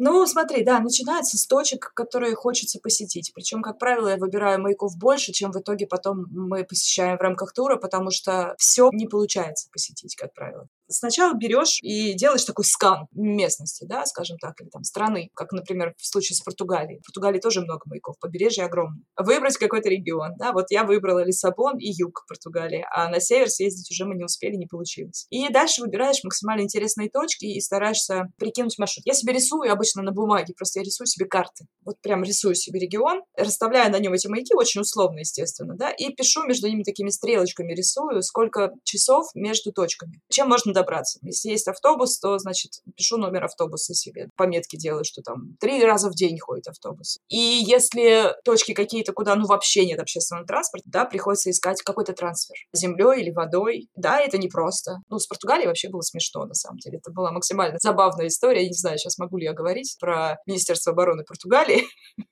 Ну, 0.00 0.24
смотри, 0.26 0.64
да, 0.64 0.78
начинается 0.78 1.36
с 1.36 1.46
точек, 1.46 1.92
которые 1.92 2.36
хочется 2.36 2.78
посетить. 2.80 3.32
Причем, 3.34 3.62
как 3.62 3.78
правило, 3.78 4.08
я 4.08 4.16
выбираю 4.16 4.60
маяков 4.60 4.96
больше, 4.96 5.32
чем 5.32 5.50
в 5.50 5.56
итоге 5.56 5.88
потом 5.88 6.26
мы 6.30 6.64
посещаем 6.64 7.18
в 7.18 7.20
рамках 7.20 7.52
тура, 7.52 7.76
потому 7.76 8.10
что 8.12 8.54
все 8.58 8.90
не 8.92 9.08
получается 9.08 9.68
посетить, 9.72 10.14
как 10.14 10.32
правило 10.34 10.68
сначала 10.88 11.34
берешь 11.34 11.78
и 11.82 12.14
делаешь 12.14 12.44
такой 12.44 12.64
скан 12.64 13.06
местности, 13.12 13.84
да, 13.88 14.04
скажем 14.06 14.38
так, 14.38 14.60
или 14.60 14.68
там 14.68 14.84
страны, 14.84 15.30
как, 15.34 15.52
например, 15.52 15.94
в 15.98 16.06
случае 16.06 16.36
с 16.36 16.40
Португалией. 16.40 17.00
В 17.00 17.06
Португалии 17.06 17.40
тоже 17.40 17.60
много 17.60 17.82
маяков, 17.86 18.18
побережье 18.18 18.64
огромное. 18.64 19.02
Выбрать 19.16 19.56
какой-то 19.56 19.88
регион, 19.88 20.32
да, 20.38 20.52
вот 20.52 20.66
я 20.70 20.84
выбрала 20.84 21.24
Лиссабон 21.24 21.78
и 21.78 21.90
юг 21.90 22.24
Португалии, 22.28 22.84
а 22.94 23.08
на 23.08 23.20
север 23.20 23.48
съездить 23.48 23.90
уже 23.90 24.04
мы 24.04 24.14
не 24.14 24.24
успели, 24.24 24.56
не 24.56 24.66
получилось. 24.66 25.26
И 25.30 25.48
дальше 25.48 25.82
выбираешь 25.82 26.22
максимально 26.24 26.62
интересные 26.62 27.10
точки 27.10 27.44
и 27.44 27.60
стараешься 27.60 28.28
прикинуть 28.38 28.78
маршрут. 28.78 29.04
Я 29.06 29.14
себе 29.14 29.32
рисую 29.32 29.72
обычно 29.72 30.02
на 30.02 30.12
бумаге, 30.12 30.54
просто 30.56 30.80
я 30.80 30.84
рисую 30.84 31.06
себе 31.06 31.26
карты. 31.26 31.66
Вот 31.84 32.00
прям 32.00 32.22
рисую 32.24 32.54
себе 32.54 32.80
регион, 32.80 33.22
расставляю 33.36 33.90
на 33.92 33.98
нем 33.98 34.12
эти 34.12 34.26
маяки, 34.26 34.54
очень 34.54 34.80
условно, 34.80 35.20
естественно, 35.20 35.74
да, 35.76 35.90
и 35.90 36.12
пишу 36.12 36.44
между 36.44 36.68
ними 36.68 36.82
такими 36.82 37.10
стрелочками, 37.10 37.74
рисую, 37.74 38.22
сколько 38.22 38.72
часов 38.84 39.26
между 39.34 39.72
точками. 39.72 40.20
Чем 40.28 40.48
можно 40.48 40.72
добраться. 40.78 41.18
Если 41.22 41.50
есть 41.50 41.68
автобус, 41.68 42.18
то, 42.18 42.38
значит, 42.38 42.80
пишу 42.96 43.16
номер 43.16 43.44
автобуса 43.44 43.94
себе. 43.94 44.28
Пометки 44.36 44.76
делаю, 44.76 45.04
что 45.04 45.22
там 45.22 45.56
три 45.60 45.84
раза 45.84 46.10
в 46.10 46.14
день 46.14 46.38
ходит 46.38 46.68
автобус. 46.68 47.18
И 47.28 47.36
если 47.36 48.34
точки 48.44 48.72
какие-то, 48.72 49.12
куда 49.12 49.34
ну 49.34 49.46
вообще 49.46 49.86
нет 49.86 50.00
общественного 50.00 50.46
транспорта, 50.46 50.88
да, 50.90 51.04
приходится 51.04 51.50
искать 51.50 51.82
какой-то 51.82 52.12
трансфер. 52.12 52.56
Землей 52.72 53.22
или 53.22 53.30
водой. 53.30 53.88
Да, 53.96 54.20
это 54.20 54.38
непросто. 54.38 54.98
Ну, 55.08 55.18
с 55.18 55.26
Португалией 55.26 55.66
вообще 55.66 55.88
было 55.88 56.02
смешно, 56.02 56.44
на 56.44 56.54
самом 56.54 56.78
деле. 56.78 56.98
Это 56.98 57.10
была 57.10 57.32
максимально 57.32 57.78
забавная 57.80 58.28
история. 58.28 58.62
Я 58.62 58.68
не 58.68 58.74
знаю, 58.74 58.98
сейчас 58.98 59.18
могу 59.18 59.36
ли 59.38 59.44
я 59.44 59.52
говорить 59.52 59.96
про 60.00 60.38
Министерство 60.46 60.92
обороны 60.92 61.24
Португалии. 61.24 61.84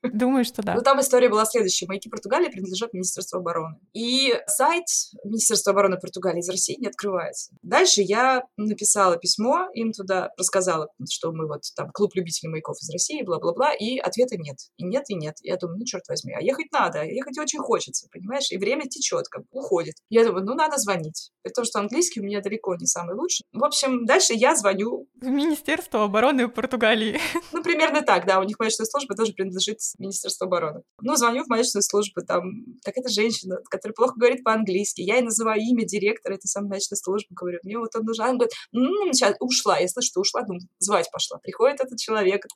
Думаю, 0.03 0.45
что 0.45 0.61
да. 0.61 0.75
Ну, 0.75 0.81
там 0.81 0.99
история 0.99 1.29
была 1.29 1.45
следующая. 1.45 1.87
Маяки 1.87 2.09
Португалии 2.09 2.49
принадлежат 2.49 2.93
Министерству 2.93 3.39
обороны. 3.39 3.77
И 3.93 4.33
сайт 4.47 4.85
Министерства 5.23 5.71
обороны 5.71 5.97
Португалии 5.97 6.39
из 6.39 6.49
России 6.49 6.77
не 6.79 6.87
открывается. 6.87 7.53
Дальше 7.61 8.01
я 8.01 8.36
написала 8.57 9.17
письмо 9.17 9.67
им 9.73 9.91
туда, 9.91 10.31
рассказала, 10.37 10.87
что 11.09 11.31
мы 11.31 11.47
вот 11.47 11.61
там 11.75 11.89
клуб 11.91 12.11
любителей 12.15 12.49
маяков 12.49 12.77
из 12.81 12.89
России, 12.91 13.23
бла-бла-бла, 13.23 13.73
и 13.73 13.97
ответа 13.97 14.37
нет. 14.37 14.57
И 14.77 14.85
нет, 14.85 15.05
и 15.09 15.15
нет. 15.15 15.35
Я 15.41 15.57
думаю, 15.57 15.79
ну, 15.79 15.85
черт 15.85 16.03
возьми, 16.07 16.33
а 16.33 16.41
ехать 16.41 16.71
надо, 16.71 17.03
ехать 17.03 17.37
очень 17.37 17.59
хочется, 17.59 18.07
понимаешь? 18.11 18.51
И 18.51 18.57
время 18.57 18.83
течет, 18.87 19.27
как 19.29 19.43
бы 19.43 19.47
уходит. 19.51 19.95
Я 20.09 20.25
думаю, 20.25 20.45
ну, 20.45 20.55
надо 20.55 20.77
звонить. 20.77 21.31
При 21.43 21.51
том, 21.51 21.65
что 21.65 21.79
английский 21.79 22.21
у 22.21 22.23
меня 22.23 22.41
далеко 22.41 22.75
не 22.75 22.85
самый 22.85 23.15
лучший. 23.15 23.43
В 23.53 23.63
общем, 23.63 24.05
дальше 24.05 24.33
я 24.33 24.55
звоню. 24.55 25.07
В 25.15 25.27
Министерство 25.27 26.03
обороны 26.03 26.47
Португалии. 26.49 27.19
Ну, 27.53 27.63
примерно 27.63 28.01
так, 28.01 28.25
да. 28.25 28.39
У 28.39 28.43
них 28.43 28.59
маячная 28.59 28.85
служба 28.85 29.15
тоже 29.15 29.33
принадлежит 29.33 29.79
Министерству 29.97 30.45
обороны. 30.45 30.81
Ну, 31.01 31.15
звоню 31.15 31.43
в 31.43 31.47
маячную 31.47 31.81
службу, 31.81 32.21
там 32.21 32.43
какая-то 32.83 33.09
женщина, 33.09 33.57
которая 33.69 33.93
плохо 33.93 34.13
говорит 34.17 34.43
по-английски. 34.43 35.01
Я 35.01 35.15
ей 35.15 35.23
называю 35.23 35.61
имя 35.61 35.85
директора 35.85 36.35
этой 36.35 36.47
самой 36.47 36.69
маячной 36.69 36.97
службы, 36.97 37.29
говорю, 37.31 37.59
мне 37.63 37.77
вот 37.77 37.95
он 37.95 38.03
нужен 38.03 38.25
она 38.29 38.37
говорит, 38.37 38.53
м-м, 38.73 39.13
сейчас 39.13 39.35
ушла. 39.39 39.77
Я 39.79 39.87
слышу, 39.87 40.07
что 40.07 40.21
ушла, 40.21 40.41
думаю, 40.43 40.61
звать 40.79 41.09
пошла. 41.11 41.39
Приходит 41.39 41.81
этот 41.81 41.97
человек, 41.99 42.43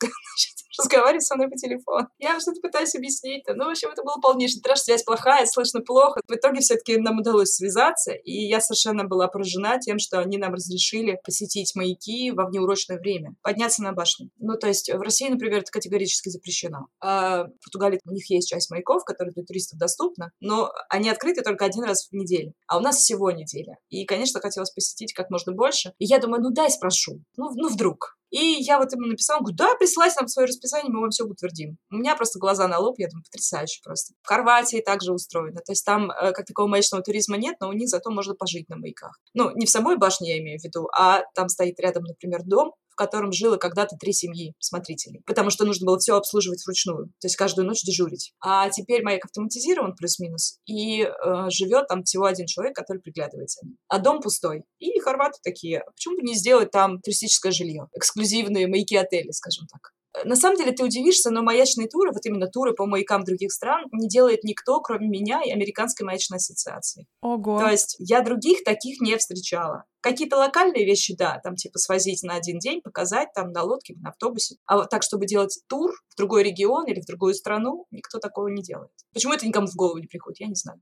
разговаривает 0.78 1.22
со 1.22 1.36
мной 1.36 1.48
по 1.48 1.56
телефону. 1.56 2.08
Я 2.18 2.38
что-то 2.40 2.60
пытаюсь 2.60 2.94
объяснить. 2.94 3.44
Ну, 3.46 3.64
в 3.64 3.68
общем, 3.68 3.90
это 3.90 4.02
было 4.02 4.16
полнейший 4.20 4.60
трэш, 4.60 4.80
связь 4.80 5.02
плохая, 5.02 5.46
слышно 5.46 5.80
плохо. 5.80 6.20
В 6.26 6.32
итоге 6.32 6.60
все-таки 6.60 6.96
нам 6.96 7.18
удалось 7.20 7.54
связаться, 7.54 8.12
и 8.12 8.32
я 8.32 8.60
совершенно 8.60 9.04
была 9.04 9.28
поражена 9.28 9.78
тем, 9.78 9.98
что 9.98 10.20
они 10.20 10.38
нам 10.38 10.54
разрешили 10.54 11.18
посетить 11.24 11.74
маяки 11.74 12.30
во 12.30 12.46
внеурочное 12.46 12.98
время, 12.98 13.34
подняться 13.42 13.82
на 13.82 13.92
башню. 13.92 14.30
Ну, 14.38 14.56
то 14.56 14.68
есть 14.68 14.92
в 14.92 15.00
России, 15.00 15.28
например, 15.28 15.60
это 15.60 15.70
категорически 15.70 16.28
запрещено. 16.28 16.86
А 17.00 17.44
в 17.44 17.64
Португалии 17.64 18.00
у 18.04 18.12
них 18.12 18.28
есть 18.30 18.48
часть 18.48 18.70
маяков, 18.70 19.04
которые 19.04 19.32
для 19.32 19.44
туристов 19.44 19.78
доступна, 19.78 20.30
но 20.40 20.72
они 20.88 21.10
открыты 21.10 21.42
только 21.42 21.64
один 21.64 21.84
раз 21.84 22.08
в 22.08 22.12
неделю. 22.12 22.54
А 22.66 22.78
у 22.78 22.80
нас 22.80 22.96
всего 22.96 23.30
неделя. 23.30 23.78
И, 23.88 24.04
конечно, 24.04 24.40
хотелось 24.40 24.70
посетить 24.70 25.12
как 25.12 25.30
можно 25.30 25.52
больше. 25.52 25.92
И 25.98 26.04
я 26.04 26.18
думаю, 26.18 26.42
ну 26.42 26.50
дай 26.50 26.70
спрошу. 26.70 27.22
Ну, 27.36 27.50
ну 27.54 27.68
вдруг. 27.68 28.16
И 28.32 28.62
я 28.62 28.78
вот 28.78 28.90
ему 28.92 29.06
написала, 29.06 29.40
говорю, 29.40 29.56
да, 29.56 29.74
присылайте 29.74 30.16
нам 30.18 30.26
свое 30.26 30.48
расписание, 30.48 30.90
мы 30.90 31.00
вам 31.00 31.10
все 31.10 31.24
утвердим. 31.24 31.76
У 31.90 31.96
меня 31.96 32.16
просто 32.16 32.38
глаза 32.38 32.66
на 32.66 32.78
лоб, 32.78 32.94
я 32.98 33.08
думаю, 33.08 33.24
потрясающе 33.24 33.80
просто. 33.84 34.14
В 34.22 34.26
Хорватии 34.26 34.80
также 34.80 35.12
устроено. 35.12 35.60
То 35.60 35.72
есть 35.72 35.84
там 35.84 36.10
э, 36.10 36.32
как 36.32 36.46
такого 36.46 36.66
маячного 36.66 37.04
туризма 37.04 37.36
нет, 37.36 37.56
но 37.60 37.68
у 37.68 37.72
них 37.72 37.90
зато 37.90 38.10
можно 38.10 38.34
пожить 38.34 38.70
на 38.70 38.76
маяках. 38.76 39.20
Ну, 39.34 39.50
не 39.54 39.66
в 39.66 39.70
самой 39.70 39.98
башне 39.98 40.30
я 40.30 40.38
имею 40.38 40.58
в 40.58 40.64
виду, 40.64 40.88
а 40.96 41.24
там 41.34 41.50
стоит 41.50 41.78
рядом, 41.78 42.04
например, 42.04 42.40
дом, 42.44 42.72
в 42.92 42.94
котором 42.94 43.32
жило 43.32 43.56
когда-то 43.56 43.96
три 43.96 44.12
семьи 44.12 44.54
смотрителей, 44.58 45.22
потому 45.26 45.50
что 45.50 45.64
нужно 45.64 45.86
было 45.86 45.98
все 45.98 46.14
обслуживать 46.14 46.64
вручную, 46.64 47.06
то 47.20 47.26
есть 47.26 47.36
каждую 47.36 47.66
ночь 47.66 47.82
дежурить. 47.82 48.32
А 48.40 48.68
теперь 48.70 49.02
маяк 49.02 49.24
автоматизирован 49.24 49.94
плюс-минус, 49.96 50.58
и 50.66 51.02
э, 51.02 51.08
живет 51.50 51.88
там 51.88 52.04
всего 52.04 52.26
один 52.26 52.46
человек, 52.46 52.76
который 52.76 52.98
приглядывается. 52.98 53.66
А 53.88 53.98
дом 53.98 54.20
пустой. 54.20 54.64
И 54.78 54.98
хорваты 55.00 55.38
такие, 55.42 55.82
почему 55.94 56.16
бы 56.16 56.22
не 56.22 56.34
сделать 56.34 56.70
там 56.70 57.00
туристическое 57.00 57.52
жилье, 57.52 57.88
эксклюзивные 57.94 58.68
маяки 58.68 58.96
отели, 58.96 59.30
скажем 59.30 59.66
так. 59.66 59.92
На 60.24 60.36
самом 60.36 60.56
деле 60.56 60.72
ты 60.72 60.84
удивишься, 60.84 61.30
но 61.30 61.42
маячные 61.42 61.88
туры, 61.88 62.12
вот 62.12 62.24
именно 62.26 62.46
туры 62.46 62.74
по 62.74 62.86
маякам 62.86 63.24
других 63.24 63.52
стран, 63.52 63.86
не 63.92 64.08
делает 64.08 64.44
никто, 64.44 64.80
кроме 64.80 65.08
меня 65.08 65.42
и 65.42 65.50
Американской 65.50 66.04
маячной 66.04 66.36
ассоциации. 66.36 67.06
Ого. 67.22 67.58
То 67.58 67.68
есть 67.68 67.96
я 67.98 68.20
других 68.20 68.62
таких 68.64 69.00
не 69.00 69.16
встречала. 69.16 69.84
Какие-то 70.00 70.36
локальные 70.36 70.84
вещи, 70.84 71.16
да, 71.16 71.40
там 71.42 71.54
типа 71.54 71.78
свозить 71.78 72.22
на 72.24 72.34
один 72.34 72.58
день, 72.58 72.82
показать 72.82 73.28
там 73.34 73.52
на 73.52 73.62
лодке, 73.62 73.94
на 74.00 74.10
автобусе. 74.10 74.56
А 74.66 74.76
вот 74.76 74.90
так, 74.90 75.02
чтобы 75.02 75.26
делать 75.26 75.60
тур 75.68 75.92
в 76.10 76.16
другой 76.16 76.42
регион 76.42 76.86
или 76.86 77.00
в 77.00 77.06
другую 77.06 77.34
страну, 77.34 77.86
никто 77.90 78.18
такого 78.18 78.48
не 78.48 78.62
делает. 78.62 78.90
Почему 79.14 79.32
это 79.32 79.46
никому 79.46 79.66
в 79.66 79.74
голову 79.74 79.98
не 79.98 80.08
приходит, 80.08 80.40
я 80.40 80.48
не 80.48 80.54
знаю. 80.54 80.80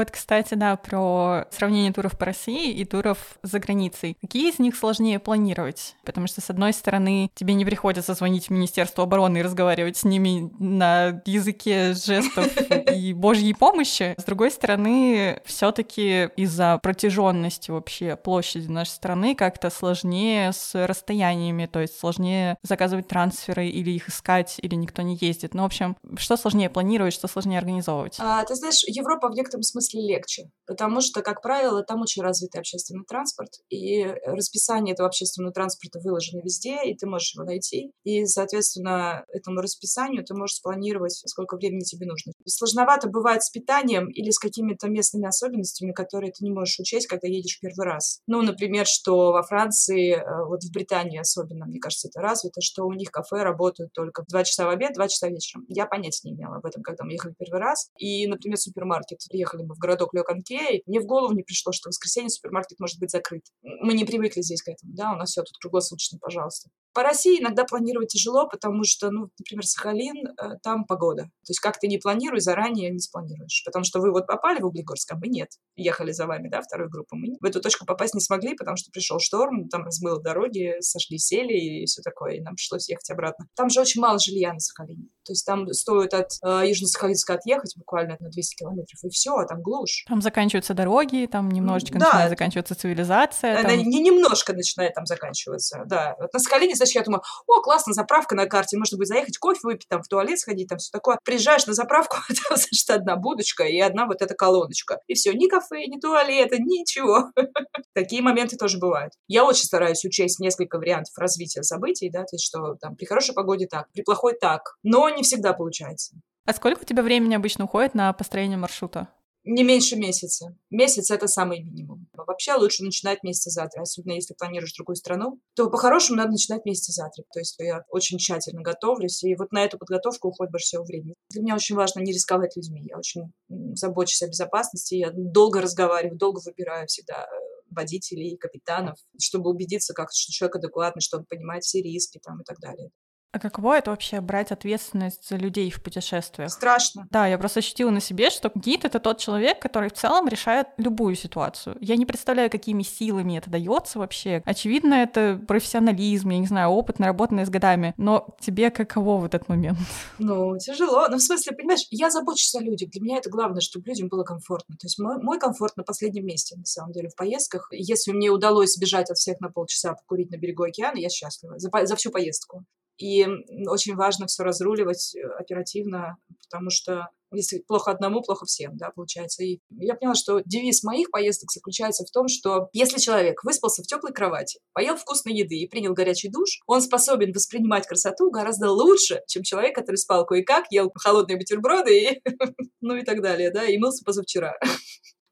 Вот, 0.00 0.10
кстати, 0.10 0.54
да, 0.54 0.76
про 0.76 1.44
сравнение 1.50 1.92
туров 1.92 2.16
по 2.16 2.24
России 2.24 2.72
и 2.72 2.86
туров 2.86 3.18
за 3.42 3.58
границей. 3.58 4.16
Какие 4.22 4.50
из 4.50 4.58
них 4.58 4.74
сложнее 4.74 5.18
планировать? 5.18 5.94
Потому 6.06 6.26
что, 6.26 6.40
с 6.40 6.48
одной 6.48 6.72
стороны, 6.72 7.30
тебе 7.34 7.52
не 7.52 7.66
приходится 7.66 8.14
звонить 8.14 8.46
в 8.46 8.50
Министерство 8.50 9.04
обороны 9.04 9.36
и 9.36 9.42
разговаривать 9.42 9.98
с 9.98 10.04
ними 10.04 10.50
на 10.58 11.20
языке 11.26 11.92
жестов 11.92 12.50
и 12.90 13.12
божьей 13.12 13.52
помощи. 13.52 14.14
С 14.16 14.24
другой 14.24 14.50
стороны, 14.50 15.42
все 15.44 15.70
таки 15.70 16.30
из-за 16.34 16.78
протяженности 16.82 17.70
вообще 17.70 18.16
площади 18.16 18.68
нашей 18.68 18.92
страны 18.92 19.34
как-то 19.34 19.68
сложнее 19.68 20.54
с 20.54 20.86
расстояниями, 20.86 21.66
то 21.66 21.78
есть 21.78 21.98
сложнее 21.98 22.56
заказывать 22.62 23.06
трансферы 23.06 23.68
или 23.68 23.90
их 23.90 24.08
искать, 24.08 24.56
или 24.62 24.76
никто 24.76 25.02
не 25.02 25.18
ездит. 25.20 25.52
Ну, 25.52 25.60
в 25.60 25.66
общем, 25.66 25.94
что 26.16 26.38
сложнее 26.38 26.70
планировать, 26.70 27.12
что 27.12 27.28
сложнее 27.28 27.58
организовывать? 27.58 28.16
А, 28.18 28.42
ты 28.44 28.54
знаешь, 28.54 28.82
Европа 28.86 29.28
в 29.28 29.34
некотором 29.34 29.62
смысле 29.62 29.89
смысле 29.90 30.14
легче, 30.14 30.50
потому 30.66 31.00
что, 31.00 31.22
как 31.22 31.42
правило, 31.42 31.82
там 31.82 32.00
очень 32.02 32.22
развитый 32.22 32.60
общественный 32.60 33.04
транспорт, 33.04 33.50
и 33.68 34.04
расписание 34.24 34.94
этого 34.94 35.08
общественного 35.08 35.52
транспорта 35.52 36.00
выложено 36.00 36.40
везде, 36.42 36.84
и 36.84 36.96
ты 36.96 37.06
можешь 37.06 37.34
его 37.34 37.44
найти, 37.44 37.92
и, 38.04 38.24
соответственно, 38.26 39.24
этому 39.32 39.60
расписанию 39.60 40.24
ты 40.24 40.34
можешь 40.34 40.56
спланировать, 40.56 41.22
сколько 41.26 41.56
времени 41.56 41.80
тебе 41.80 42.06
нужно. 42.06 42.32
Сложновато 42.46 43.08
бывает 43.08 43.42
с 43.42 43.50
питанием 43.50 44.08
или 44.08 44.30
с 44.30 44.38
какими-то 44.38 44.88
местными 44.88 45.26
особенностями, 45.26 45.92
которые 45.92 46.32
ты 46.32 46.44
не 46.44 46.50
можешь 46.50 46.78
учесть, 46.78 47.06
когда 47.06 47.28
едешь 47.28 47.58
первый 47.60 47.84
раз. 47.84 48.20
Ну, 48.26 48.42
например, 48.42 48.86
что 48.86 49.32
во 49.32 49.42
Франции, 49.42 50.14
э, 50.14 50.44
вот 50.46 50.62
в 50.62 50.72
Британии 50.72 51.18
особенно, 51.18 51.66
мне 51.66 51.78
кажется, 51.78 52.08
это 52.08 52.20
развито, 52.20 52.60
что 52.60 52.86
у 52.86 52.92
них 52.92 53.10
кафе 53.10 53.42
работают 53.42 53.92
только 53.92 54.22
в 54.22 54.26
2 54.26 54.44
часа 54.44 54.66
в 54.66 54.70
обед, 54.70 54.94
2 54.94 55.08
часа 55.08 55.28
вечером. 55.28 55.64
Я 55.68 55.86
понятия 55.86 56.28
не 56.28 56.34
имела 56.34 56.56
об 56.56 56.66
этом, 56.66 56.82
когда 56.82 57.04
мы 57.04 57.12
ехали 57.12 57.34
первый 57.38 57.60
раз. 57.60 57.90
И, 57.98 58.26
например, 58.26 58.58
супермаркет. 58.58 59.18
Приехали 59.28 59.62
мы 59.70 59.74
в 59.74 59.78
городок 59.78 60.12
Лёканке, 60.12 60.82
мне 60.86 61.00
в 61.00 61.06
голову 61.06 61.32
не 61.32 61.42
пришло, 61.42 61.72
что 61.72 61.88
в 61.88 61.92
воскресенье 61.92 62.28
супермаркет 62.28 62.80
может 62.80 62.98
быть 62.98 63.10
закрыт. 63.10 63.44
Мы 63.62 63.94
не 63.94 64.04
привыкли 64.04 64.42
здесь 64.42 64.62
к 64.62 64.68
этому, 64.68 64.92
да, 64.94 65.12
у 65.12 65.16
нас 65.16 65.30
все 65.30 65.42
тут 65.42 65.56
круглосуточно, 65.60 66.18
пожалуйста. 66.20 66.70
По 66.92 67.02
России 67.02 67.40
иногда 67.40 67.64
планировать 67.64 68.08
тяжело, 68.08 68.48
потому 68.48 68.84
что, 68.84 69.10
ну, 69.10 69.30
например, 69.38 69.64
Сахалин, 69.64 70.26
э, 70.26 70.56
там 70.62 70.84
погода. 70.84 71.24
То 71.24 71.50
есть 71.50 71.60
как 71.60 71.78
ты 71.78 71.86
не 71.88 71.98
планируй, 71.98 72.40
заранее 72.40 72.90
не 72.90 72.98
спланируешь. 72.98 73.62
Потому 73.64 73.84
что 73.84 74.00
вы 74.00 74.10
вот 74.10 74.26
попали 74.26 74.60
в 74.60 74.66
Углегорск, 74.66 75.12
а 75.12 75.16
мы 75.16 75.28
нет. 75.28 75.48
Ехали 75.76 76.12
за 76.12 76.26
вами, 76.26 76.48
да, 76.48 76.62
второй 76.62 76.88
группы. 76.88 77.16
Мы 77.16 77.36
в 77.40 77.44
эту 77.44 77.60
точку 77.60 77.86
попасть 77.86 78.14
не 78.14 78.20
смогли, 78.20 78.54
потому 78.54 78.76
что 78.76 78.90
пришел 78.90 79.18
шторм, 79.18 79.68
там 79.68 79.84
размыло 79.84 80.20
дороги, 80.20 80.76
сошли 80.80 81.18
сели 81.18 81.54
и 81.54 81.86
все 81.86 82.02
такое, 82.02 82.34
и 82.34 82.40
нам 82.40 82.54
пришлось 82.54 82.88
ехать 82.88 83.10
обратно. 83.10 83.46
Там 83.54 83.70
же 83.70 83.80
очень 83.80 84.00
мало 84.00 84.18
жилья 84.18 84.52
на 84.52 84.60
Сахалине. 84.60 85.08
То 85.24 85.32
есть 85.32 85.46
там 85.46 85.68
стоит 85.72 86.12
от 86.14 86.32
э, 86.42 86.68
Южно-Сахалинска 86.68 87.34
отъехать 87.34 87.76
буквально 87.76 88.16
на 88.18 88.30
200 88.30 88.56
километров, 88.56 88.98
и 89.04 89.08
все, 89.10 89.36
а 89.36 89.46
там 89.46 89.62
глушь. 89.62 90.04
Там 90.08 90.20
заканчиваются 90.20 90.74
дороги, 90.74 91.28
там 91.30 91.50
немножечко 91.50 91.98
да. 91.98 92.06
начинает 92.06 92.30
заканчиваться 92.30 92.74
цивилизация. 92.74 93.60
Она 93.60 93.70
там... 93.70 93.78
не 93.78 94.00
немножко 94.00 94.52
начинает 94.52 94.94
там 94.94 95.06
заканчиваться, 95.06 95.84
да. 95.86 96.16
Вот 96.18 96.32
на 96.32 96.38
Сахалине, 96.40 96.74
значит, 96.80 96.96
я 96.96 97.02
думаю, 97.02 97.22
о, 97.46 97.60
классно, 97.60 97.92
заправка 97.92 98.34
на 98.34 98.46
карте, 98.46 98.76
можно 98.78 98.96
будет 98.96 99.08
заехать, 99.08 99.38
кофе 99.38 99.60
выпить, 99.62 99.88
там 99.88 100.02
в 100.02 100.08
туалет 100.08 100.38
сходить, 100.38 100.68
там 100.68 100.78
все 100.78 100.90
такое. 100.92 101.18
Приезжаешь 101.24 101.66
на 101.66 101.74
заправку, 101.74 102.16
там, 102.28 102.56
значит, 102.56 102.90
одна 102.90 103.16
будочка 103.16 103.64
и 103.64 103.78
одна 103.78 104.06
вот 104.06 104.22
эта 104.22 104.34
колоночка. 104.34 105.00
И 105.06 105.14
все, 105.14 105.32
ни 105.32 105.48
кафе, 105.48 105.86
ни 105.86 106.00
туалета, 106.00 106.56
ничего. 106.58 107.30
Такие 107.94 108.22
моменты 108.22 108.56
тоже 108.56 108.78
бывают. 108.78 109.12
Я 109.28 109.44
очень 109.44 109.64
стараюсь 109.64 110.04
учесть 110.04 110.40
несколько 110.40 110.78
вариантов 110.78 111.16
развития 111.18 111.62
событий, 111.62 112.10
да, 112.10 112.20
то 112.20 112.34
есть 112.34 112.44
что 112.44 112.74
там 112.80 112.96
при 112.96 113.04
хорошей 113.04 113.34
погоде 113.34 113.66
так, 113.66 113.90
при 113.92 114.02
плохой 114.02 114.34
так, 114.40 114.76
но 114.82 115.08
не 115.08 115.22
всегда 115.22 115.52
получается. 115.52 116.16
А 116.46 116.52
сколько 116.52 116.82
у 116.82 116.84
тебя 116.84 117.02
времени 117.02 117.34
обычно 117.34 117.64
уходит 117.64 117.94
на 117.94 118.12
построение 118.12 118.58
маршрута? 118.58 119.08
Не 119.44 119.62
меньше 119.62 119.96
месяца. 119.96 120.54
Месяц— 120.70 121.10
это 121.12 121.26
самый 121.26 121.62
минимум. 121.62 122.06
Вообще 122.12 122.54
лучше 122.54 122.84
начинать 122.84 123.22
месяца 123.22 123.48
за 123.50 123.66
три, 123.68 123.80
особенно 123.80 124.12
если 124.12 124.34
планируешь 124.34 124.74
другую 124.74 124.96
страну, 124.96 125.40
то 125.54 125.70
по-хорошему 125.70 126.18
надо 126.18 126.32
начинать 126.32 126.66
месяца 126.66 126.92
за 126.92 127.08
три. 127.08 127.24
То 127.32 127.38
есть 127.38 127.56
я 127.58 127.82
очень 127.88 128.18
тщательно 128.18 128.60
готовлюсь, 128.60 129.22
и 129.22 129.34
вот 129.36 129.50
на 129.52 129.64
эту 129.64 129.78
подготовку 129.78 130.28
уходит 130.28 130.52
больше 130.52 130.66
всего 130.66 130.84
времени. 130.84 131.14
Для 131.30 131.42
меня 131.42 131.54
очень 131.54 131.74
важно 131.74 132.00
не 132.00 132.12
рисковать 132.12 132.54
людьми. 132.54 132.86
Я 132.86 132.98
очень 132.98 133.32
забочусь 133.74 134.22
о 134.22 134.28
безопасности, 134.28 134.96
я 134.96 135.10
долго 135.14 135.62
разговариваю, 135.62 136.18
долго 136.18 136.40
выбираю 136.44 136.86
всегда 136.86 137.24
э, 137.24 137.26
водителей, 137.70 138.36
капитанов, 138.36 138.98
чтобы 139.18 139.50
убедиться, 139.50 139.94
как, 139.94 140.10
что 140.12 140.32
человек 140.32 140.56
адекватный, 140.56 141.00
что 141.00 141.16
он 141.16 141.24
понимает 141.24 141.64
все 141.64 141.80
риски 141.80 142.20
там, 142.22 142.42
и 142.42 142.44
так 142.44 142.58
далее. 142.60 142.90
А 143.32 143.38
каково 143.38 143.78
это 143.78 143.90
вообще 143.90 144.20
брать 144.20 144.50
ответственность 144.50 145.28
за 145.28 145.36
людей 145.36 145.70
в 145.70 145.80
путешествиях? 145.80 146.50
Страшно. 146.50 147.06
Да, 147.12 147.28
я 147.28 147.38
просто 147.38 147.60
ощутила 147.60 147.90
на 147.90 148.00
себе, 148.00 148.28
что 148.28 148.50
гид— 148.56 148.84
это 148.86 148.98
тот 148.98 149.18
человек, 149.18 149.60
который 149.62 149.88
в 149.88 149.92
целом 149.92 150.26
решает 150.26 150.66
любую 150.78 151.14
ситуацию. 151.14 151.76
Я 151.80 151.94
не 151.94 152.06
представляю, 152.06 152.50
какими 152.50 152.82
силами 152.82 153.38
это 153.38 153.48
дается 153.48 154.00
вообще. 154.00 154.42
Очевидно, 154.44 154.94
это 154.94 155.40
профессионализм, 155.46 156.30
я 156.30 156.38
не 156.38 156.46
знаю, 156.48 156.70
опыт, 156.70 156.98
наработанный 156.98 157.46
с 157.46 157.50
годами. 157.50 157.94
Но 157.96 158.34
тебе 158.40 158.68
каково 158.70 159.18
в 159.18 159.24
этот 159.24 159.48
момент? 159.48 159.78
Ну, 160.18 160.58
тяжело. 160.58 161.06
Ну, 161.08 161.18
в 161.18 161.22
смысле, 161.22 161.54
понимаешь, 161.54 161.86
я 161.90 162.10
забочусь 162.10 162.56
о 162.56 162.60
людях. 162.60 162.90
Для 162.90 163.00
меня 163.00 163.18
это 163.18 163.30
главное, 163.30 163.60
чтобы 163.60 163.86
людям 163.86 164.08
было 164.08 164.24
комфортно. 164.24 164.74
То 164.76 164.86
есть 164.86 164.98
мой, 164.98 165.22
мой 165.22 165.38
комфорт 165.38 165.76
на 165.76 165.84
последнем 165.84 166.26
месте, 166.26 166.56
на 166.56 166.66
самом 166.66 166.90
деле, 166.90 167.08
в 167.08 167.14
поездках. 167.14 167.68
Если 167.70 168.10
мне 168.10 168.30
удалось 168.30 168.74
сбежать 168.74 169.08
от 169.08 169.18
всех 169.18 169.38
на 169.38 169.50
полчаса, 169.50 169.94
покурить 169.94 170.32
на 170.32 170.36
берегу 170.36 170.64
океана, 170.64 170.98
я 170.98 171.08
счастлива 171.08 171.60
за, 171.60 171.70
за 171.86 171.94
всю 171.94 172.10
поездку. 172.10 172.64
И 173.00 173.26
очень 173.66 173.96
важно 173.96 174.26
все 174.26 174.42
разруливать 174.42 175.16
э, 175.16 175.26
оперативно, 175.38 176.18
потому 176.44 176.68
что 176.68 177.08
если 177.32 177.60
плохо 177.60 177.92
одному, 177.92 178.22
плохо 178.22 178.44
всем, 178.44 178.76
да, 178.76 178.90
получается. 178.90 179.42
И 179.42 179.60
я 179.70 179.94
поняла, 179.94 180.14
что 180.14 180.42
девиз 180.44 180.82
моих 180.82 181.10
поездок 181.10 181.50
заключается 181.50 182.04
в 182.04 182.10
том, 182.10 182.28
что 182.28 182.68
если 182.72 182.98
человек 182.98 183.42
выспался 183.44 183.82
в 183.82 183.86
теплой 183.86 184.12
кровати, 184.12 184.60
поел 184.72 184.96
вкусной 184.96 185.34
еды 185.34 185.56
и 185.56 185.68
принял 185.68 185.94
горячий 185.94 186.28
душ, 186.28 186.60
он 186.66 186.82
способен 186.82 187.32
воспринимать 187.32 187.86
красоту 187.86 188.30
гораздо 188.30 188.70
лучше, 188.70 189.20
чем 189.28 189.44
человек, 189.44 189.74
который 189.74 189.96
спал 189.96 190.26
кое-как, 190.26 190.66
ел 190.70 190.92
холодные 190.94 191.38
бутерброды 191.38 191.98
и 191.98 192.22
ну 192.80 192.96
и 192.96 193.04
так 193.04 193.22
далее, 193.22 193.50
да, 193.50 193.64
и 193.64 193.78
мылся 193.78 194.04
позавчера. 194.04 194.54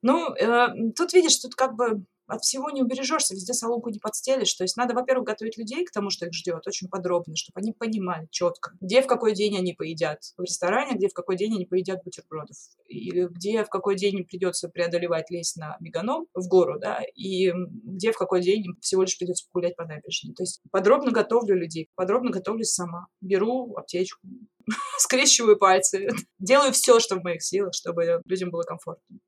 Ну, 0.01 0.33
э, 0.33 0.69
тут 0.97 1.13
видишь, 1.13 1.39
тут 1.39 1.57
как 1.57 1.75
бы 1.75 2.05
от 2.29 2.43
всего 2.43 2.71
не 2.71 2.83
убережешься, 2.83 3.35
везде 3.35 3.55
соломку 3.55 3.91
не 3.91 3.99
подстелишь. 3.99 4.53
То 4.55 4.65
есть 4.65 4.77
надо, 4.77 4.95
во-первых, 4.95 5.27
готовить 5.27 5.57
людей 5.57 5.85
к 5.85 5.91
тому, 5.91 6.11
что 6.11 6.27
их 6.27 6.35
ждет, 6.35 6.67
очень 6.67 6.89
подробно, 6.89 7.35
чтобы 7.37 7.61
они 7.61 7.73
понимали 7.73 8.29
четко, 8.31 8.73
где 8.81 9.03
в 9.03 9.07
какой 9.07 9.35
день 9.35 9.57
они 9.57 9.73
поедят 9.73 10.21
в 10.37 10.43
ресторане, 10.43 10.97
где 10.97 11.09
в 11.09 11.15
какой 11.15 11.37
день 11.37 11.55
они 11.55 11.67
поедят 11.67 12.05
бутербродов, 12.05 12.57
или 12.87 13.27
где 13.31 13.65
в 13.65 13.69
какой 13.69 13.97
день 13.97 14.19
им 14.19 14.25
придется 14.27 14.69
преодолевать 14.69 15.31
лезть 15.31 15.57
на 15.57 15.77
меганом 15.81 16.27
в 16.35 16.47
гору, 16.49 16.79
да, 16.79 17.01
и 17.15 17.51
где 17.53 18.13
в 18.13 18.19
какой 18.19 18.43
день 18.43 18.67
им 18.67 18.77
всего 18.81 19.03
лишь 19.03 19.19
придется 19.19 19.47
погулять 19.51 19.77
по 19.77 19.85
набережной. 19.85 20.35
То 20.35 20.43
есть 20.43 20.61
подробно 20.71 21.11
готовлю 21.11 21.57
людей, 21.57 21.89
подробно 21.95 22.31
готовлюсь 22.31 22.71
сама. 22.71 23.07
Беру 23.21 23.75
аптечку, 23.77 24.21
скрещиваю 24.99 25.57
пальцы, 25.57 26.09
делаю 26.39 26.73
все, 26.73 27.01
что 27.01 27.17
в 27.17 27.25
моих 27.25 27.43
силах, 27.43 27.75
чтобы 27.75 28.21
людям 28.27 28.51
было 28.51 28.63
комфортно. 28.63 29.19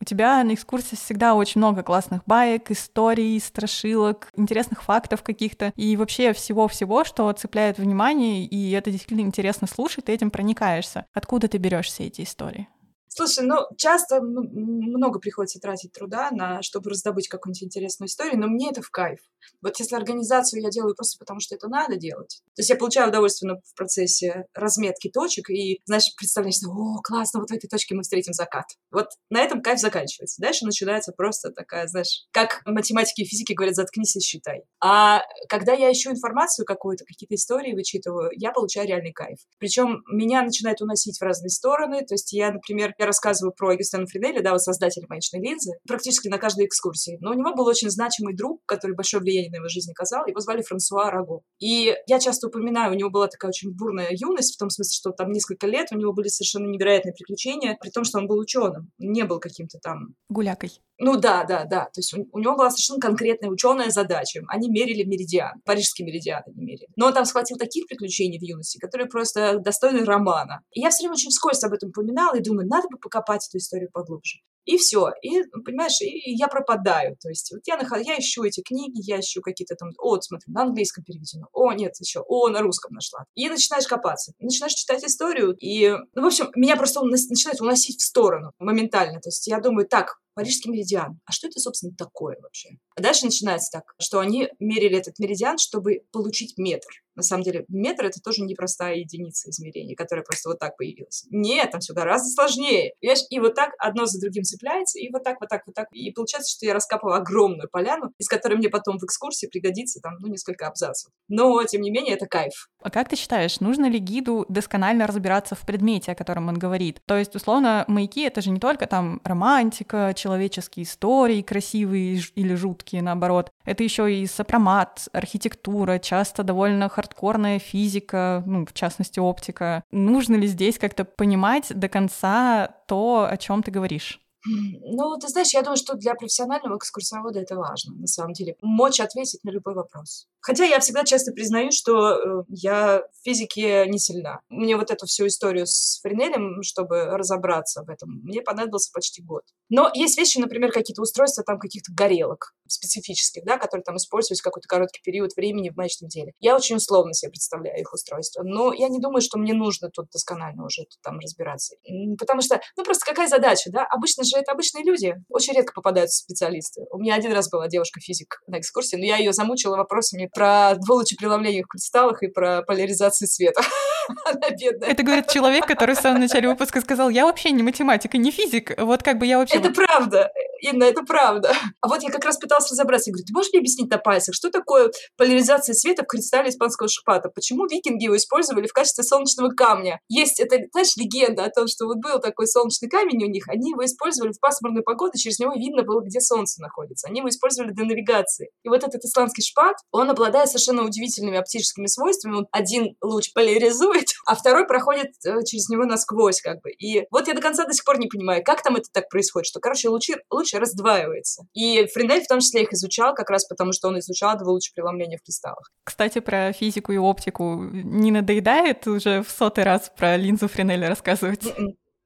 У 0.00 0.04
тебя 0.04 0.42
на 0.44 0.54
экскурсии 0.54 0.96
всегда 0.96 1.34
очень 1.34 1.60
много 1.60 1.82
классных 1.82 2.22
баек, 2.26 2.70
историй, 2.70 3.40
страшилок, 3.40 4.28
интересных 4.36 4.82
фактов 4.82 5.22
каких-то 5.22 5.72
и 5.76 5.96
вообще 5.96 6.32
всего-всего, 6.32 7.04
что 7.04 7.32
цепляет 7.32 7.78
внимание, 7.78 8.44
и 8.44 8.70
это 8.72 8.90
действительно 8.90 9.26
интересно 9.26 9.66
слушать, 9.66 10.06
ты 10.06 10.12
этим 10.12 10.30
проникаешься. 10.30 11.06
Откуда 11.14 11.48
ты 11.48 11.58
берешь 11.58 11.86
все 11.86 12.04
эти 12.04 12.22
истории? 12.22 12.68
Слушай, 13.16 13.44
ну, 13.44 13.58
часто 13.76 14.20
много 14.20 15.20
приходится 15.20 15.60
тратить 15.60 15.92
труда 15.92 16.32
на, 16.32 16.62
чтобы 16.62 16.90
раздобыть 16.90 17.28
какую-нибудь 17.28 17.62
интересную 17.62 18.08
историю, 18.08 18.40
но 18.40 18.48
мне 18.48 18.70
это 18.70 18.82
в 18.82 18.90
кайф. 18.90 19.20
Вот 19.62 19.78
если 19.78 19.94
организацию 19.94 20.60
я 20.60 20.68
делаю 20.68 20.96
просто 20.96 21.18
потому, 21.18 21.38
что 21.38 21.54
это 21.54 21.68
надо 21.68 21.96
делать, 21.96 22.42
то 22.56 22.60
есть 22.60 22.70
я 22.70 22.76
получаю 22.76 23.10
удовольствие 23.10 23.60
в 23.64 23.74
процессе 23.76 24.46
разметки 24.52 25.10
точек 25.10 25.50
и, 25.50 25.80
знаешь, 25.84 26.12
представляешь, 26.16 26.56
что, 26.56 26.70
о, 26.70 27.00
классно, 27.02 27.38
вот 27.38 27.50
в 27.50 27.52
этой 27.52 27.68
точке 27.68 27.94
мы 27.94 28.02
встретим 28.02 28.32
закат. 28.32 28.64
Вот 28.90 29.10
на 29.30 29.40
этом 29.40 29.62
кайф 29.62 29.78
заканчивается. 29.78 30.42
Дальше 30.42 30.64
начинается 30.64 31.12
просто 31.12 31.50
такая, 31.50 31.86
знаешь, 31.86 32.26
как 32.32 32.62
математики 32.64 33.20
и 33.20 33.26
физики 33.26 33.52
говорят, 33.52 33.76
заткнись 33.76 34.16
и 34.16 34.20
считай. 34.20 34.64
А 34.80 35.22
когда 35.48 35.72
я 35.72 35.92
ищу 35.92 36.10
информацию 36.10 36.66
какую-то, 36.66 37.04
какие-то 37.04 37.36
истории 37.36 37.74
вычитываю, 37.74 38.30
я 38.34 38.50
получаю 38.50 38.88
реальный 38.88 39.12
кайф. 39.12 39.38
Причем 39.58 40.02
меня 40.10 40.42
начинает 40.42 40.80
уносить 40.80 41.18
в 41.18 41.22
разные 41.22 41.50
стороны, 41.50 42.04
то 42.04 42.14
есть 42.14 42.32
я, 42.32 42.50
например, 42.50 42.92
я 43.04 43.06
рассказываю 43.06 43.52
про 43.52 43.70
Агюстена 43.70 44.06
Фринелли, 44.06 44.40
да, 44.40 44.52
вот 44.52 44.62
создателя 44.62 45.06
маячной 45.08 45.40
линзы, 45.40 45.72
практически 45.86 46.28
на 46.28 46.38
каждой 46.38 46.66
экскурсии. 46.66 47.18
Но 47.20 47.30
у 47.30 47.34
него 47.34 47.54
был 47.54 47.66
очень 47.66 47.90
значимый 47.90 48.34
друг, 48.34 48.62
который 48.66 48.96
большое 48.96 49.22
влияние 49.22 49.50
на 49.50 49.56
его 49.56 49.68
жизнь 49.68 49.90
оказал. 49.90 50.26
Его 50.26 50.40
звали 50.40 50.62
Франсуа 50.62 51.10
Раго. 51.10 51.40
И 51.60 51.94
я 52.06 52.18
часто 52.18 52.48
упоминаю, 52.48 52.92
у 52.92 52.96
него 52.96 53.10
была 53.10 53.28
такая 53.28 53.50
очень 53.50 53.72
бурная 53.74 54.08
юность, 54.10 54.54
в 54.54 54.58
том 54.58 54.70
смысле, 54.70 54.94
что 54.94 55.10
там 55.10 55.30
несколько 55.30 55.66
лет 55.66 55.88
у 55.92 55.96
него 55.96 56.12
были 56.12 56.28
совершенно 56.28 56.66
невероятные 56.66 57.12
приключения, 57.12 57.76
при 57.80 57.90
том, 57.90 58.04
что 58.04 58.18
он 58.18 58.26
был 58.26 58.38
ученым, 58.38 58.90
не 58.98 59.24
был 59.24 59.38
каким-то 59.38 59.78
там... 59.78 60.14
Гулякой. 60.28 60.72
Ну 60.98 61.16
да, 61.16 61.44
да, 61.44 61.64
да. 61.64 61.86
То 61.86 61.98
есть 61.98 62.14
у, 62.14 62.28
у 62.30 62.38
него 62.38 62.56
была 62.56 62.70
совершенно 62.70 63.00
конкретная 63.00 63.50
ученая 63.50 63.90
задача. 63.90 64.42
Они 64.48 64.68
мерили 64.70 65.02
меридиан, 65.02 65.60
парижский 65.64 66.04
меридиан 66.04 66.42
они 66.46 66.64
мерили. 66.64 66.88
Но 66.96 67.06
он 67.06 67.14
там 67.14 67.24
схватил 67.24 67.56
таких 67.56 67.86
приключений 67.86 68.38
в 68.38 68.42
юности, 68.42 68.78
которые 68.78 69.08
просто 69.08 69.58
достойны 69.58 70.04
романа. 70.04 70.60
И 70.70 70.80
я 70.80 70.90
все 70.90 71.02
время 71.02 71.14
очень 71.14 71.30
вскользь 71.30 71.64
об 71.64 71.72
этом 71.72 71.88
упоминала 71.88 72.36
и 72.36 72.42
думаю, 72.42 72.68
надо 72.68 72.88
бы 72.88 72.98
покопать 72.98 73.46
эту 73.48 73.58
историю 73.58 73.90
поглубже. 73.92 74.38
И 74.64 74.76
все. 74.78 75.10
И, 75.22 75.42
понимаешь, 75.64 76.00
и 76.00 76.32
я 76.32 76.48
пропадаю. 76.48 77.16
То 77.20 77.28
есть 77.28 77.52
вот 77.52 77.62
я, 77.66 77.76
нахожу, 77.76 78.02
я 78.04 78.18
ищу 78.18 78.44
эти 78.44 78.62
книги, 78.62 79.00
я 79.02 79.20
ищу 79.20 79.40
какие-то 79.40 79.74
там... 79.74 79.90
О, 79.98 80.20
смотри, 80.20 80.52
на 80.52 80.62
английском 80.62 81.04
переведено. 81.04 81.48
О, 81.52 81.72
нет, 81.72 81.92
еще. 82.00 82.20
О, 82.26 82.48
на 82.48 82.60
русском 82.60 82.92
нашла. 82.92 83.24
И 83.34 83.48
начинаешь 83.48 83.86
копаться. 83.86 84.32
Начинаешь 84.38 84.74
читать 84.74 85.04
историю. 85.04 85.54
И, 85.58 85.90
ну, 86.14 86.22
в 86.22 86.26
общем, 86.26 86.50
меня 86.54 86.76
просто 86.76 87.02
начинает 87.02 87.60
уносить 87.60 88.00
в 88.00 88.04
сторону 88.04 88.52
моментально. 88.58 89.20
То 89.20 89.28
есть 89.28 89.46
я 89.46 89.60
думаю, 89.60 89.86
так, 89.86 90.16
Парижский 90.34 90.70
меридиан. 90.70 91.20
А 91.24 91.32
что 91.32 91.46
это, 91.46 91.60
собственно, 91.60 91.94
такое 91.96 92.36
вообще? 92.40 92.70
А 92.96 93.02
дальше 93.02 93.24
начинается 93.24 93.70
так, 93.78 93.94
что 94.00 94.18
они 94.18 94.48
мерили 94.58 94.98
этот 94.98 95.18
меридиан, 95.20 95.58
чтобы 95.58 96.00
получить 96.10 96.58
метр. 96.58 96.88
На 97.14 97.22
самом 97.22 97.42
деле, 97.42 97.64
метр— 97.68 98.04
это 98.06 98.20
тоже 98.20 98.42
непростая 98.42 98.96
единица 98.96 99.50
измерения, 99.50 99.94
которая 99.94 100.24
просто 100.24 100.48
вот 100.48 100.58
так 100.58 100.76
появилась. 100.76 101.24
Нет, 101.30 101.70
там 101.70 101.80
все 101.80 101.94
гораздо 101.94 102.28
сложнее. 102.28 102.94
Понимаешь? 103.00 103.24
И 103.30 103.38
вот 103.38 103.54
так 103.54 103.70
одно 103.78 104.06
за 104.06 104.20
другим 104.20 104.44
цепляется, 104.44 104.98
и 104.98 105.10
вот 105.10 105.22
так, 105.22 105.40
вот 105.40 105.48
так, 105.48 105.62
вот 105.66 105.74
так. 105.74 105.88
И 105.92 106.10
получается, 106.12 106.56
что 106.56 106.66
я 106.66 106.74
раскапываю 106.74 107.16
огромную 107.16 107.68
поляну, 107.68 108.12
из 108.18 108.28
которой 108.28 108.56
мне 108.56 108.68
потом 108.68 108.98
в 108.98 109.04
экскурсии 109.04 109.46
пригодится 109.46 110.00
там, 110.00 110.14
ну, 110.20 110.28
несколько 110.28 110.66
абзацев. 110.66 111.10
Но, 111.28 111.62
тем 111.64 111.82
не 111.82 111.90
менее, 111.90 112.14
это 112.14 112.26
кайф. 112.26 112.68
А 112.82 112.90
как 112.90 113.08
ты 113.08 113.16
считаешь, 113.16 113.60
нужно 113.60 113.88
ли 113.88 113.98
гиду 113.98 114.44
досконально 114.48 115.06
разбираться 115.06 115.54
в 115.54 115.60
предмете, 115.60 116.12
о 116.12 116.14
котором 116.14 116.48
он 116.48 116.58
говорит? 116.58 117.00
То 117.06 117.16
есть, 117.16 117.34
условно, 117.34 117.84
маяки— 117.88 118.22
это 118.22 118.40
же 118.40 118.50
не 118.50 118.60
только 118.60 118.86
там 118.86 119.20
романтика, 119.24 120.12
человеческие 120.16 120.84
истории 120.84 121.42
красивые 121.42 122.20
или 122.34 122.54
жуткие, 122.54 123.02
наоборот. 123.02 123.50
Это 123.64 123.82
еще 123.82 124.12
и 124.12 124.26
сопромат, 124.26 125.08
архитектура, 125.12 125.98
часто 125.98 126.42
довольно 126.42 126.88
хардкорная 127.04 127.58
физика, 127.58 128.42
ну, 128.46 128.64
в 128.64 128.72
частности, 128.72 129.20
оптика. 129.20 129.84
Нужно 129.90 130.36
ли 130.36 130.46
здесь 130.46 130.78
как-то 130.78 131.04
понимать 131.04 131.66
до 131.74 131.88
конца 131.88 132.68
то, 132.88 133.28
о 133.30 133.36
чем 133.36 133.62
ты 133.62 133.70
говоришь? 133.70 134.20
Ну, 134.46 135.16
ты 135.18 135.28
знаешь, 135.28 135.54
я 135.54 135.62
думаю, 135.62 135.76
что 135.76 135.94
для 135.94 136.14
профессионального 136.14 136.76
экскурсовода 136.76 137.40
это 137.40 137.56
важно, 137.56 137.94
на 137.94 138.06
самом 138.06 138.32
деле. 138.32 138.56
Мочь 138.60 139.00
ответить 139.00 139.42
на 139.44 139.50
любой 139.50 139.74
вопрос. 139.74 140.26
Хотя 140.40 140.64
я 140.64 140.80
всегда 140.80 141.04
часто 141.04 141.32
признаю, 141.32 141.70
что 141.72 142.12
э, 142.12 142.44
я 142.48 142.98
в 142.98 143.24
физике 143.24 143.86
не 143.88 143.98
сильна. 143.98 144.40
Мне 144.50 144.76
вот 144.76 144.90
эту 144.90 145.06
всю 145.06 145.26
историю 145.26 145.66
с 145.66 146.00
Френелем, 146.02 146.62
чтобы 146.62 147.04
разобраться 147.06 147.82
в 147.82 147.88
этом, 147.88 148.20
мне 148.22 148.42
понадобился 148.42 148.90
почти 148.92 149.22
год. 149.22 149.44
Но 149.70 149.90
есть 149.94 150.18
вещи, 150.18 150.38
например, 150.38 150.72
какие-то 150.72 151.00
устройства 151.00 151.42
там 151.44 151.58
каких-то 151.58 151.92
горелок 151.92 152.52
специфических, 152.66 153.44
да, 153.44 153.56
которые 153.56 153.84
там 153.84 153.96
используются 153.96 154.44
какой-то 154.44 154.68
короткий 154.68 155.00
период 155.02 155.34
времени 155.36 155.70
в 155.70 155.76
маячном 155.76 156.08
деле. 156.08 156.32
Я 156.40 156.56
очень 156.56 156.76
условно 156.76 157.14
себе 157.14 157.30
представляю 157.30 157.80
их 157.80 157.92
устройство, 157.92 158.42
но 158.42 158.72
я 158.72 158.88
не 158.88 159.00
думаю, 159.00 159.22
что 159.22 159.38
мне 159.38 159.54
нужно 159.54 159.88
тут 159.90 160.08
досконально 160.12 160.66
уже 160.66 160.82
тут 160.82 160.98
там 161.02 161.18
разбираться. 161.18 161.76
Потому 162.18 162.42
что, 162.42 162.60
ну, 162.76 162.84
просто 162.84 163.06
какая 163.06 163.28
задача, 163.28 163.70
да? 163.70 163.86
Обычно 163.90 164.24
же 164.24 164.33
это 164.38 164.52
обычные 164.52 164.84
люди. 164.84 165.14
Очень 165.28 165.54
редко 165.54 165.72
попадаются 165.72 166.22
специалисты. 166.22 166.82
У 166.90 166.98
меня 166.98 167.14
один 167.14 167.32
раз 167.32 167.50
была 167.50 167.68
девушка-физик 167.68 168.40
на 168.46 168.58
экскурсии, 168.58 168.96
но 168.96 169.04
я 169.04 169.16
ее 169.16 169.32
замучила 169.32 169.76
вопросами 169.76 170.28
про 170.32 170.74
двулучепреломление 170.76 171.64
в 171.64 171.68
кристаллах 171.68 172.22
и 172.22 172.28
про 172.28 172.62
поляризацию 172.62 173.28
света. 173.28 173.62
Она 174.24 174.50
бедная. 174.50 174.90
Это 174.90 175.02
говорит 175.02 175.28
человек, 175.28 175.66
который 175.66 175.94
в 175.94 175.98
самом 176.00 176.20
начале 176.20 176.48
выпуска 176.48 176.80
сказал, 176.80 177.08
я 177.08 177.24
вообще 177.24 177.50
не 177.50 177.62
математик 177.62 178.14
и 178.14 178.18
не 178.18 178.30
физик, 178.30 178.78
вот 178.80 179.02
как 179.02 179.18
бы 179.18 179.26
я 179.26 179.38
вообще... 179.38 179.56
Это 179.56 179.70
правда, 179.70 180.30
Инна, 180.60 180.84
это 180.84 181.02
правда. 181.02 181.54
А 181.80 181.88
вот 181.88 182.02
я 182.02 182.10
как 182.10 182.24
раз 182.24 182.38
пыталась 182.38 182.70
разобраться, 182.70 183.10
я 183.10 183.12
говорю, 183.12 183.26
ты 183.26 183.32
можешь 183.32 183.52
мне 183.52 183.60
объяснить 183.60 183.90
на 183.90 183.98
пальцах, 183.98 184.34
что 184.34 184.50
такое 184.50 184.90
поляризация 185.16 185.74
света 185.74 186.02
в 186.02 186.06
кристалле 186.06 186.50
испанского 186.50 186.88
шпата? 186.88 187.28
Почему 187.28 187.66
викинги 187.66 188.04
его 188.04 188.16
использовали 188.16 188.66
в 188.66 188.72
качестве 188.72 189.04
солнечного 189.04 189.50
камня? 189.50 190.00
Есть, 190.08 190.40
это, 190.40 190.56
знаешь, 190.72 190.96
легенда 190.96 191.44
о 191.44 191.50
том, 191.50 191.66
что 191.68 191.86
вот 191.86 191.98
был 191.98 192.18
такой 192.18 192.46
солнечный 192.46 192.88
камень 192.88 193.24
у 193.24 193.28
них, 193.28 193.48
они 193.48 193.70
его 193.70 193.84
использовали 193.84 194.23
в 194.32 194.40
пасмурную 194.40 194.84
погоду, 194.84 195.12
через 195.16 195.38
него 195.38 195.52
видно 195.54 195.82
было, 195.82 196.00
где 196.00 196.20
солнце 196.20 196.60
находится. 196.62 197.08
Они 197.08 197.18
его 197.18 197.28
использовали 197.28 197.72
для 197.72 197.84
навигации. 197.84 198.50
И 198.62 198.68
вот 198.68 198.84
этот 198.84 199.04
исландский 199.04 199.42
шпат, 199.42 199.76
он 199.90 200.10
обладает 200.10 200.48
совершенно 200.48 200.82
удивительными 200.82 201.38
оптическими 201.38 201.86
свойствами. 201.86 202.36
Он 202.36 202.46
один 202.52 202.96
луч 203.02 203.32
поляризует, 203.32 204.06
а 204.26 204.34
второй 204.34 204.66
проходит 204.66 205.12
э, 205.24 205.44
через 205.44 205.68
него 205.68 205.84
насквозь, 205.84 206.40
как 206.40 206.60
бы. 206.62 206.70
И 206.70 207.06
вот 207.10 207.28
я 207.28 207.34
до 207.34 207.40
конца 207.40 207.64
до 207.64 207.72
сих 207.72 207.84
пор 207.84 207.98
не 207.98 208.06
понимаю, 208.06 208.42
как 208.44 208.62
там 208.62 208.76
это 208.76 208.88
так 208.92 209.08
происходит, 209.08 209.46
что, 209.46 209.60
короче, 209.60 209.88
лучи, 209.88 210.16
луч 210.30 210.54
раздваивается. 210.54 211.44
И 211.52 211.86
Френель 211.86 212.22
в 212.22 212.28
том 212.28 212.40
числе 212.40 212.62
их 212.62 212.72
изучал, 212.72 213.14
как 213.14 213.30
раз 213.30 213.44
потому, 213.44 213.72
что 213.72 213.88
он 213.88 213.98
изучал 213.98 214.36
двулучепреломление 214.38 215.18
в 215.18 215.22
кристаллах. 215.22 215.70
Кстати, 215.84 216.20
про 216.20 216.52
физику 216.52 216.92
и 216.92 216.96
оптику 216.96 217.56
не 217.56 218.10
надоедает 218.10 218.86
уже 218.86 219.22
в 219.22 219.30
сотый 219.30 219.64
раз 219.64 219.90
про 219.96 220.16
линзу 220.16 220.48
Френеля 220.48 220.88
рассказывать? 220.88 221.42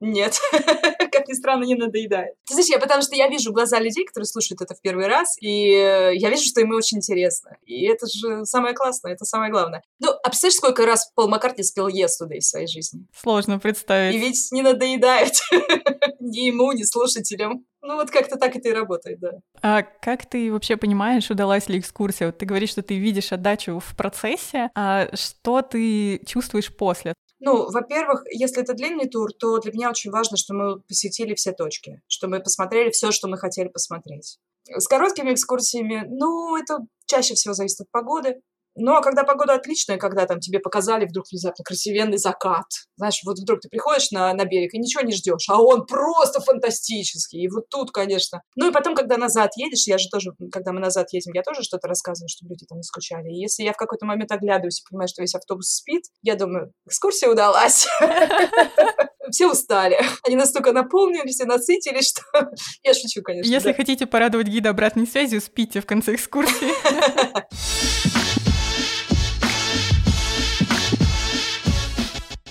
Нет, 0.01 0.39
как 1.29 1.37
ни 1.37 1.39
странно, 1.39 1.65
не 1.65 1.75
надоедает. 1.75 2.35
Ты 2.47 2.55
знаешь, 2.55 2.71
я 2.71 2.79
потому 2.79 3.03
что 3.03 3.15
я 3.15 3.29
вижу 3.29 3.53
глаза 3.53 3.79
людей, 3.79 4.05
которые 4.05 4.27
слушают 4.27 4.61
это 4.61 4.75
в 4.75 4.81
первый 4.81 5.07
раз, 5.07 5.37
и 5.41 5.71
э, 5.71 6.13
я 6.15 6.31
вижу, 6.31 6.45
что 6.45 6.61
им 6.61 6.73
очень 6.73 6.99
интересно. 6.99 7.57
И 7.65 7.87
это 7.87 8.07
же 8.07 8.45
самое 8.45 8.75
классное, 8.75 9.13
это 9.13 9.25
самое 9.25 9.51
главное. 9.51 9.83
Ну, 10.01 10.11
а 10.11 10.29
представляешь, 10.29 10.57
сколько 10.57 10.87
раз 10.87 11.11
Пол 11.15 11.29
Маккартни 11.29 11.63
спел 11.63 11.89
Yesterday 11.89 12.39
в 12.41 12.45
своей 12.45 12.67
жизни? 12.67 13.07
Сложно 13.15 13.59
представить. 13.59 14.15
И 14.15 14.19
ведь 14.19 14.49
не 14.53 14.63
надоедает 14.63 15.35
ни 16.21 16.47
ему, 16.47 16.73
ни 16.73 16.83
слушателям. 16.83 17.65
Ну 17.81 17.95
вот 17.95 18.11
как-то 18.11 18.37
так 18.37 18.57
это 18.57 18.69
и 18.69 18.73
работает, 18.73 19.21
да. 19.21 19.33
А 19.63 19.83
как 19.83 20.27
ты 20.29 20.53
вообще 20.53 20.77
понимаешь, 20.77 21.31
удалась 21.31 21.69
ли 21.69 21.79
экскурсия? 21.79 22.27
Вот 22.27 22.39
ты 22.39 22.45
говоришь, 22.45 22.71
что 22.71 22.83
ты 22.83 22.99
видишь 22.99 23.33
отдачу 23.33 23.79
в 23.79 23.97
процессе, 23.97 24.71
а 24.75 25.09
что 25.15 25.63
ты 25.63 26.21
чувствуешь 26.27 26.75
после? 26.75 27.15
Ну, 27.41 27.71
во-первых, 27.71 28.25
если 28.31 28.63
это 28.63 28.75
длинный 28.75 29.09
тур, 29.09 29.31
то 29.33 29.59
для 29.59 29.73
меня 29.73 29.91
очень 29.91 30.11
важно, 30.11 30.37
что 30.37 30.55
мы 30.55 30.81
посетили 30.81 31.35
все 31.35 31.53
точки, 31.53 32.03
что 32.09 32.27
мы 32.29 32.41
посмотрели 32.41 32.91
все, 32.91 33.13
что 33.13 33.29
мы 33.29 33.39
хотели 33.39 33.69
посмотреть. 33.69 34.39
С 34.69 34.87
короткими 34.87 35.33
экскурсиями, 35.33 36.05
ну, 36.09 36.57
это 36.57 36.79
чаще 37.07 37.35
всего 37.35 37.55
зависит 37.55 37.81
от 37.81 37.91
погоды. 37.91 38.41
Ну, 38.81 38.95
а 38.95 39.03
когда 39.03 39.25
погода 39.25 39.55
отличная, 39.55 39.99
когда 39.99 40.27
там 40.27 40.41
тебе 40.41 40.61
показали 40.61 41.07
вдруг 41.07 41.27
внезапно 41.31 41.65
красивенный 41.65 42.19
закат, 42.19 42.67
знаешь, 42.97 43.21
вот 43.25 43.39
вдруг 43.39 43.61
ты 43.61 43.69
приходишь 43.69 44.11
на, 44.11 44.33
на 44.33 44.45
берег 44.45 44.75
и 44.75 44.79
ничего 44.79 45.03
не 45.03 45.13
ждешь, 45.13 45.49
а 45.49 45.61
он 45.61 45.87
просто 45.87 46.41
фантастический. 46.41 47.43
И 47.43 47.49
вот 47.49 47.69
тут, 47.69 47.91
конечно. 47.91 48.43
Ну 48.57 48.69
и 48.69 48.73
потом, 48.73 48.95
когда 48.95 49.17
назад 49.17 49.51
едешь, 49.57 49.87
я 49.87 49.99
же 49.99 50.09
тоже, 50.09 50.33
когда 50.53 50.73
мы 50.73 50.81
назад 50.81 51.09
едем, 51.13 51.33
я 51.35 51.43
тоже 51.43 51.63
что-то 51.63 51.89
рассказываю, 51.89 52.29
чтобы 52.29 52.51
люди 52.51 52.67
там 52.67 52.79
не 52.79 52.85
скучали. 52.85 53.29
И 53.31 53.41
если 53.41 53.65
я 53.65 53.73
в 53.73 53.77
какой-то 53.77 54.07
момент 54.07 54.31
оглядываюсь 54.31 54.81
и 54.81 54.89
понимаю, 54.89 55.09
что 55.09 55.23
весь 55.23 55.35
автобус 55.35 55.71
спит, 55.71 56.05
я 56.23 56.37
думаю, 56.37 56.73
экскурсия 56.87 57.29
удалась. 57.29 57.87
Все 59.31 59.51
устали. 59.51 59.99
Они 60.25 60.37
настолько 60.37 60.73
наполнились 60.73 61.41
и 61.41 61.45
насытились, 61.45 62.09
что... 62.09 62.23
Я 62.83 62.95
шучу, 62.95 63.23
конечно. 63.23 63.51
Если 63.51 63.73
хотите 63.73 64.07
порадовать 64.07 64.49
гида 64.49 64.71
обратной 64.71 65.07
связью, 65.07 65.41
спите 65.41 65.81
в 65.81 65.87
конце 65.87 66.15
экскурсии. 66.15 66.69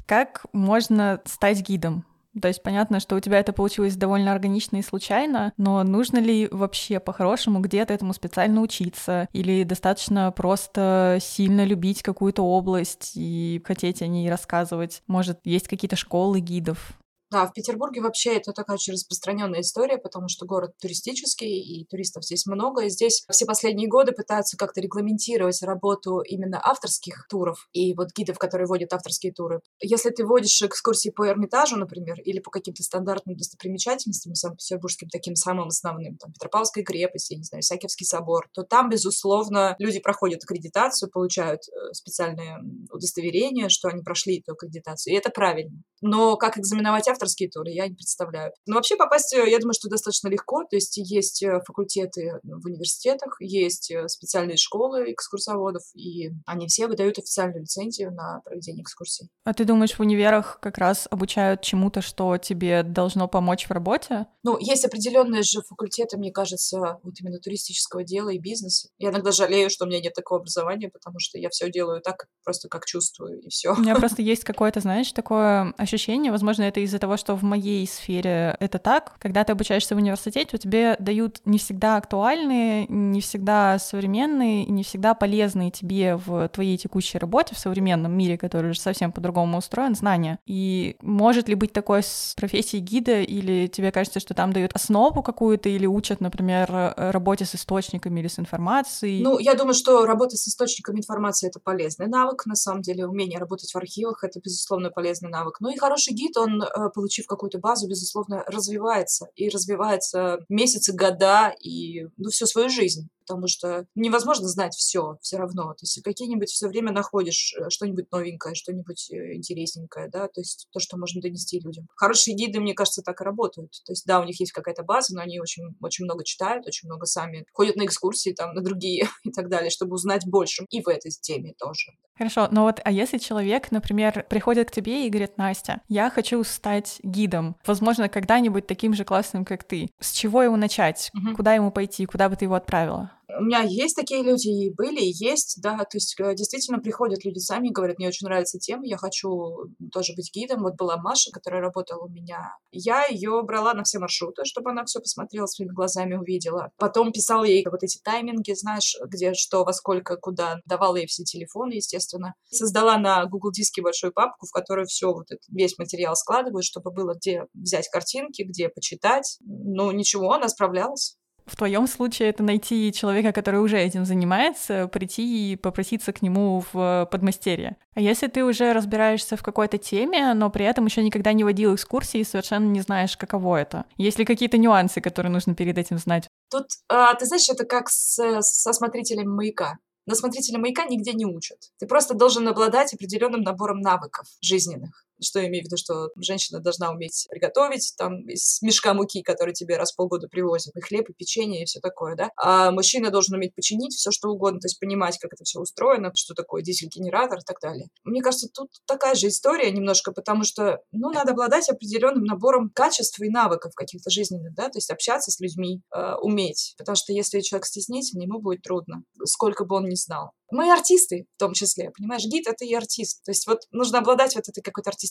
Как 0.08 0.46
можно 0.54 1.22
стать 1.26 1.62
гидом? 1.62 2.06
То 2.42 2.48
есть 2.48 2.64
понятно, 2.64 3.00
что 3.00 3.16
у 3.16 3.20
тебя 3.20 3.40
это 3.40 3.52
получилось 3.52 3.96
довольно 3.96 4.32
органично 4.32 4.78
и 4.78 4.82
случайно, 4.82 5.52
но 5.58 5.84
нужно 5.84 6.20
ли 6.20 6.48
вообще 6.50 7.00
по-хорошему 7.00 7.60
где-то 7.60 7.94
этому 7.94 8.14
специально 8.14 8.62
учиться? 8.62 9.28
Или 9.34 9.64
достаточно 9.64 10.32
просто 10.32 11.18
сильно 11.20 11.66
любить 11.66 12.04
какую-то 12.04 12.44
область 12.44 13.14
и 13.16 13.62
хотеть 13.66 14.02
о 14.02 14.08
ней 14.08 14.30
рассказывать? 14.30 15.02
Может, 15.08 15.40
есть 15.44 15.68
какие-то 15.68 15.96
школы 15.96 16.40
гидов? 16.40 16.98
Да, 17.30 17.46
в 17.46 17.54
Петербурге 17.54 18.02
вообще 18.02 18.38
это 18.38 18.54
такая 18.54 18.76
очень 18.76 18.94
распространенная 18.94 19.60
история, 19.60 19.98
потому 19.98 20.30
что 20.30 20.46
город 20.46 20.72
туристический, 20.82 21.60
и 21.60 21.86
туристов 21.86 22.24
здесь 22.24 22.46
много. 22.46 22.86
И 22.86 22.90
здесь 22.90 23.26
все 23.30 23.46
последние 23.46 23.90
годы 23.90 24.14
пытаются 24.14 24.56
как-то 24.56 24.80
регламентировать 24.80 25.62
работу 25.62 26.22
именно 26.22 26.62
авторских 26.64 27.28
туров 27.30 27.68
и 27.74 27.94
вот 27.96 28.10
гидов, 28.16 28.38
которые 28.38 28.68
водят 28.68 28.94
авторские 28.94 29.34
туры. 29.34 29.60
Если 29.82 30.10
ты 30.10 30.26
водишь 30.26 30.62
экскурсии 30.62 31.10
по 31.10 31.28
Эрмитажу, 31.28 31.76
например, 31.76 32.22
или 32.22 32.40
по 32.40 32.50
каким-то 32.50 32.82
стандартным 32.82 33.36
достопримечательностям, 33.36 34.34
санкт-петербургским 34.34 35.10
таким 35.10 35.36
самым 35.36 35.68
основным, 35.68 36.18
там, 36.18 36.32
Петропавловская 36.32 36.86
крепость, 36.86 37.32
я 37.32 37.38
не 37.38 37.44
знаю, 37.44 37.62
Исаакиевский 37.62 38.06
собор, 38.06 38.48
то 38.54 38.64
там, 38.64 38.90
безусловно, 38.90 39.76
люди 39.80 40.00
проходят 40.00 40.44
аккредитацию, 40.44 41.12
получают 41.12 41.62
э, 41.68 41.94
специальное 41.94 42.64
удостоверение, 42.90 43.68
что 43.68 43.90
они 43.90 44.02
прошли 44.02 44.40
эту 44.40 44.54
аккредитацию, 44.54 45.14
и 45.14 45.18
это 45.18 45.30
правильно. 45.30 45.82
Но 46.02 46.38
как 46.38 46.58
экзаменовать 46.58 47.08
авторские 47.18 47.50
туры, 47.50 47.72
я 47.72 47.88
не 47.88 47.96
представляю. 47.96 48.54
Но 48.66 48.76
вообще 48.76 48.96
попасть, 48.96 49.34
э, 49.34 49.50
я 49.50 49.60
думаю, 49.60 49.74
что 49.74 49.90
достаточно 49.90 50.28
легко. 50.28 50.64
То 50.64 50.76
есть 50.76 50.98
есть 50.98 51.44
э, 51.44 51.60
факультеты 51.66 52.40
в 52.44 52.66
университетах, 52.66 53.38
есть 53.40 53.92
специальные 54.08 54.58
школы 54.58 55.12
экскурсоводов, 55.12 55.84
и 55.96 56.32
они 56.46 56.68
все 56.68 56.88
выдают 56.88 57.18
официальную 57.18 57.62
лицензию 57.62 58.12
на 58.12 58.42
проведение 58.44 58.84
экскурсий. 58.84 59.30
А 59.44 59.54
ты 59.54 59.66
думаешь, 59.66 59.94
в 59.94 60.00
универах 60.00 60.60
как 60.62 60.78
раз 60.78 61.08
обучают 61.10 61.62
чему-то, 61.62 62.02
что 62.02 62.38
тебе 62.38 62.84
должно 62.84 63.28
помочь 63.28 63.68
в 63.68 63.72
работе? 63.72 64.28
Ну, 64.44 64.58
есть 64.60 64.86
определенные 64.86 65.44
же 65.44 65.62
факультеты, 65.62 66.18
мне 66.18 66.32
кажется, 66.32 67.00
вот 67.04 67.14
именно 67.20 67.40
туристического 67.40 68.04
дела 68.04 68.30
и 68.30 68.38
бизнеса. 68.38 68.90
Я 68.98 69.10
иногда 69.10 69.32
жалею, 69.32 69.70
что 69.70 69.86
у 69.86 69.88
меня 69.88 70.00
нет 70.02 70.14
такого 70.14 70.42
образования, 70.42 70.90
потому 70.90 71.18
что 71.20 71.38
я 71.38 71.50
все 71.50 71.72
делаю 71.72 72.02
так, 72.02 72.28
просто 72.44 72.68
как 72.70 72.86
чувствую, 72.86 73.40
и 73.40 73.50
все. 73.50 73.74
У 73.74 73.80
меня 73.80 73.96
просто 74.00 74.22
есть 74.22 74.44
какое-то, 74.44 74.80
знаешь, 74.80 75.12
такое 75.12 75.74
ощущение, 75.78 76.32
возможно, 76.32 76.64
это 76.64 76.80
из-за 76.82 77.00
того, 77.00 77.07
что 77.16 77.36
в 77.36 77.44
моей 77.44 77.88
сфере 77.88 78.58
это 78.60 78.80
так. 78.80 79.16
Когда 79.20 79.46
ты 79.46 79.54
обучаешься 79.54 79.96
в 79.96 80.00
университете, 80.00 80.50
у 80.54 80.58
тебе 80.58 80.98
дают 81.00 81.40
не 81.46 81.58
всегда 81.58 81.96
актуальные, 81.96 82.88
не 82.88 83.22
всегда 83.22 83.80
современные, 83.80 84.66
не 84.66 84.84
всегда 84.84 85.14
полезные 85.14 85.72
тебе 85.72 86.18
в 86.18 86.50
твоей 86.50 86.78
текущей 86.78 87.20
работе 87.20 87.56
в 87.56 87.60
современном 87.60 88.12
мире, 88.12 88.38
который 88.38 88.72
уже 88.72 88.82
совсем 88.82 89.12
по-другому 89.12 89.60
устроен, 89.60 89.96
знания. 89.96 90.40
И 90.46 90.98
может 91.02 91.48
ли 91.48 91.56
быть 91.56 91.72
такое 91.72 92.02
с 92.02 92.34
профессией 92.36 92.82
гида, 92.82 93.22
или 93.22 93.68
тебе 93.68 93.92
кажется, 93.92 94.20
что 94.20 94.34
там 94.34 94.52
дают 94.52 94.74
основу 94.74 95.22
какую-то, 95.22 95.70
или 95.70 95.86
учат, 95.86 96.20
например, 96.20 96.94
работе 96.98 97.46
с 97.46 97.56
источниками 97.56 98.20
или 98.20 98.28
с 98.28 98.40
информацией? 98.40 99.22
Ну, 99.22 99.38
я 99.38 99.54
думаю, 99.54 99.76
что 99.76 100.06
работа 100.06 100.36
с 100.36 100.48
источниками 100.48 100.98
информации— 100.98 101.48
это 101.50 101.60
полезный 101.60 102.08
навык, 102.08 102.46
на 102.48 102.56
самом 102.56 102.82
деле. 102.82 103.06
Умение 103.06 103.40
работать 103.40 103.72
в 103.72 103.76
архивах— 103.78 104.18
это, 104.24 104.40
безусловно, 104.40 104.90
полезный 104.90 105.30
навык. 105.30 105.58
Ну 105.60 105.70
и 105.70 105.78
хороший 105.78 106.14
гид, 106.14 106.36
он, 106.38 106.64
э, 106.64 106.90
получив 106.98 107.28
какую-то 107.28 107.60
базу, 107.60 107.88
безусловно, 107.88 108.44
развивается. 108.48 109.28
И 109.36 109.50
развивается 109.50 110.40
месяцы, 110.50 110.94
года 110.94 111.54
и, 111.62 112.08
ну, 112.18 112.30
всю 112.30 112.48
свою 112.48 112.70
жизнь 112.70 113.08
потому 113.28 113.48
что 113.48 113.86
невозможно 113.94 114.48
знать 114.48 114.74
все 114.74 115.18
все 115.22 115.38
равно. 115.38 115.74
То 115.74 115.84
есть 115.84 116.02
какие-нибудь 116.02 116.50
все 116.50 116.68
время 116.68 116.92
находишь 116.92 117.54
э, 117.60 117.70
что-нибудь 117.70 118.12
новенькое, 118.12 118.56
что-нибудь 118.56 119.12
э, 119.12 119.36
интересненькое, 119.36 120.10
да, 120.10 120.28
то 120.28 120.40
есть 120.40 120.68
то, 120.72 120.80
что 120.80 120.98
можно 120.98 121.22
донести 121.22 121.60
людям. 121.60 121.88
Хорошие 121.96 122.36
гиды, 122.36 122.60
мне 122.60 122.74
кажется, 122.74 123.02
так 123.02 123.20
и 123.22 123.24
работают. 123.24 123.72
То 123.86 123.92
есть, 123.92 124.06
да, 124.06 124.20
у 124.20 124.24
них 124.24 124.40
есть 124.40 124.52
какая-то 124.52 124.84
база, 124.84 125.16
но 125.16 125.22
они 125.22 125.40
очень, 125.40 125.76
очень 125.82 126.06
много 126.06 126.24
читают, 126.24 126.66
очень 126.66 126.88
много 126.88 127.06
сами 127.06 127.46
ходят 127.54 127.76
на 127.76 127.86
экскурсии, 127.86 128.32
там, 128.32 128.54
на 128.54 128.62
другие 128.62 129.08
и 129.24 129.32
так 129.32 129.50
далее, 129.50 129.70
чтобы 129.70 129.96
узнать 129.96 130.26
больше. 130.26 130.66
И 130.70 130.82
в 130.82 130.88
этой 130.88 131.12
теме 131.12 131.54
тоже. 131.58 131.92
Хорошо, 132.18 132.48
но 132.52 132.64
вот, 132.64 132.80
а 132.84 132.92
если 132.92 133.20
человек, 133.20 133.70
например, 133.72 134.26
приходит 134.28 134.72
к 134.72 134.74
тебе 134.74 135.06
и 135.06 135.10
говорит, 135.10 135.38
Настя, 135.38 135.82
я 135.88 136.10
хочу 136.10 136.44
стать 136.44 137.00
гидом, 137.04 137.56
возможно, 137.66 138.10
когда-нибудь 138.10 138.66
таким 138.66 138.94
же 138.94 139.04
классным, 139.06 139.46
как 139.46 139.64
ты, 139.64 139.90
с 140.00 140.12
чего 140.14 140.42
ему 140.42 140.56
начать? 140.56 141.12
Угу. 141.14 141.36
Куда 141.36 141.54
ему 141.54 141.72
пойти? 141.72 142.06
Куда 142.06 142.30
бы 142.30 142.36
ты 142.36 142.46
его 142.46 142.56
отправила? 142.56 143.12
У 143.30 143.44
меня 143.44 143.62
есть 143.62 143.96
такие 143.96 144.24
люди, 144.24 144.48
и 144.48 144.74
были, 144.74 145.02
и 145.02 145.12
есть, 145.12 145.62
да, 145.62 145.78
то 145.80 145.98
есть 145.98 146.18
э, 146.20 146.34
действительно 146.34 146.80
приходят 146.80 147.26
люди 147.26 147.40
сами 147.40 147.68
и 147.68 147.72
говорят, 147.72 147.98
мне 147.98 148.08
очень 148.08 148.26
нравится 148.26 148.58
тема, 148.58 148.86
я 148.86 148.98
хочу 148.98 149.66
тоже 149.92 150.14
быть 150.16 150.32
гидом. 150.34 150.64
Вот 150.64 150.76
была 150.76 150.98
Маша, 150.98 151.32
которая 151.32 151.62
работала 151.62 152.06
у 152.06 152.10
меня. 152.10 152.56
Я 152.72 153.06
ее 153.06 153.42
брала 153.44 153.74
на 153.74 153.84
все 153.84 154.00
маршруты, 154.00 154.44
чтобы 154.46 154.72
она 154.72 154.86
все 154.86 155.02
посмотрела 155.02 155.46
своими 155.46 155.74
глазами, 155.74 156.16
увидела. 156.16 156.72
Потом 156.78 157.12
писала 157.12 157.44
ей 157.44 157.66
вот 157.70 157.84
эти 157.84 158.00
тайминги, 158.02 158.54
знаешь, 158.54 158.96
где 159.06 159.34
что, 159.34 159.66
во 159.66 159.74
сколько, 159.74 160.16
куда. 160.16 160.62
Давала 160.66 160.96
ей 160.96 161.08
все 161.08 161.24
телефоны, 161.24 161.74
естественно. 161.74 162.34
Создала 162.50 162.98
на 162.98 163.26
Google 163.26 163.52
Диске 163.52 163.82
большую 163.82 164.14
папку, 164.14 164.46
в 164.48 164.52
которую 164.52 164.88
все 164.88 165.12
вот 165.12 165.32
этот, 165.32 165.44
весь 165.50 165.78
материал 165.78 166.16
складываю, 166.16 166.64
чтобы 166.64 166.92
было 166.92 167.14
где 167.16 167.46
взять 167.54 167.90
картинки, 167.90 168.44
где 168.44 168.70
почитать. 168.70 169.38
Ну, 169.42 169.92
ничего, 169.92 170.32
она 170.32 170.48
справлялась. 170.48 171.18
В 171.48 171.56
твоем 171.56 171.88
случае 171.88 172.30
это 172.30 172.44
найти 172.44 172.92
человека, 172.92 173.32
который 173.32 173.62
уже 173.62 173.80
этим 173.80 174.06
занимается, 174.06 174.88
прийти 174.88 175.54
и 175.54 175.56
попроситься 175.56 176.12
к 176.12 176.22
нему 176.22 176.64
в 176.72 177.08
подмастерье. 177.10 177.78
А 177.96 178.02
если 178.02 178.28
ты 178.28 178.44
уже 178.44 178.74
разбираешься 178.74 179.38
в 179.38 179.44
какой-то 179.44 179.78
теме, 179.78 180.34
но 180.34 180.50
при 180.50 180.66
этом 180.66 180.86
еще 180.86 181.02
никогда 181.02 181.34
не 181.34 181.46
водил 181.46 181.74
экскурсии 181.74 182.20
и 182.20 182.26
совершенно 182.26 182.66
не 182.66 182.82
знаешь, 182.82 183.16
каково 183.16 183.58
это? 183.58 183.86
Есть 183.96 184.20
ли 184.20 184.26
какие-то 184.26 184.58
нюансы, 184.58 185.00
которые 185.00 185.32
нужно 185.32 185.56
перед 185.56 185.78
этим 185.78 185.98
знать? 185.98 186.28
Тут, 186.52 186.68
а, 186.90 187.14
ты 187.16 187.26
знаешь, 187.26 187.50
это 187.50 187.66
как 187.66 187.90
с, 187.90 188.42
со 188.42 188.74
смотрителем 188.74 189.34
маяка. 189.34 189.78
На 190.06 190.16
смотрителя 190.16 190.60
маяка 190.60 190.86
нигде 190.86 191.14
не 191.14 191.26
учат. 191.26 191.58
Ты 191.80 191.88
просто 191.88 192.14
должен 192.14 192.48
обладать 192.48 192.94
определенным 192.94 193.42
набором 193.42 193.80
навыков 193.80 194.26
жизненных. 194.42 195.07
Что 195.22 195.40
я 195.40 195.48
имею 195.48 195.64
в 195.64 195.68
виду, 195.68 195.78
что 195.78 196.10
женщина 196.16 196.60
должна 196.60 196.92
уметь 196.92 197.28
приготовить 197.30 197.94
там 197.98 198.28
из 198.28 198.62
мешка 198.62 198.94
муки, 198.94 199.22
который 199.22 199.54
тебе 199.54 199.78
раз 199.78 199.94
в 199.94 199.96
полгода 199.96 200.28
привозят, 200.28 200.76
и 200.76 200.82
хлеб, 200.82 201.10
и 201.10 201.14
печенье, 201.14 201.64
и 201.64 201.66
все 201.66 201.80
такое, 201.80 202.16
да. 202.16 202.32
А 202.38 202.72
мужчина 202.72 203.10
должен 203.10 203.36
уметь 203.36 203.56
починить 203.56 203.94
все, 203.94 204.12
что 204.12 204.30
угодно, 204.30 204.60
то 204.60 204.66
есть 204.66 204.80
понимать, 204.80 205.18
как 205.18 205.34
это 205.34 205.44
все 205.44 205.60
устроено, 205.60 206.12
что 206.16 206.34
такое 206.34 206.62
дизель-генератор 206.62 207.40
и 207.40 207.44
так 207.46 207.60
далее. 207.62 207.88
Мне 208.04 208.22
кажется, 208.22 208.48
тут 208.54 208.70
такая 208.86 209.16
же 209.16 209.28
история 209.28 209.72
немножко, 209.72 210.12
потому 210.12 210.44
что, 210.44 210.80
ну, 210.92 211.10
надо 211.12 211.32
обладать 211.32 211.70
определенным 211.70 212.24
набором 212.24 212.70
качеств 212.74 213.20
и 213.20 213.30
навыков 213.30 213.74
каких-то 213.76 214.10
жизненных, 214.10 214.54
да, 214.54 214.70
то 214.70 214.78
есть 214.78 214.90
общаться 214.90 215.32
с 215.32 215.40
людьми, 215.40 215.82
э, 215.94 216.16
уметь. 216.22 216.76
Потому 216.78 216.96
что 216.96 217.14
если 217.14 217.42
человек 217.42 217.66
стеснительный, 217.66 218.26
ему 218.26 218.40
будет 218.40 218.62
трудно, 218.62 219.04
сколько 219.26 219.66
бы 219.66 219.76
он 219.76 219.86
ни 219.86 219.96
знал. 219.96 220.32
Мы 220.50 220.72
артисты 220.72 221.26
в 221.36 221.40
том 221.40 221.54
числе, 221.54 221.92
понимаешь, 221.92 222.24
гид— 222.24 222.48
это 222.48 222.64
и 222.64 222.74
артист. 222.74 223.24
То 223.24 223.32
есть 223.32 223.48
вот 223.48 223.64
нужно 223.72 224.00
обладать 224.00 224.36
вот 224.36 224.48
этой 224.48 224.62
какой-то 224.62 224.90
артистичностью 224.90 225.07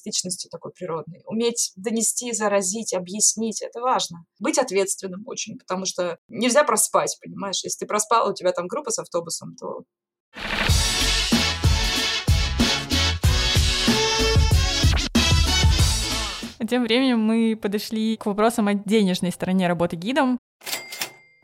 такой 0.50 0.72
природной. 0.72 1.22
Уметь 1.26 1.72
донести, 1.76 2.32
заразить, 2.32 2.94
объяснить— 2.94 3.62
это 3.62 3.80
важно. 3.80 4.24
Быть 4.38 4.58
ответственным 4.58 5.22
очень, 5.26 5.58
потому 5.58 5.86
что 5.86 6.18
нельзя 6.28 6.64
проспать, 6.64 7.16
понимаешь? 7.22 7.62
Если 7.64 7.80
ты 7.80 7.86
проспал, 7.86 8.30
у 8.30 8.34
тебя 8.34 8.52
там 8.52 8.66
группа 8.66 8.90
с 8.90 8.98
автобусом, 8.98 9.54
то 9.56 9.82
Тем 16.68 16.82
временем 16.82 17.20
мы 17.20 17.56
подошли 17.56 18.16
к 18.16 18.26
вопросам 18.26 18.66
о 18.66 18.74
денежной 18.74 19.30
стороне 19.30 19.68
работы 19.68 19.94
гидом. 19.94 20.38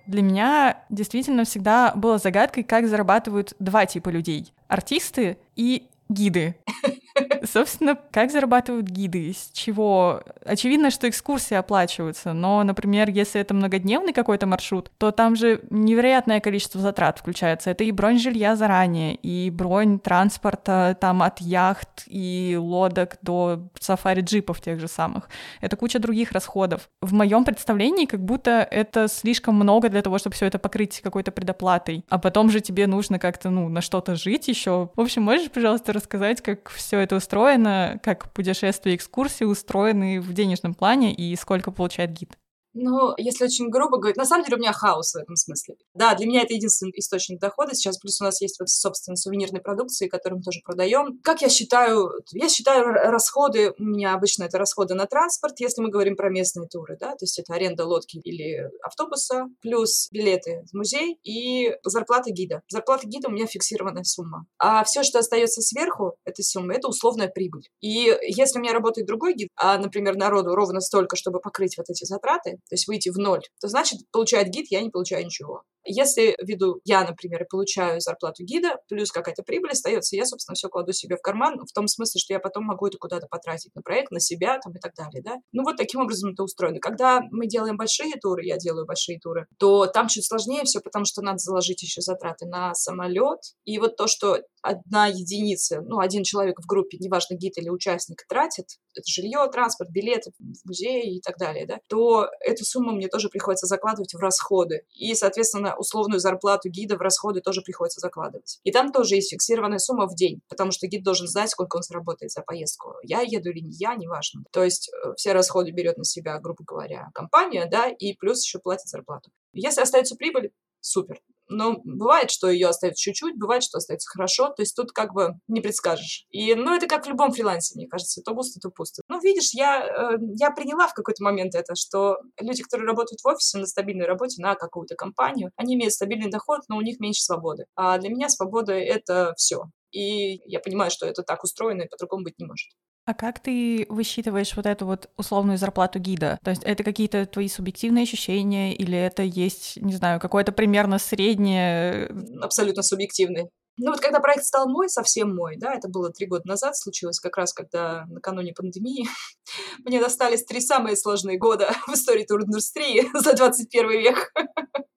Для 0.07 0.23
меня 0.23 0.85
действительно 0.91 1.45
всегда 1.45 1.93
было 1.95 2.19
загадкой, 2.19 2.65
как 2.65 2.89
зарабатывают 2.89 3.55
два 3.61 3.87
типа 3.87 4.09
людей. 4.09 4.53
Артисты 4.67 5.39
и 5.55 5.87
гиды. 6.09 6.57
Собственно, 7.45 7.99
как 8.11 8.31
зарабатывают 8.31 8.87
гиды? 8.87 9.33
С 9.33 9.51
чего? 9.53 10.23
Очевидно, 10.45 10.91
что 10.91 11.09
экскурсии 11.09 11.55
оплачиваются, 11.55 12.33
но, 12.33 12.63
например, 12.63 13.11
если 13.11 13.41
это 13.41 13.55
многодневный 13.55 14.13
какой-то 14.13 14.47
маршрут, 14.47 14.91
то 14.99 15.11
там 15.11 15.37
же 15.37 15.63
невероятное 15.71 16.41
количество 16.41 16.81
затрат 16.81 17.19
включается. 17.19 17.71
Это 17.71 17.85
и 17.85 17.91
бронь 17.91 18.19
жилья 18.19 18.57
заранее, 18.57 19.15
и 19.15 19.51
бронь 19.51 19.99
транспорта 19.99 20.97
там 21.01 21.23
от 21.23 21.41
яхт 21.41 22.05
и 22.07 22.57
лодок 22.59 23.19
до 23.23 23.69
сафари-джипов 23.81 24.61
тех 24.61 24.81
же 24.81 24.89
самых. 24.89 25.29
Это 25.61 25.77
куча 25.77 25.99
других 25.99 26.33
расходов. 26.33 26.89
В 27.01 27.13
моем 27.13 27.45
представлении 27.45 28.07
как 28.07 28.21
будто 28.25 28.67
это 28.71 29.09
слишком 29.09 29.57
много 29.57 29.89
для 29.89 30.03
того, 30.03 30.19
чтобы 30.19 30.35
все 30.35 30.47
это 30.47 30.59
покрыть 30.59 31.01
какой-то 31.01 31.31
предоплатой. 31.31 32.05
А 32.09 32.19
потом 32.19 32.51
же 32.51 32.61
тебе 32.61 32.87
нужно 32.87 33.19
как-то, 33.19 33.51
ну, 33.51 33.69
на 33.69 33.81
что-то 33.81 34.15
жить 34.15 34.49
еще. 34.49 34.91
В 34.95 35.01
общем, 35.01 35.23
можешь, 35.23 35.51
пожалуйста, 35.51 35.93
рассказать, 35.93 36.41
как 36.41 36.71
все 36.71 37.02
это 37.03 37.17
устроено, 37.17 38.01
как 38.03 38.33
путешествия 38.33 38.93
и 38.93 38.97
экскурсии 38.97 39.45
устроены 39.45 40.21
в 40.21 40.33
денежном 40.33 40.75
плане 40.75 41.15
и 41.15 41.35
сколько 41.37 41.71
получает 41.71 42.13
гид? 42.13 42.39
Ну, 42.75 43.13
если 43.19 43.45
очень 43.45 43.69
грубо 43.69 43.99
говорить, 43.99 44.17
на 44.17 44.25
самом 44.25 44.45
деле 44.45 44.57
у 44.57 44.61
меня 44.61 44.73
хаос 44.73 45.13
в 45.13 45.17
этом 45.17 45.37
смысле. 45.37 45.77
Да, 45.95 46.15
для 46.15 46.27
меня 46.27 46.43
это 46.43 46.55
единственный 46.55 46.93
источник 46.97 47.39
дохода. 47.39 47.75
Сейчас 47.75 47.99
плюс 47.99 48.21
у 48.21 48.25
нас 48.25 48.41
есть 48.41 48.59
вот, 48.59 48.71
собственно, 48.71 49.17
сувенирной 49.17 49.61
продукции, 49.61 50.09
которую 50.09 50.39
мы 50.39 50.43
тоже 50.43 50.61
продаем. 50.65 51.19
Как 51.23 51.43
я 51.43 51.51
считаю? 51.51 52.11
Я 52.33 52.49
считаю 52.49 52.85
расходы, 53.11 53.75
у 53.79 53.85
меня 53.85 54.15
обычно 54.15 54.45
это 54.45 54.59
расходы 54.59 54.95
на 54.95 55.07
транспорт, 55.07 55.61
если 55.61 55.83
мы 55.83 55.91
говорим 55.91 56.17
про 56.17 56.31
местные 56.31 56.67
туры, 56.67 56.97
да, 56.99 57.11
то 57.11 57.25
есть 57.25 57.39
это 57.39 57.53
аренда 57.55 57.85
лодки 57.85 58.19
или 58.19 58.71
автобуса, 58.83 59.47
плюс 59.61 60.09
билеты 60.11 60.65
в 60.71 60.75
музей 60.75 61.19
и 61.23 61.77
зарплата 61.85 62.31
гида. 62.31 62.63
Зарплата 62.69 63.07
гида 63.07 63.29
у 63.29 63.33
меня 63.33 63.47
фиксированная 63.47 64.05
сумма. 64.05 64.47
А 64.59 64.83
все, 64.85 65.03
что 65.03 65.19
остается 65.19 65.61
сверху 65.61 66.15
этой 66.25 66.43
суммы, 66.43 66.75
это 66.75 66.89
условная 66.89 67.29
прибыль. 67.29 67.69
И 67.81 68.17
если 68.23 68.59
у 68.59 68.63
меня 68.63 68.73
работает 68.73 69.07
другой 69.07 69.35
гид, 69.35 69.49
а, 69.57 69.77
например, 69.77 70.17
народу 70.17 70.55
ровно 70.55 70.81
столько, 70.81 71.17
чтобы 71.17 71.41
покрыть 71.41 71.77
вот 71.77 71.91
эти 71.91 72.05
затраты, 72.05 72.59
то 72.69 72.75
есть 72.75 72.87
выйти 72.89 73.11
в 73.11 73.19
ноль, 73.19 73.43
то 73.61 73.69
значит, 73.69 74.01
получает 74.11 74.49
гид, 74.49 74.67
я 74.71 74.81
не 74.83 74.91
получаю 74.91 75.25
ничего. 75.25 75.63
Если 75.85 76.37
веду 76.41 76.81
я, 76.85 77.05
например, 77.05 77.43
и 77.43 77.49
получаю 77.49 78.01
зарплату 78.01 78.45
гида, 78.45 78.77
плюс 78.89 79.11
какая-то 79.11 79.43
прибыль 79.43 79.73
остается, 79.73 80.15
я, 80.17 80.25
собственно, 80.25 80.55
все 80.55 80.69
кладу 80.69 80.93
себе 80.93 81.17
в 81.17 81.23
карман, 81.23 81.59
в 81.67 81.73
том 81.73 81.89
смысле, 81.89 82.21
что 82.21 82.33
я 82.33 82.41
потом 82.41 82.65
могу 82.65 82.87
это 82.87 82.99
куда-то 82.99 83.27
потратить 83.29 83.75
на 83.75 83.83
проект, 83.83 84.13
на 84.13 84.21
себя 84.21 84.59
там 84.63 84.75
и 84.75 84.79
так 84.79 84.95
далее, 84.95 85.23
да. 85.23 85.37
Ну 85.53 85.65
вот 85.65 85.77
таким 85.77 86.01
образом 86.01 86.33
это 86.33 86.45
устроено. 86.45 86.79
Когда 86.79 87.21
мы 87.31 87.47
делаем 87.47 87.77
большие 87.77 88.15
туры, 88.21 88.45
я 88.45 88.59
делаю 88.59 88.87
большие 88.87 89.19
туры, 89.19 89.47
то 89.59 89.87
там 89.87 90.09
чуть 90.09 90.27
сложнее 90.27 90.63
все, 90.65 90.81
потому 90.81 91.05
что 91.05 91.21
надо 91.21 91.39
заложить 91.39 91.83
еще 91.83 92.01
затраты 92.01 92.47
на 92.47 92.75
самолет. 92.75 93.41
И 93.65 93.79
вот 93.79 93.97
то, 93.97 94.07
что 94.07 94.39
одна 94.63 95.09
единица, 95.09 95.81
ну, 95.83 95.99
один 95.99 96.23
человек 96.23 96.61
в 96.61 96.67
группе, 96.67 96.97
неважно, 97.01 97.35
гид 97.35 97.59
или 97.59 97.69
участник, 97.69 98.25
тратит, 98.29 98.67
это 98.95 99.05
жилье, 99.07 99.49
транспорт, 99.51 99.91
билеты 99.91 100.31
в 100.39 100.67
музей 100.67 101.17
и 101.17 101.21
так 101.21 101.37
далее, 101.39 101.67
да, 101.67 101.79
то 101.89 102.29
эту 102.53 102.65
сумму 102.65 102.93
мне 102.93 103.09
тоже 103.09 103.29
приходится 103.29 103.67
закладывать 103.67 104.15
в 104.15 104.19
расходы. 104.19 104.85
И, 104.95 105.15
соответственно, 105.15 105.75
условную 105.77 106.21
зарплату 106.21 106.69
гида 106.69 106.97
в 106.97 107.01
расходы 107.01 107.41
тоже 107.41 107.63
приходится 107.63 108.01
закладывать. 108.01 108.61
И 108.63 108.71
там 108.71 108.93
тоже 108.93 109.17
есть 109.17 109.31
фиксированная 109.31 109.79
сумма 109.79 110.07
в 110.07 110.15
день, 110.15 110.41
потому 110.49 110.71
что 110.71 110.87
гид 110.87 111.03
должен 111.03 111.27
знать, 111.27 111.51
сколько 111.51 111.77
он 111.77 111.83
заработает 111.83 112.31
за 112.31 112.43
поездку. 112.43 112.95
Я 113.03 113.21
еду 113.21 113.51
или 113.51 113.61
не 113.61 113.73
я, 113.73 113.95
неважно. 113.95 114.43
То 114.53 114.63
есть 114.63 114.91
э, 114.91 115.15
все 115.17 115.33
расходы 115.33 115.73
берет 115.73 115.99
на 115.99 116.05
себя, 116.05 116.39
грубо 116.39 116.65
говоря, 116.65 117.11
компания, 117.15 117.67
да, 117.71 117.89
и 117.89 118.15
плюс 118.15 118.45
еще 118.45 118.59
платит 118.59 118.89
зарплату. 118.89 119.31
Если 119.53 119.81
остается 119.81 120.17
прибыль, 120.17 120.53
супер. 120.81 121.21
Но 121.53 121.77
бывает, 121.85 122.31
что 122.31 122.51
ее 122.51 122.69
остается 122.69 123.03
чуть-чуть, 123.03 123.39
бывает, 123.39 123.63
что 123.63 123.79
остается 123.79 124.09
хорошо. 124.11 124.49
То 124.49 124.63
есть 124.63 124.75
тут 124.75 124.93
как 124.93 125.13
бы 125.13 125.35
не 125.49 125.61
предскажешь. 125.61 126.27
И, 126.31 126.55
ну, 126.55 126.75
это 126.75 126.87
как 126.87 127.05
в 127.05 127.09
любом 127.09 127.33
фрилансе, 127.33 127.75
мне 127.77 127.87
кажется. 127.87 128.23
То 128.23 128.35
густо, 128.35 128.59
то 128.61 128.71
пусто. 128.71 129.03
Ну, 129.09 129.21
видишь, 129.21 129.51
я, 129.53 129.85
э, 129.85 130.19
я 130.39 130.51
приняла 130.51 130.89
в 130.89 130.95
какой-то 130.95 131.23
момент 131.23 131.55
это, 131.55 131.75
что 131.75 132.17
люди, 132.41 132.63
которые 132.63 132.87
работают 132.87 133.21
в 133.21 133.27
офисе 133.27 133.59
на 133.59 133.67
стабильной 133.67 134.07
работе 134.07 134.43
на 134.43 134.55
какую-то 134.55 134.95
компанию, 134.95 135.51
они 135.57 135.75
имеют 135.75 135.93
стабильный 135.93 136.31
доход, 136.31 136.61
но 136.69 136.77
у 136.77 136.81
них 136.81 137.01
меньше 137.01 137.23
свободы. 137.23 137.67
А 137.77 137.99
для 137.99 138.11
меня 138.11 138.29
свобода— 138.29 138.73
это 138.73 139.35
все. 139.37 139.65
И 139.93 140.41
я 140.51 140.61
понимаю, 140.61 140.91
что 140.91 141.07
это 141.07 141.23
так 141.23 141.45
устроено, 141.45 141.83
и 141.83 141.89
по-другому 141.89 142.25
быть 142.25 142.39
не 142.39 142.47
может. 142.47 142.71
А 143.05 143.15
как 143.15 143.41
ты 143.41 143.85
высчитываешь 143.89 144.55
вот 144.55 144.65
эту 144.65 144.87
вот 144.87 145.11
условную 145.17 145.59
зарплату 145.59 145.99
гида? 145.99 146.39
То 146.45 146.51
есть 146.51 146.63
это 146.63 146.85
какие-то 146.85 147.27
твои 147.27 147.49
субъективные 147.49 148.05
ощущения 148.05 148.75
или 148.75 148.97
это 148.97 149.25
есть, 149.25 149.77
не 149.77 149.93
знаю, 149.95 150.21
какое-то 150.21 150.53
примерно 150.53 150.99
среднее? 150.99 152.07
Абсолютно 152.41 152.83
субъективный. 152.83 153.51
Ну 153.79 153.91
вот 153.91 154.01
когда 154.01 154.21
проект 154.21 154.45
стал 154.45 154.69
мой, 154.69 154.89
совсем 154.89 155.35
мой, 155.35 155.57
да, 155.57 155.75
это 155.75 155.89
было 155.89 156.11
три 156.11 156.27
года 156.27 156.47
назад, 156.47 156.77
случилось 156.77 157.21
как 157.21 157.37
раз, 157.39 157.53
когда 157.55 158.05
накануне 158.07 158.53
пандемии 158.53 159.09
мне 159.85 160.01
достались 160.01 160.45
три 160.45 160.61
самые 160.61 160.97
сложные 160.97 161.39
года 161.39 161.73
в 161.87 161.95
истории 161.95 162.25
туриндустрии 162.25 163.11
за 163.19 163.35
21 163.35 163.91
век. 163.91 164.33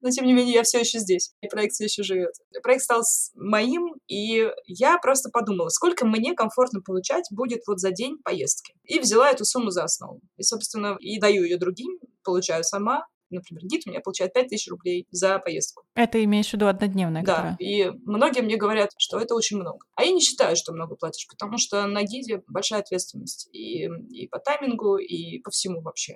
Но 0.01 0.11
тем 0.11 0.25
не 0.25 0.33
менее 0.33 0.55
я 0.55 0.63
все 0.63 0.79
еще 0.79 0.99
здесь, 0.99 1.33
и 1.41 1.47
проект 1.47 1.73
все 1.73 1.85
еще 1.85 2.03
живет. 2.03 2.33
Проект 2.61 2.83
стал 2.83 3.01
моим, 3.33 3.95
и 4.07 4.51
я 4.67 4.99
просто 4.99 5.29
подумала, 5.29 5.69
сколько 5.69 6.05
мне 6.05 6.33
комфортно 6.35 6.81
получать 6.81 7.25
будет 7.31 7.61
вот 7.67 7.79
за 7.79 7.91
день 7.91 8.17
поездки. 8.23 8.73
И 8.83 8.99
взяла 8.99 9.31
эту 9.31 9.45
сумму 9.45 9.71
за 9.71 9.83
основу. 9.83 10.19
И, 10.37 10.43
собственно, 10.43 10.95
и 10.99 11.19
даю 11.19 11.43
ее 11.43 11.57
другим, 11.57 11.97
получаю 12.23 12.63
сама, 12.63 13.07
например, 13.29 13.63
гид 13.65 13.83
у 13.85 13.89
меня 13.89 13.99
получает 13.99 14.33
5000 14.33 14.67
рублей 14.69 15.07
за 15.11 15.39
поездку. 15.39 15.83
Это 15.95 16.23
имеешь 16.23 16.49
в 16.49 16.53
виду 16.53 16.67
однодневная? 16.67 17.23
Да, 17.23 17.35
которая? 17.35 17.57
и 17.59 17.91
многие 18.05 18.41
мне 18.41 18.57
говорят, 18.57 18.91
что 18.97 19.19
это 19.19 19.35
очень 19.35 19.57
много. 19.57 19.79
А 19.95 20.03
я 20.03 20.11
не 20.11 20.21
считаю, 20.21 20.55
что 20.55 20.73
много 20.73 20.95
платишь, 20.95 21.27
потому 21.27 21.57
что 21.57 21.85
на 21.87 22.03
гиде 22.03 22.43
большая 22.47 22.81
ответственность 22.81 23.49
и, 23.51 23.85
и 24.09 24.27
по 24.27 24.39
таймингу, 24.39 24.97
и 24.97 25.39
по 25.39 25.51
всему 25.51 25.81
вообще. 25.81 26.15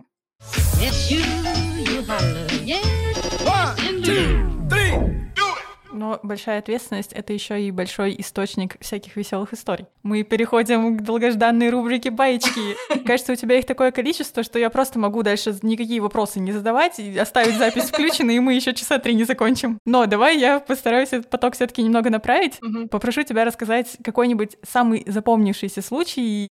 Yes, 0.80 1.12
you, 1.12 1.20
you 1.84 2.06
holler, 2.06 2.48
yes. 2.64 2.86
One, 3.46 4.02
two, 4.02 4.70
three. 4.70 5.30
Но 5.92 6.20
большая 6.24 6.60
ответственность— 6.60 7.14
это 7.14 7.34
еще 7.34 7.62
и 7.62 7.72
большой 7.72 8.16
источник 8.20 8.78
всяких 8.80 9.16
веселых 9.16 9.54
историй. 9.54 9.88
Мы 10.04 10.24
переходим 10.24 10.98
к 10.98 11.02
долгожданной 11.02 11.70
рубрике 11.70 12.12
«Баечки». 12.12 12.76
Кажется, 13.06 13.34
у 13.34 13.36
тебя 13.36 13.58
их 13.58 13.66
такое 13.66 13.92
количество, 13.92 14.44
что 14.44 14.60
я 14.60 14.70
просто 14.70 15.00
могу 15.00 15.24
дальше 15.24 15.58
никакие 15.62 16.02
вопросы 16.02 16.40
не 16.40 16.52
задавать, 16.52 17.00
и 17.00 17.18
оставить 17.18 17.58
запись 17.58 17.86
включенной, 17.86 18.36
и 18.36 18.40
мы 18.40 18.54
еще 18.54 18.74
часа 18.74 19.00
три 19.00 19.16
не 19.16 19.24
закончим. 19.24 19.80
Но 19.86 20.06
давай 20.06 20.38
я 20.38 20.60
постараюсь 20.60 21.10
этот 21.10 21.30
поток 21.30 21.56
все 21.56 21.68
таки 21.68 21.82
немного 21.82 22.10
направить. 22.10 22.60
Попрошу 22.92 23.24
тебя 23.24 23.46
рассказать 23.46 23.98
какой-нибудь 24.04 24.58
самый 24.64 25.04
запомнившийся 25.08 25.82
случай 25.82 26.50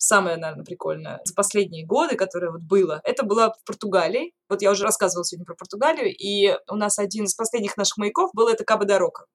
самое, 0.00 0.36
наверное, 0.36 0.64
прикольное 0.64 1.20
за 1.24 1.34
последние 1.34 1.86
годы, 1.86 2.16
которое 2.16 2.50
вот 2.50 2.62
было, 2.62 3.00
это 3.04 3.22
было 3.22 3.52
в 3.52 3.64
Португалии. 3.64 4.32
Вот 4.48 4.62
я 4.62 4.70
уже 4.70 4.84
рассказывала 4.84 5.24
сегодня 5.24 5.44
про 5.44 5.54
Португалию, 5.54 6.14
и 6.16 6.56
у 6.68 6.76
нас 6.76 6.98
один 6.98 7.24
из 7.24 7.34
последних 7.34 7.76
наших 7.76 7.98
маяков 7.98 8.30
был 8.32 8.48
это 8.48 8.64
Каба-Дорока 8.64 9.26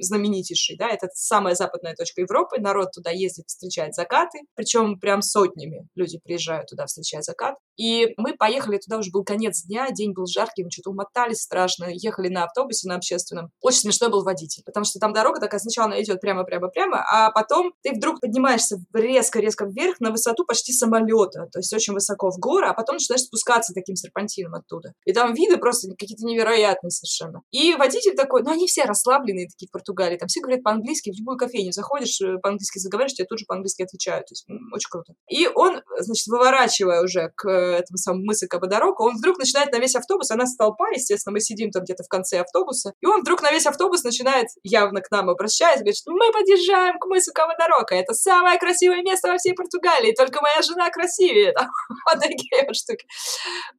знаменитейший, 0.00 0.76
да, 0.76 0.88
это 0.88 1.08
самая 1.14 1.54
западная 1.54 1.94
точка 1.94 2.22
Европы, 2.22 2.60
народ 2.60 2.92
туда 2.92 3.10
ездит 3.10 3.46
встречать 3.48 3.94
закаты, 3.94 4.40
причем 4.54 4.98
прям 4.98 5.22
сотнями 5.22 5.86
люди 5.94 6.18
приезжают 6.22 6.68
туда 6.68 6.86
встречать 6.86 7.24
закат. 7.24 7.56
И 7.76 8.14
мы 8.16 8.34
поехали 8.34 8.78
туда, 8.78 8.98
уже 8.98 9.10
был 9.10 9.24
конец 9.24 9.64
дня, 9.64 9.90
день 9.90 10.12
был 10.12 10.26
жаркий, 10.26 10.64
мы 10.64 10.70
что-то 10.70 10.90
умотались 10.90 11.42
страшно, 11.42 11.86
ехали 11.90 12.28
на 12.28 12.44
автобусе 12.44 12.88
на 12.88 12.96
общественном. 12.96 13.50
Очень 13.60 13.80
смешной 13.80 14.10
был 14.10 14.22
водитель, 14.22 14.62
потому 14.64 14.84
что 14.84 14.98
там 14.98 15.12
дорога 15.12 15.40
такая, 15.40 15.60
сначала 15.60 15.86
она 15.86 16.02
идет 16.02 16.20
прямо-прямо-прямо, 16.20 17.04
а 17.10 17.30
потом 17.30 17.72
ты 17.82 17.92
вдруг 17.92 18.20
поднимаешься 18.20 18.76
резко-резко 18.92 19.64
вверх 19.64 20.00
на 20.00 20.10
высоту 20.10 20.44
почти 20.44 20.72
самолета, 20.72 21.48
то 21.50 21.58
есть 21.58 21.72
очень 21.72 21.94
высоко 21.94 22.30
в 22.30 22.38
горы, 22.38 22.66
а 22.66 22.74
потом 22.74 22.96
начинаешь 22.96 23.22
спускаться 23.22 23.72
таким 23.72 23.96
серпантином 23.96 24.54
оттуда. 24.54 24.92
И 25.04 25.12
там 25.12 25.34
виды 25.34 25.56
просто 25.56 25.88
какие-то 25.96 26.24
невероятные 26.24 26.90
совершенно. 26.90 27.42
И 27.50 27.74
водитель 27.74 28.14
такой, 28.14 28.42
ну 28.42 28.52
они 28.52 28.66
все 28.66 28.84
расслабленные 28.84 29.48
такие 29.48 29.68
Португалии, 29.82 30.16
там 30.16 30.28
все 30.28 30.40
говорят 30.40 30.62
по-английски, 30.62 31.10
в 31.10 31.18
любую 31.18 31.36
кофейню 31.36 31.72
заходишь, 31.72 32.20
э, 32.20 32.38
по-английски 32.38 32.78
заговариваешь, 32.78 33.14
тебе 33.14 33.26
тут 33.26 33.40
же 33.40 33.46
по-английски 33.46 33.82
отвечают, 33.82 34.26
то 34.26 34.32
есть 34.32 34.46
очень 34.48 34.88
круто. 34.90 35.14
И 35.28 35.48
он, 35.54 35.82
значит, 35.98 36.26
выворачивая 36.28 37.02
уже 37.02 37.32
к 37.34 37.48
этому 37.48 37.96
самому 37.96 38.24
мысу 38.24 38.46
Кабадарока, 38.48 39.02
он 39.02 39.16
вдруг 39.16 39.38
начинает 39.38 39.72
на 39.72 39.78
весь 39.78 39.96
автобус, 39.96 40.30
а 40.30 40.36
нас 40.36 40.56
толпа, 40.56 40.88
естественно, 40.90 41.32
мы 41.32 41.40
сидим 41.40 41.70
там 41.70 41.82
где-то 41.82 42.04
в 42.04 42.08
конце 42.08 42.40
автобуса, 42.40 42.92
и 43.00 43.06
он 43.06 43.22
вдруг 43.22 43.42
на 43.42 43.50
весь 43.50 43.66
автобус 43.66 44.04
начинает 44.04 44.48
явно 44.62 45.00
к 45.00 45.10
нам 45.10 45.28
обращаясь, 45.30 45.80
говорит, 45.80 45.96
мы 46.06 46.32
подъезжаем 46.32 46.98
к 46.98 47.06
мысу 47.06 47.32
Кабадарока, 47.34 47.94
это 47.94 48.14
самое 48.14 48.58
красивое 48.58 49.02
место 49.02 49.28
во 49.28 49.38
всей 49.38 49.54
Португалии, 49.54 50.14
только 50.16 50.40
моя 50.40 50.62
жена 50.62 50.90
красивее, 50.90 51.52
там, 51.56 51.68
вот 52.06 52.20
такие 52.20 52.64
вот 52.66 52.76
штуки. 52.76 53.04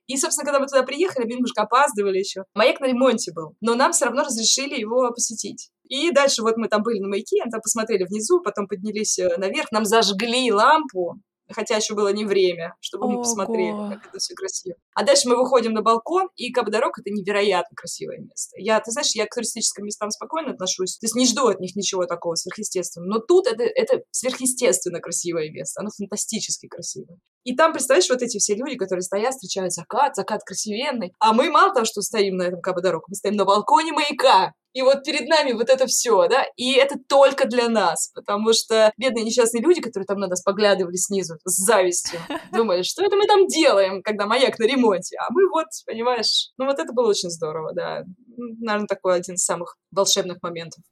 И, 0.08 0.18
собственно, 0.18 0.46
когда 0.46 0.60
мы 0.60 0.68
туда 0.68 0.84
приехали, 0.84 1.26
мы 1.26 1.34
немножко 1.34 1.64
опаздывали 1.64 2.18
еще. 2.18 2.44
Маяк 2.54 2.80
на 2.80 2.86
ремонте 2.86 3.32
был, 3.32 3.56
но 3.62 3.76
нам 3.76 3.92
все 3.92 4.06
равно 4.06 4.24
разрешили 4.24 4.80
его 4.80 5.10
посетить. 5.12 5.70
И 5.88 6.12
дальше 6.12 6.42
вот 6.42 6.58
мы 6.58 6.68
там 6.68 6.82
были 6.84 7.00
на 7.00 7.08
маяке, 7.08 7.44
там 7.52 7.62
посмотрели 7.62 8.04
внизу, 8.04 8.42
потом 8.42 8.68
поднялись 8.68 9.20
э, 9.20 9.38
наверх, 9.38 9.72
нам 9.72 9.86
зажгли 9.86 10.52
лампу, 10.52 11.20
хотя 11.52 11.76
еще 11.76 11.94
было 11.94 12.12
не 12.14 12.26
время, 12.26 12.76
чтобы 12.80 13.10
мы 13.10 13.18
посмотрели, 13.18 13.72
как 13.72 14.08
это 14.08 14.18
все 14.18 14.34
красиво. 14.34 14.76
А 14.94 15.04
дальше 15.04 15.28
мы 15.28 15.36
выходим 15.36 15.74
на 15.74 15.82
балкон, 15.82 16.30
и 16.36 16.52
Кабдорог— 16.52 16.98
это 17.00 17.10
невероятно 17.12 17.76
красивое 17.76 18.20
место. 18.20 18.56
Я, 18.60 18.80
ты 18.80 18.92
знаешь, 18.92 19.12
я 19.16 19.26
к 19.26 19.34
туристическим 19.34 19.86
местам 19.86 20.10
спокойно 20.12 20.52
отношусь, 20.52 20.98
то 20.98 21.06
есть 21.06 21.16
не 21.16 21.26
жду 21.26 21.48
от 21.48 21.60
них 21.60 21.76
ничего 21.76 22.06
такого 22.06 22.36
сверхъестественного. 22.36 23.10
Но 23.10 23.20
тут 23.20 23.48
это, 23.48 23.64
это 23.64 24.04
сверхъестественно 24.12 25.00
красивое 25.00 25.52
место, 25.52 25.82
оно 25.82 25.90
фантастически 25.96 26.68
красивое. 26.68 27.20
И 27.44 27.56
там, 27.56 27.74
представляешь, 27.74 28.10
вот 28.10 28.22
эти 28.22 28.38
все 28.38 28.56
люди, 28.56 28.76
которые 28.76 29.04
стоят, 29.04 29.34
встречают 29.34 29.74
закат, 29.74 30.16
закат 30.16 30.44
красивенный. 30.44 31.14
А 31.20 31.34
мы 31.34 31.50
мало 31.50 31.74
того, 31.74 31.86
что 31.86 32.02
стоим 32.02 32.38
на 32.38 32.44
этом 32.44 32.62
Кабо-дорогу, 32.62 33.06
мы 33.10 33.16
стоим 33.16 33.36
на 33.36 33.46
балконе 33.46 33.92
маяка. 33.92 34.54
И 34.74 34.82
вот 34.82 35.04
перед 35.04 35.28
нами 35.28 35.52
вот 35.52 35.70
это 35.70 35.86
все, 35.86 36.28
да, 36.28 36.46
и 36.58 36.74
это 36.74 36.96
только 37.08 37.46
для 37.48 37.70
нас, 37.70 38.10
потому 38.16 38.54
что 38.54 38.92
бедные 38.98 39.24
несчастные 39.24 39.62
люди, 39.62 39.82
которые 39.82 40.08
там 40.08 40.18
на 40.18 40.28
нас 40.28 40.42
поглядывали 40.42 40.96
снизу 40.96 41.36
с 41.46 41.64
завистью, 41.64 42.20
думали, 42.52 42.82
что 42.82 43.04
это 43.06 43.16
мы 43.16 43.28
там 43.28 43.46
делаем, 43.46 44.02
когда 44.02 44.26
маяк 44.26 44.58
на 44.58 44.64
ремонте, 44.64 45.16
а 45.18 45.32
мы 45.32 45.48
вот, 45.48 45.68
понимаешь, 45.86 46.50
ну 46.58 46.66
вот 46.66 46.80
это 46.80 46.92
было 46.92 47.08
очень 47.08 47.30
здорово, 47.30 47.74
да, 47.76 48.04
наверное, 48.36 48.88
такой 48.88 49.16
один 49.16 49.36
из 49.36 49.46
самых 49.46 49.78
волшебных 49.92 50.42
моментов. 50.42 50.84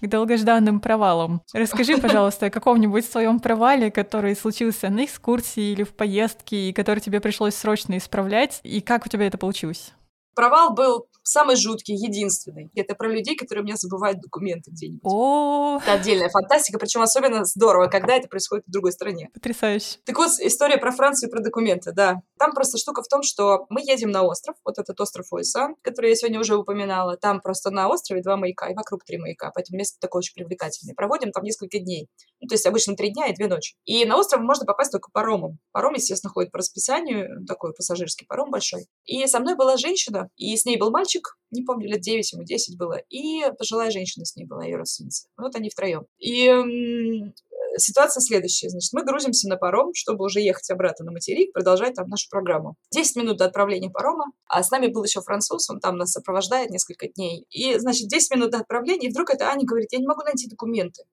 К 0.00 0.06
долгожданным 0.06 0.80
провалам. 0.80 1.42
Расскажи, 1.52 1.96
пожалуйста, 2.00 2.46
о 2.46 2.50
каком-нибудь 2.50 3.04
своем 3.04 3.40
провале, 3.40 3.90
который 3.90 4.36
случился 4.36 4.88
на 4.88 5.04
экскурсии 5.04 5.72
или 5.72 5.82
в 5.82 5.94
поездке, 5.94 6.68
и 6.68 6.72
который 6.72 7.00
тебе 7.00 7.20
пришлось 7.20 7.54
срочно 7.54 7.96
исправлять, 7.96 8.60
и 8.62 8.80
как 8.80 9.06
у 9.06 9.08
тебя 9.08 9.26
это 9.26 9.38
получилось? 9.38 9.92
Провал 10.34 10.72
был 10.72 11.08
самый 11.28 11.56
жуткий, 11.56 11.94
единственный. 11.94 12.70
Это 12.74 12.94
про 12.94 13.08
людей, 13.08 13.36
которые 13.36 13.62
у 13.62 13.66
меня 13.66 13.76
забывают 13.76 14.20
документы 14.20 14.70
где-нибудь. 14.70 15.02
О, 15.04 15.78
Это 15.82 15.92
отдельная 15.92 16.28
фантастика, 16.28 16.78
причем 16.78 17.02
особенно 17.02 17.44
здорово, 17.44 17.86
когда 17.88 18.14
это 18.16 18.28
происходит 18.28 18.64
в 18.66 18.70
другой 18.70 18.92
стране. 18.92 19.30
потрясающе. 19.34 19.98
Так 20.04 20.16
вот, 20.18 20.30
история 20.40 20.78
про 20.78 20.90
Францию 20.92 21.28
и 21.28 21.32
про 21.32 21.40
документы, 21.40 21.92
да. 21.92 22.22
Там 22.38 22.52
просто 22.52 22.78
штука 22.78 23.02
в 23.02 23.08
том, 23.08 23.22
что 23.22 23.66
мы 23.68 23.80
едем 23.80 24.10
на 24.10 24.22
остров, 24.22 24.56
вот 24.64 24.78
этот 24.78 25.00
остров 25.00 25.26
Ойсан, 25.32 25.76
который 25.82 26.10
я 26.10 26.16
сегодня 26.16 26.40
уже 26.40 26.56
упоминала. 26.56 27.16
Там 27.16 27.40
просто 27.40 27.70
на 27.70 27.88
острове 27.88 28.22
два 28.22 28.36
маяка, 28.36 28.68
и 28.70 28.74
вокруг 28.74 29.04
три 29.04 29.18
маяка, 29.18 29.50
поэтому 29.54 29.78
место 29.78 29.98
такое 30.00 30.20
очень 30.20 30.34
привлекательное. 30.34 30.94
Проводим 30.94 31.32
там 31.32 31.44
несколько 31.44 31.78
дней. 31.78 32.08
Ну, 32.40 32.48
то 32.48 32.54
есть 32.54 32.66
обычно 32.66 32.94
три 32.96 33.10
дня 33.10 33.26
и 33.26 33.34
две 33.34 33.48
ночи. 33.48 33.74
И 33.84 34.04
на 34.04 34.16
остров 34.16 34.42
можно 34.42 34.64
попасть 34.66 34.92
только 34.92 35.10
паромом. 35.12 35.58
Паром, 35.72 35.94
естественно, 35.94 36.32
ходит 36.32 36.52
по 36.52 36.58
расписанию, 36.58 37.44
такой 37.46 37.72
пассажирский 37.74 38.26
паром 38.26 38.50
большой. 38.50 38.86
И 39.04 39.26
со 39.26 39.40
мной 39.40 39.56
была 39.56 39.76
женщина, 39.76 40.28
и 40.36 40.56
с 40.56 40.64
ней 40.64 40.76
был 40.76 40.90
мальчик, 40.90 41.17
не 41.50 41.62
помню, 41.62 41.88
лет 41.88 42.00
9 42.00 42.32
ему, 42.32 42.44
10 42.44 42.78
было, 42.78 42.98
и 43.08 43.42
пожилая 43.58 43.90
женщина 43.90 44.24
с 44.24 44.36
ней 44.36 44.44
была, 44.44 44.64
ее 44.64 44.76
родственница. 44.76 45.28
Вот 45.36 45.54
они 45.56 45.70
втроем. 45.70 46.04
И 46.18 46.46
м, 46.46 47.32
ситуация 47.78 48.20
следующая. 48.20 48.68
Значит, 48.68 48.92
мы 48.92 49.04
грузимся 49.04 49.48
на 49.48 49.56
паром, 49.56 49.92
чтобы 49.94 50.24
уже 50.24 50.40
ехать 50.40 50.70
обратно 50.70 51.06
на 51.06 51.12
материк, 51.12 51.52
продолжать 51.52 51.94
там 51.94 52.08
нашу 52.08 52.28
программу. 52.28 52.76
10 52.92 53.16
минут 53.16 53.38
до 53.38 53.46
отправления 53.46 53.90
парома, 53.90 54.26
а 54.46 54.62
с 54.62 54.70
нами 54.70 54.88
был 54.88 55.04
еще 55.04 55.20
француз, 55.20 55.68
он 55.70 55.80
там 55.80 55.96
нас 55.96 56.12
сопровождает 56.12 56.70
несколько 56.70 57.08
дней. 57.08 57.46
И, 57.50 57.78
значит, 57.78 58.08
10 58.08 58.30
минут 58.32 58.50
до 58.50 58.58
отправления, 58.58 59.08
и 59.08 59.10
вдруг 59.10 59.30
эта 59.30 59.48
Аня 59.48 59.64
говорит, 59.64 59.92
я 59.92 59.98
не 59.98 60.06
могу 60.06 60.22
найти 60.22 60.48
документы. 60.48 61.04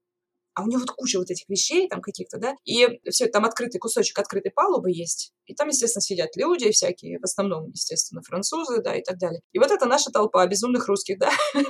А 0.56 0.64
у 0.64 0.68
него 0.68 0.80
вот 0.80 0.92
куча 0.92 1.18
вот 1.20 1.30
этих 1.30 1.48
вещей 1.50 1.88
там 1.88 2.02
каких-то, 2.02 2.38
да, 2.38 2.56
и 2.66 3.00
все, 3.10 3.28
там 3.28 3.46
открытый 3.46 3.80
кусочек 3.80 4.18
открытой 4.18 4.52
палубы 4.52 4.92
есть, 4.92 5.34
и 5.46 5.54
там, 5.54 5.68
естественно, 5.68 6.02
сидят 6.02 6.36
люди 6.36 6.72
всякие, 6.72 7.20
в 7.20 7.24
основном, 7.24 7.70
естественно, 7.70 8.22
французы, 8.22 8.82
да, 8.82 8.96
и 8.96 9.04
так 9.04 9.18
далее. 9.18 9.42
И 9.52 9.60
вот 9.60 9.72
это 9.72 9.86
наша 9.86 10.12
толпа 10.12 10.46
безумных 10.48 10.88
русских, 10.88 11.20
да. 11.20 11.32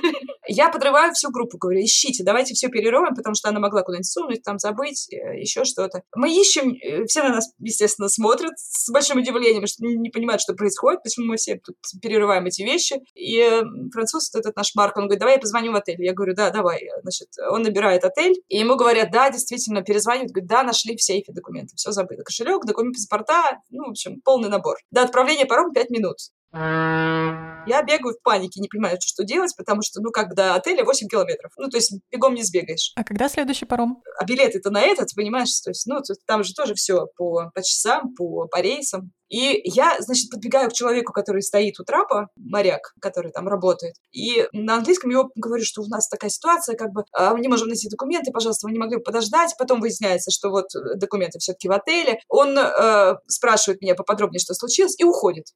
Я 0.48 0.70
подрываю 0.70 1.12
всю 1.12 1.30
группу, 1.30 1.58
говорю, 1.58 1.80
ищите, 1.80 2.22
давайте 2.22 2.54
все 2.54 2.68
перероем, 2.68 3.14
потому 3.14 3.34
что 3.34 3.48
она 3.48 3.58
могла 3.58 3.82
куда-нибудь 3.82 4.10
сунуть, 4.10 4.42
там 4.42 4.58
забыть, 4.58 5.08
э, 5.12 5.40
еще 5.40 5.64
что-то. 5.64 6.02
Мы 6.14 6.32
ищем, 6.32 6.72
э, 6.80 7.04
все 7.06 7.22
на 7.22 7.30
нас, 7.30 7.50
естественно, 7.58 8.08
смотрят 8.08 8.52
с 8.56 8.88
большим 8.90 9.18
удивлением, 9.18 9.66
что 9.66 9.84
не 9.84 10.10
понимают, 10.10 10.40
что 10.40 10.54
происходит, 10.54 11.02
почему 11.02 11.26
мы 11.26 11.36
все 11.36 11.56
тут 11.56 11.76
перерываем 12.00 12.46
эти 12.46 12.62
вещи. 12.62 13.00
И 13.14 13.38
э, 13.40 13.62
француз, 13.92 14.32
этот 14.34 14.54
наш 14.56 14.74
Марк, 14.76 14.96
он 14.96 15.04
говорит, 15.04 15.20
давай 15.20 15.34
я 15.34 15.40
позвоню 15.40 15.72
в 15.72 15.76
отель. 15.76 16.02
Я 16.02 16.14
говорю, 16.14 16.34
да, 16.34 16.50
давай. 16.50 16.88
Значит, 17.02 17.28
он 17.50 17.62
набирает 17.62 18.04
отель, 18.04 18.40
и 18.48 18.58
ему 18.58 18.75
говорят, 18.76 19.10
да, 19.10 19.30
действительно, 19.30 19.82
перезванивают, 19.82 20.32
говорят, 20.32 20.48
да, 20.48 20.62
нашли 20.62 20.96
в 20.96 21.02
сейфе 21.02 21.32
документы, 21.32 21.74
все 21.76 21.90
забыто. 21.92 22.22
Кошелек, 22.22 22.64
документ 22.64 22.94
паспорта, 22.94 23.60
ну, 23.70 23.86
в 23.86 23.90
общем, 23.90 24.20
полный 24.22 24.48
набор. 24.48 24.76
До 24.90 25.02
отправления 25.02 25.46
паром 25.46 25.72
5 25.72 25.90
минут. 25.90 26.16
Я 26.52 27.82
бегаю 27.82 28.14
в 28.14 28.22
панике, 28.22 28.60
не 28.60 28.68
понимаю, 28.68 28.98
что, 29.04 29.24
делать, 29.24 29.54
потому 29.56 29.82
что, 29.82 30.00
ну, 30.00 30.10
как 30.10 30.34
до 30.34 30.54
отеля 30.54 30.84
8 30.84 31.08
километров. 31.08 31.52
Ну, 31.56 31.68
то 31.68 31.76
есть 31.76 31.92
бегом 32.10 32.34
не 32.34 32.44
сбегаешь. 32.44 32.92
А 32.94 33.04
когда 33.04 33.28
следующий 33.28 33.66
паром? 33.66 34.02
А 34.18 34.24
билеты-то 34.24 34.70
на 34.70 34.80
этот, 34.80 35.08
понимаешь, 35.14 35.60
то 35.60 35.70
есть, 35.70 35.86
ну, 35.86 36.00
там 36.26 36.44
же 36.44 36.54
тоже 36.54 36.74
все 36.74 37.06
по, 37.16 37.50
по 37.52 37.62
часам, 37.62 38.14
по, 38.14 38.46
по 38.46 38.60
рейсам. 38.60 39.10
И 39.28 39.60
я, 39.64 39.96
значит, 39.98 40.30
подбегаю 40.30 40.70
к 40.70 40.72
человеку, 40.72 41.12
который 41.12 41.42
стоит 41.42 41.80
у 41.80 41.84
трапа, 41.84 42.28
моряк, 42.36 42.94
который 43.00 43.32
там 43.32 43.48
работает, 43.48 43.96
и 44.12 44.46
на 44.52 44.76
английском 44.76 45.10
его 45.10 45.30
говорю, 45.34 45.64
что 45.64 45.82
у 45.82 45.86
нас 45.86 46.08
такая 46.08 46.30
ситуация, 46.30 46.76
как 46.76 46.92
бы, 46.92 47.02
а, 47.12 47.34
мы 47.34 47.40
не 47.40 47.48
можем 47.48 47.66
найти 47.66 47.88
документы, 47.88 48.30
пожалуйста, 48.30 48.68
вы 48.68 48.72
не 48.72 48.78
могли 48.78 48.98
бы 48.98 49.02
подождать. 49.02 49.54
Потом 49.58 49.80
выясняется, 49.80 50.30
что 50.30 50.50
вот 50.50 50.66
документы 50.94 51.40
все-таки 51.40 51.68
в 51.68 51.72
отеле. 51.72 52.20
Он 52.28 52.56
э, 52.56 53.16
спрашивает 53.26 53.80
меня 53.80 53.94
поподробнее, 53.94 54.38
что 54.38 54.54
случилось, 54.54 54.94
и 54.98 55.04
уходит. 55.04 55.46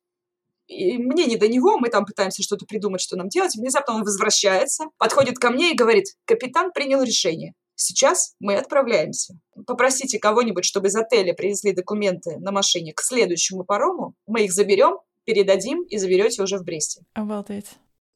И 0.71 0.99
мне 0.99 1.27
не 1.27 1.37
до 1.37 1.49
него, 1.49 1.79
мы 1.79 1.89
там 1.89 2.05
пытаемся 2.05 2.45
что-то 2.45 2.65
придумать, 2.65 3.01
что 3.01 3.17
нам 3.17 3.29
делать. 3.29 3.57
Внезапно 3.57 3.97
он 3.97 4.05
возвращается, 4.05 4.85
подходит 4.99 5.37
ко 5.37 5.51
мне 5.51 5.73
и 5.73 5.77
говорит, 5.77 6.05
капитан 6.25 6.71
принял 6.71 7.03
решение. 7.03 7.55
Сейчас 7.75 8.35
мы 8.39 8.55
отправляемся. 8.55 9.35
Попросите 9.67 10.21
кого-нибудь, 10.21 10.65
чтобы 10.65 10.87
из 10.87 10.95
отеля 10.95 11.35
привезли 11.35 11.73
документы 11.73 12.37
на 12.39 12.53
машине 12.53 12.93
к 12.93 13.01
следующему 13.01 13.65
парому. 13.65 14.15
Мы 14.29 14.45
их 14.45 14.53
заберем, 14.53 14.99
передадим 15.25 15.83
и 15.83 15.99
заберете 15.99 16.41
уже 16.41 16.59
в 16.59 16.63
Бресте. 16.63 17.03
Обалдеть. 17.15 17.67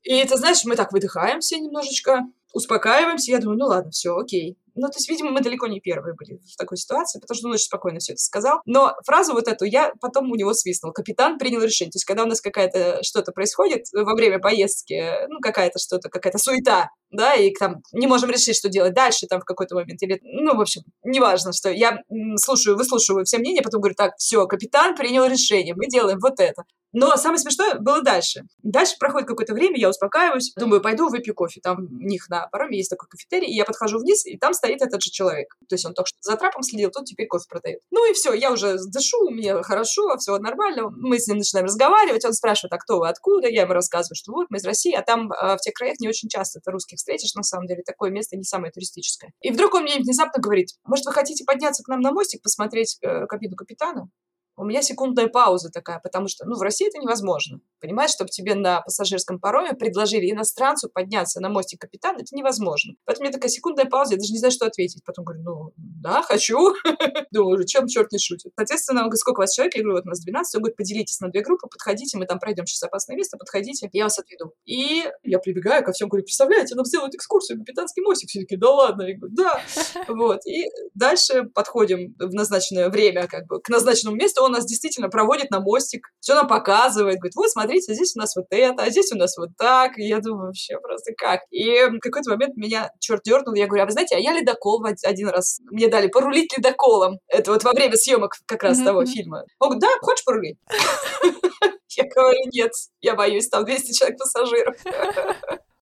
И 0.05 0.23
ты 0.23 0.37
знаешь, 0.37 0.65
мы 0.65 0.77
так 0.77 0.93
выдыхаем 0.93 1.41
все 1.41 1.59
немножечко, 1.59 2.21
успокаиваемся. 2.55 3.33
Я 3.33 3.39
думаю, 3.39 3.59
ну 3.59 3.67
ладно, 3.67 3.91
все, 3.91 4.17
окей. 4.17 4.57
Ну, 4.77 4.89
то 4.89 4.97
есть, 4.97 5.09
видимо, 5.09 5.31
мы 5.31 5.41
далеко 5.41 5.69
не 5.69 5.81
первые 5.81 6.15
были 6.15 6.41
в 6.53 6.57
такой 6.57 6.77
ситуации, 6.77 7.21
потому 7.21 7.37
что 7.37 7.47
он 7.47 7.55
очень 7.55 7.67
спокойно 7.67 8.01
все 8.01 8.15
это 8.15 8.21
сказал. 8.21 8.61
Но 8.67 8.97
фразу 9.07 9.33
вот 9.33 9.47
эту 9.47 9.65
я 9.65 9.93
потом 10.01 10.33
у 10.33 10.35
него 10.35 10.53
свистнул. 10.53 10.93
Капитан 10.93 11.39
принял 11.39 11.63
решение. 11.63 11.93
То 11.93 11.97
есть, 11.97 12.05
когда 12.05 12.25
у 12.25 12.27
нас 12.27 12.41
какая-то 12.41 12.99
что-то 13.03 13.31
происходит 13.31 13.85
во 13.93 14.15
время 14.15 14.41
поездки, 14.41 15.29
ну, 15.29 15.39
какая-то 15.41 15.79
что-то, 15.79 16.09
какая-то 16.09 16.39
суета, 16.39 16.91
да, 17.13 17.35
и 17.35 17.53
там 17.53 17.83
не 17.93 18.09
можем 18.09 18.31
решить, 18.31 18.57
что 18.57 18.69
делать 18.69 18.95
дальше 18.95 19.27
там 19.29 19.41
в 19.41 19.45
какой-то 19.45 19.77
момент, 19.77 20.03
или, 20.03 20.19
ну, 20.23 20.57
в 20.57 20.61
общем, 20.61 20.83
неважно, 21.05 21.53
что 21.53 21.71
я 21.71 21.99
слушаю, 22.37 22.77
выслушиваю 22.77 23.25
все 23.25 23.39
мнения, 23.39 23.63
потом 23.63 23.81
говорю, 23.81 23.95
так, 23.95 24.15
все, 24.19 24.47
капитан 24.47 24.97
принял 24.97 25.25
решение, 25.25 25.75
мы 25.77 25.87
делаем 25.87 26.19
вот 26.21 26.41
это. 26.41 26.65
Но 26.95 27.17
самое 27.17 27.41
смешное 27.41 27.75
было 27.75 28.03
дальше. 28.03 28.43
Дальше 28.63 28.95
проходит 29.01 29.27
какое-то 29.27 29.53
время, 29.53 29.79
я 29.79 29.91
успокаиваюсь, 29.91 30.53
думаю, 30.57 30.81
пойду 30.81 31.09
выпью 31.09 31.35
кофе. 31.35 31.61
Там 31.61 31.81
у 31.81 32.07
них 32.07 32.29
на 32.29 32.44
пароме 32.49 32.79
есть 32.79 32.91
такой 32.91 33.09
кафетерий, 33.09 33.49
и 33.49 33.57
я 33.57 33.65
подхожу 33.65 33.99
вниз, 33.99 34.25
и 34.27 34.37
там 34.37 34.55
стоит 34.55 34.83
этот 34.83 35.03
же 35.03 35.11
человек. 35.11 35.55
То 35.69 35.75
есть 35.75 35.85
он 35.85 35.95
только 35.95 36.09
что 36.09 36.19
за 36.21 36.37
трапом 36.37 36.63
следил, 36.63 36.91
тут 36.91 37.05
теперь 37.05 37.27
кофе 37.27 37.45
продает. 37.49 37.81
Ну 37.91 38.09
и 38.09 38.15
все, 38.15 38.33
я 38.33 38.53
уже 38.53 38.77
дышу, 38.93 39.31
мне 39.31 39.63
хорошо, 39.63 40.17
все 40.19 40.37
нормально. 40.39 40.91
Мы 40.91 41.19
с 41.19 41.27
ним 41.27 41.39
начинаем 41.39 41.67
разговаривать, 41.67 42.25
он 42.25 42.33
спрашивает, 42.33 42.73
а 42.73 42.79
кто 42.79 42.99
вы, 42.99 43.09
откуда? 43.09 43.49
Я 43.49 43.63
ему 43.63 43.73
рассказываю, 43.73 44.17
что 44.17 44.33
вот, 44.33 44.47
мы 44.51 44.59
из 44.59 44.65
России, 44.65 44.95
а 44.95 45.03
там 45.03 45.33
э, 45.33 45.57
в 45.57 45.61
тех 45.61 45.75
краях 45.75 45.97
не 46.01 46.09
очень 46.09 46.29
часто 46.29 46.61
ты 46.61 46.71
русских 46.71 46.99
встретишь, 46.99 47.35
на 47.35 47.43
самом 47.43 47.67
деле, 47.67 47.83
такое 47.83 48.11
место 48.11 48.37
не 48.37 48.45
самое 48.45 48.73
туристическое. 48.73 49.33
И 49.41 49.51
вдруг 49.51 49.75
он 49.75 49.83
мне 49.83 49.97
внезапно 49.99 50.41
говорит, 50.41 50.69
может, 50.85 51.07
вы 51.07 51.13
хотите 51.13 51.45
подняться 51.45 51.83
к 51.83 51.89
нам 51.89 52.01
на 52.01 52.13
мостик, 52.13 52.43
посмотреть 52.43 52.99
э, 53.03 53.27
кабину 53.27 53.57
капитана? 53.57 54.09
У 54.57 54.65
меня 54.65 54.83
секундная 54.83 55.27
пауза 55.27 55.71
такая, 55.71 55.99
потому 55.99 56.29
что, 56.29 56.45
ну, 56.47 56.57
в 56.57 56.63
России 56.63 56.87
это 56.87 56.99
невозможно. 56.99 57.61
Понимаешь, 57.81 58.13
чтобы 58.13 58.31
тебе 58.31 58.55
на 58.55 58.83
пассажирском 58.83 59.41
пароме 59.41 59.75
предложили 59.75 60.31
иностранцу 60.31 60.89
подняться 60.89 61.41
на 61.41 61.49
мостик 61.49 61.81
капитана, 61.81 62.19
это 62.19 62.37
невозможно. 62.37 62.95
Поэтому 63.05 63.25
у 63.25 63.27
меня 63.27 63.33
такая 63.33 63.51
секундная 63.51 63.87
пауза, 63.87 64.15
я 64.15 64.19
даже 64.19 64.33
не 64.33 64.39
знаю, 64.39 64.53
что 64.53 64.67
ответить. 64.67 65.03
Потом 65.05 65.25
говорю, 65.25 65.43
ну, 65.43 65.73
да, 65.77 66.23
хочу. 66.23 66.75
Думаю, 67.33 67.67
чем 67.67 67.89
черт 67.89 68.13
не 68.13 68.19
шутит. 68.19 68.53
Соответственно, 68.57 69.01
он 69.01 69.07
говорит, 69.07 69.21
сколько 69.21 69.41
у 69.41 69.43
вас 69.43 69.53
человек? 69.53 69.75
Я 69.75 69.83
говорю, 69.83 69.99
вот 69.99 70.07
у 70.07 70.09
нас 70.09 70.21
12. 70.21 70.55
Он 70.55 70.63
говорит, 70.63 70.77
поделитесь 70.77 71.21
на 71.21 71.29
две 71.31 71.43
группы, 71.43 71.67
подходите, 71.67 72.17
мы 72.17 72.27
там 72.27 72.39
пройдем 72.39 72.67
сейчас 72.67 72.85
опасное 72.85 73.17
место, 73.17 73.37
подходите, 73.37 73.89
я 73.93 74.05
вас 74.05 74.19
отведу. 74.19 74.53
И 74.67 75.05
я 75.25 75.39
прибегаю 75.41 75.85
ко 75.85 75.93
всем, 75.93 76.09
говорю, 76.09 76.25
представляете, 76.25 76.77
нам 76.77 76.85
сделают 76.85 77.15
экскурсию, 77.15 77.59
капитанский 77.59 78.03
мостик. 78.03 78.29
Все 78.29 78.41
таки 78.41 78.57
да 78.57 78.71
ладно. 78.71 79.03
Я 79.03 79.17
говорю, 79.17 79.35
да. 79.35 79.61
Вот. 80.09 80.47
И 80.47 80.71
дальше 80.95 81.45
подходим 81.55 82.15
в 82.19 82.33
назначенное 82.35 82.89
время, 82.89 83.27
как 83.27 83.47
бы, 83.47 83.61
к 83.61 83.69
назначенному 83.69 84.17
месту. 84.17 84.44
Он 84.45 84.53
нас 84.53 84.65
действительно 84.67 85.09
проводит 85.09 85.51
на 85.51 85.61
мостик, 85.61 86.09
все 86.21 86.35
нам 86.35 86.47
показывает, 86.47 87.17
говорит, 87.19 87.35
вот, 87.37 87.51
смотрите, 87.51 87.95
здесь 87.95 88.15
у 88.17 88.21
нас 88.21 88.37
вот 88.37 88.47
это, 88.51 88.83
а 88.83 88.91
здесь 88.91 89.13
у 89.13 89.17
нас 89.17 89.37
вот 89.37 89.51
так. 89.59 89.99
И 89.99 90.07
я 90.07 90.21
думаю, 90.21 90.47
вообще 90.47 90.79
просто 90.79 91.13
как? 91.17 91.41
И 91.51 91.87
в 91.87 91.99
какой-то 92.01 92.31
момент 92.31 92.57
меня 92.57 92.91
черт 93.01 93.23
дернул, 93.25 93.55
я 93.55 93.67
говорю, 93.67 93.83
а 93.85 93.87
вы 93.87 93.93
знаете, 93.93 94.17
а 94.17 94.19
я 94.19 94.33
ледокол 94.33 94.85
один 95.03 95.29
раз, 95.29 95.61
мне 95.71 95.89
дали 95.89 96.09
порулить 96.09 96.57
ледоколом. 96.57 97.19
Это 97.29 97.53
вот 97.53 97.65
во 97.65 97.73
время 97.73 97.97
съемок 97.97 98.37
как 98.47 98.63
раз 98.63 98.79
Мгм, 98.79 98.87
того 98.87 99.07
фильма. 99.07 99.45
Он 99.59 99.71
говорит, 99.71 99.83
да, 99.83 99.89
хочешь 100.01 100.25
порулить? 100.25 100.59
Я 101.97 102.05
говорю, 102.09 102.39
нет, 102.53 102.73
я 103.03 103.15
боюсь, 103.15 103.49
там 103.49 103.65
200 103.65 103.97
человек 103.97 104.19
пассажиров. 104.19 104.77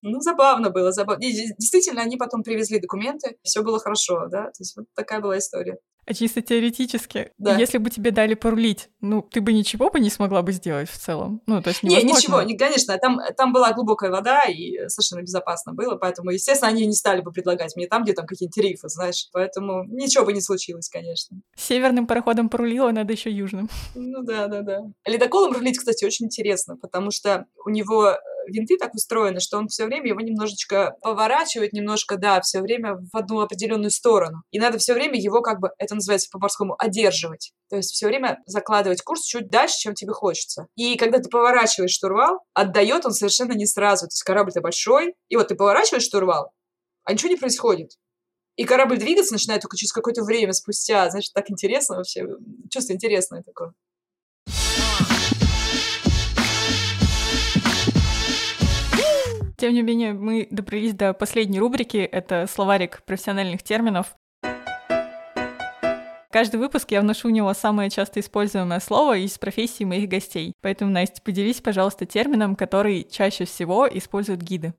Ну, 0.03 0.19
забавно 0.19 0.69
было, 0.69 0.91
забавно. 0.91 1.23
И 1.23 1.31
де- 1.31 1.55
действительно, 1.57 2.01
они 2.01 2.17
потом 2.17 2.43
привезли 2.43 2.79
документы, 2.79 3.37
все 3.41 3.63
было 3.63 3.79
хорошо, 3.79 4.27
да, 4.29 4.43
то 4.45 4.59
есть 4.59 4.75
вот 4.77 4.85
такая 4.95 5.21
была 5.21 5.37
история. 5.37 5.77
А 6.05 6.13
чисто 6.13 6.41
теоретически, 6.41 7.31
Да. 7.37 7.55
если 7.57 7.77
бы 7.77 7.89
тебе 7.89 8.11
дали 8.11 8.33
порулить, 8.33 8.89
ну, 8.99 9.21
ты 9.21 9.39
бы 9.39 9.53
ничего 9.53 9.89
бы 9.89 10.01
не 10.01 10.09
смогла 10.09 10.41
бы 10.41 10.51
сделать 10.51 10.89
в 10.89 10.97
целом? 10.97 11.41
Ну, 11.47 11.61
то 11.61 11.69
есть 11.69 11.81
Не, 11.81 11.91
невозможно. 11.91 12.17
ничего, 12.17 12.41
не, 12.41 12.57
конечно, 12.57 12.97
там, 12.97 13.21
там 13.37 13.53
была 13.53 13.71
глубокая 13.71 14.11
вода, 14.11 14.41
и 14.43 14.89
совершенно 14.89 15.21
безопасно 15.21 15.71
было, 15.73 15.95
поэтому, 15.95 16.31
естественно, 16.31 16.69
они 16.69 16.85
не 16.85 16.93
стали 16.93 17.21
бы 17.21 17.31
предлагать 17.31 17.77
мне 17.77 17.87
там, 17.87 18.03
где 18.03 18.11
там 18.11 18.25
какие-нибудь 18.27 18.57
рифы, 18.57 18.89
знаешь, 18.89 19.29
поэтому 19.31 19.85
ничего 19.85 20.25
бы 20.25 20.33
не 20.33 20.41
случилось, 20.41 20.89
конечно. 20.89 21.37
Северным 21.55 22.05
пароходом 22.05 22.49
порулила, 22.49 22.91
надо 22.91 23.13
еще 23.13 23.31
южным. 23.31 23.69
Ну 23.95 24.23
да, 24.23 24.47
да, 24.47 24.61
да. 24.61 24.81
Ледоколом 25.05 25.53
рулить, 25.53 25.77
кстати, 25.77 26.03
очень 26.03 26.25
интересно, 26.25 26.75
потому 26.75 27.11
что 27.11 27.45
у 27.65 27.69
него 27.69 28.17
винты 28.47 28.77
так 28.77 28.93
устроены, 28.93 29.39
что 29.39 29.57
он 29.57 29.67
все 29.67 29.85
время 29.85 30.09
его 30.09 30.21
немножечко 30.21 30.95
поворачивает, 31.01 31.73
немножко, 31.73 32.17
да, 32.17 32.41
все 32.41 32.61
время 32.61 32.95
в 32.95 33.15
одну 33.15 33.41
определенную 33.41 33.91
сторону. 33.91 34.43
И 34.51 34.59
надо 34.59 34.77
все 34.77 34.93
время 34.93 35.19
его 35.19 35.41
как 35.41 35.59
бы, 35.59 35.69
это 35.77 35.95
называется 35.95 36.29
по-морскому, 36.31 36.75
одерживать. 36.77 37.53
То 37.69 37.77
есть 37.77 37.91
все 37.91 38.07
время 38.07 38.39
закладывать 38.45 39.01
курс 39.01 39.23
чуть 39.25 39.49
дальше, 39.49 39.77
чем 39.77 39.93
тебе 39.93 40.13
хочется. 40.13 40.67
И 40.75 40.95
когда 40.97 41.19
ты 41.19 41.29
поворачиваешь 41.29 41.91
штурвал, 41.91 42.39
отдает 42.53 43.05
он 43.05 43.13
совершенно 43.13 43.53
не 43.53 43.65
сразу. 43.65 44.05
То 44.05 44.13
есть 44.13 44.23
корабль-то 44.23 44.61
большой, 44.61 45.15
и 45.29 45.35
вот 45.35 45.47
ты 45.47 45.55
поворачиваешь 45.55 46.03
штурвал, 46.03 46.51
а 47.03 47.13
ничего 47.13 47.29
не 47.29 47.37
происходит. 47.37 47.91
И 48.55 48.65
корабль 48.65 48.97
двигаться 48.97 49.33
начинает 49.33 49.61
только 49.61 49.77
через 49.77 49.91
какое-то 49.91 50.23
время 50.23 50.53
спустя. 50.53 51.09
Знаешь, 51.09 51.29
так 51.29 51.49
интересно 51.49 51.97
вообще. 51.97 52.27
Чувство 52.69 52.93
интересное 52.93 53.41
такое. 53.41 53.73
Тем 59.63 59.73
не 59.73 59.81
менее, 59.81 60.11
мы 60.11 60.45
добрались 60.51 60.93
до 60.93 61.13
последней 61.13 61.57
рубрики. 61.57 61.95
Это 61.95 62.47
словарик 62.51 63.01
профессиональных 63.05 63.63
терминов. 63.63 64.13
Каждый 66.33 66.57
выпуск 66.57 66.91
я 66.91 66.99
вношу 66.99 67.29
в 67.29 67.31
него 67.31 67.53
самое 67.53 67.89
часто 67.89 68.19
используемое 68.19 68.81
слово 68.81 69.19
из 69.19 69.37
профессии 69.37 69.85
моих 69.85 70.09
гостей. 70.09 70.51
Поэтому, 70.59 70.91
Настя, 70.91 71.21
поделись, 71.21 71.61
пожалуйста, 71.61 72.05
термином, 72.05 72.57
который 72.57 73.07
чаще 73.09 73.45
всего 73.45 73.87
используют 73.87 74.41
гиды. 74.41 74.73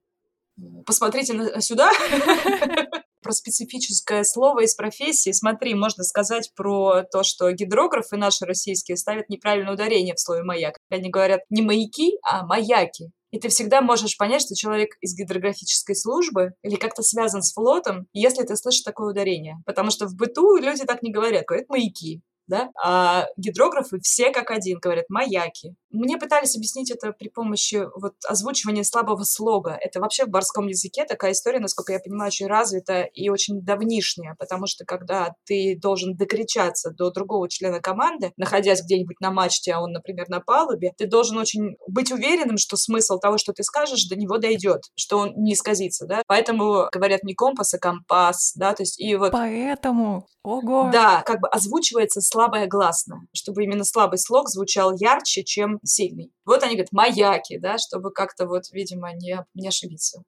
Посмотрите 0.84 1.62
сюда. 1.62 1.90
про 3.24 3.32
специфическое 3.32 4.22
слово 4.22 4.64
из 4.64 4.74
профессии. 4.74 5.32
Смотри, 5.32 5.74
можно 5.74 6.04
сказать 6.04 6.52
про 6.54 7.04
то, 7.10 7.22
что 7.22 7.50
гидрографы 7.50 8.16
наши 8.16 8.44
российские 8.44 8.98
ставят 8.98 9.30
неправильное 9.30 9.72
ударение 9.72 10.14
в 10.14 10.20
слове 10.20 10.44
«маяк». 10.44 10.76
Они 10.90 11.08
говорят 11.08 11.40
не 11.48 11.62
«маяки», 11.62 12.18
а 12.22 12.44
«маяки». 12.44 13.12
И 13.34 13.40
ты 13.40 13.48
всегда 13.48 13.80
можешь 13.80 14.16
понять, 14.16 14.42
что 14.42 14.54
человек 14.54 14.90
из 15.00 15.16
гидрографической 15.16 15.96
службы 15.96 16.52
или 16.62 16.76
как-то 16.76 17.02
связан 17.02 17.42
с 17.42 17.52
флотом, 17.52 18.06
если 18.12 18.44
ты 18.44 18.54
слышишь 18.54 18.82
такое 18.82 19.10
ударение. 19.10 19.56
Потому 19.66 19.90
что 19.90 20.06
в 20.06 20.14
быту 20.14 20.54
люди 20.54 20.84
так 20.84 21.02
не 21.02 21.10
говорят, 21.10 21.44
говорят 21.44 21.68
маяки 21.68 22.22
да, 22.46 22.70
а 22.82 23.26
гидрографы 23.36 23.98
все 24.00 24.30
как 24.30 24.50
один 24.50 24.78
говорят 24.78 25.06
«маяки». 25.08 25.74
Мне 25.90 26.18
пытались 26.18 26.56
объяснить 26.56 26.90
это 26.90 27.12
при 27.12 27.28
помощи 27.28 27.86
вот 27.94 28.14
озвучивания 28.26 28.82
слабого 28.82 29.22
слога. 29.22 29.78
Это 29.80 30.00
вообще 30.00 30.24
в 30.24 30.28
барском 30.28 30.66
языке 30.66 31.04
такая 31.04 31.32
история, 31.32 31.60
насколько 31.60 31.92
я 31.92 32.00
понимаю, 32.00 32.28
очень 32.28 32.48
развитая 32.48 33.04
и 33.04 33.28
очень 33.28 33.60
давнишняя, 33.62 34.34
потому 34.38 34.66
что 34.66 34.84
когда 34.84 35.34
ты 35.46 35.78
должен 35.80 36.16
докричаться 36.16 36.90
до 36.90 37.10
другого 37.10 37.48
члена 37.48 37.80
команды, 37.80 38.32
находясь 38.36 38.82
где-нибудь 38.82 39.20
на 39.20 39.30
мачте, 39.30 39.72
а 39.72 39.80
он, 39.80 39.92
например, 39.92 40.28
на 40.28 40.40
палубе, 40.40 40.92
ты 40.96 41.06
должен 41.06 41.38
очень 41.38 41.76
быть 41.86 42.10
уверенным, 42.10 42.58
что 42.58 42.76
смысл 42.76 43.18
того, 43.18 43.38
что 43.38 43.52
ты 43.52 43.62
скажешь, 43.62 44.08
до 44.08 44.16
него 44.16 44.38
дойдет, 44.38 44.82
что 44.96 45.18
он 45.18 45.34
не 45.36 45.52
исказится, 45.54 46.06
да. 46.06 46.22
Поэтому 46.26 46.88
говорят 46.92 47.22
не 47.22 47.34
компас, 47.34 47.72
а 47.74 47.78
компас, 47.78 48.52
да, 48.56 48.74
то 48.74 48.82
есть 48.82 49.00
и 49.00 49.14
вот... 49.14 49.30
Поэтому, 49.30 50.26
ого! 50.42 50.90
Да, 50.92 51.22
как 51.22 51.40
бы 51.40 51.48
озвучивается 51.48 52.20
слабое 52.34 52.66
гласное, 52.66 53.28
чтобы 53.32 53.62
именно 53.62 53.84
слабый 53.84 54.18
слог 54.18 54.48
звучал 54.48 54.92
ярче, 54.96 55.44
чем 55.44 55.78
сильный. 55.84 56.32
Вот 56.44 56.64
они 56.64 56.74
говорят 56.74 56.90
маяки, 56.90 57.58
да, 57.58 57.78
чтобы 57.78 58.10
как-то 58.10 58.48
вот, 58.48 58.64
видимо, 58.72 59.12
не, 59.12 59.46
не 59.54 59.68
ошибиться. 59.68 60.24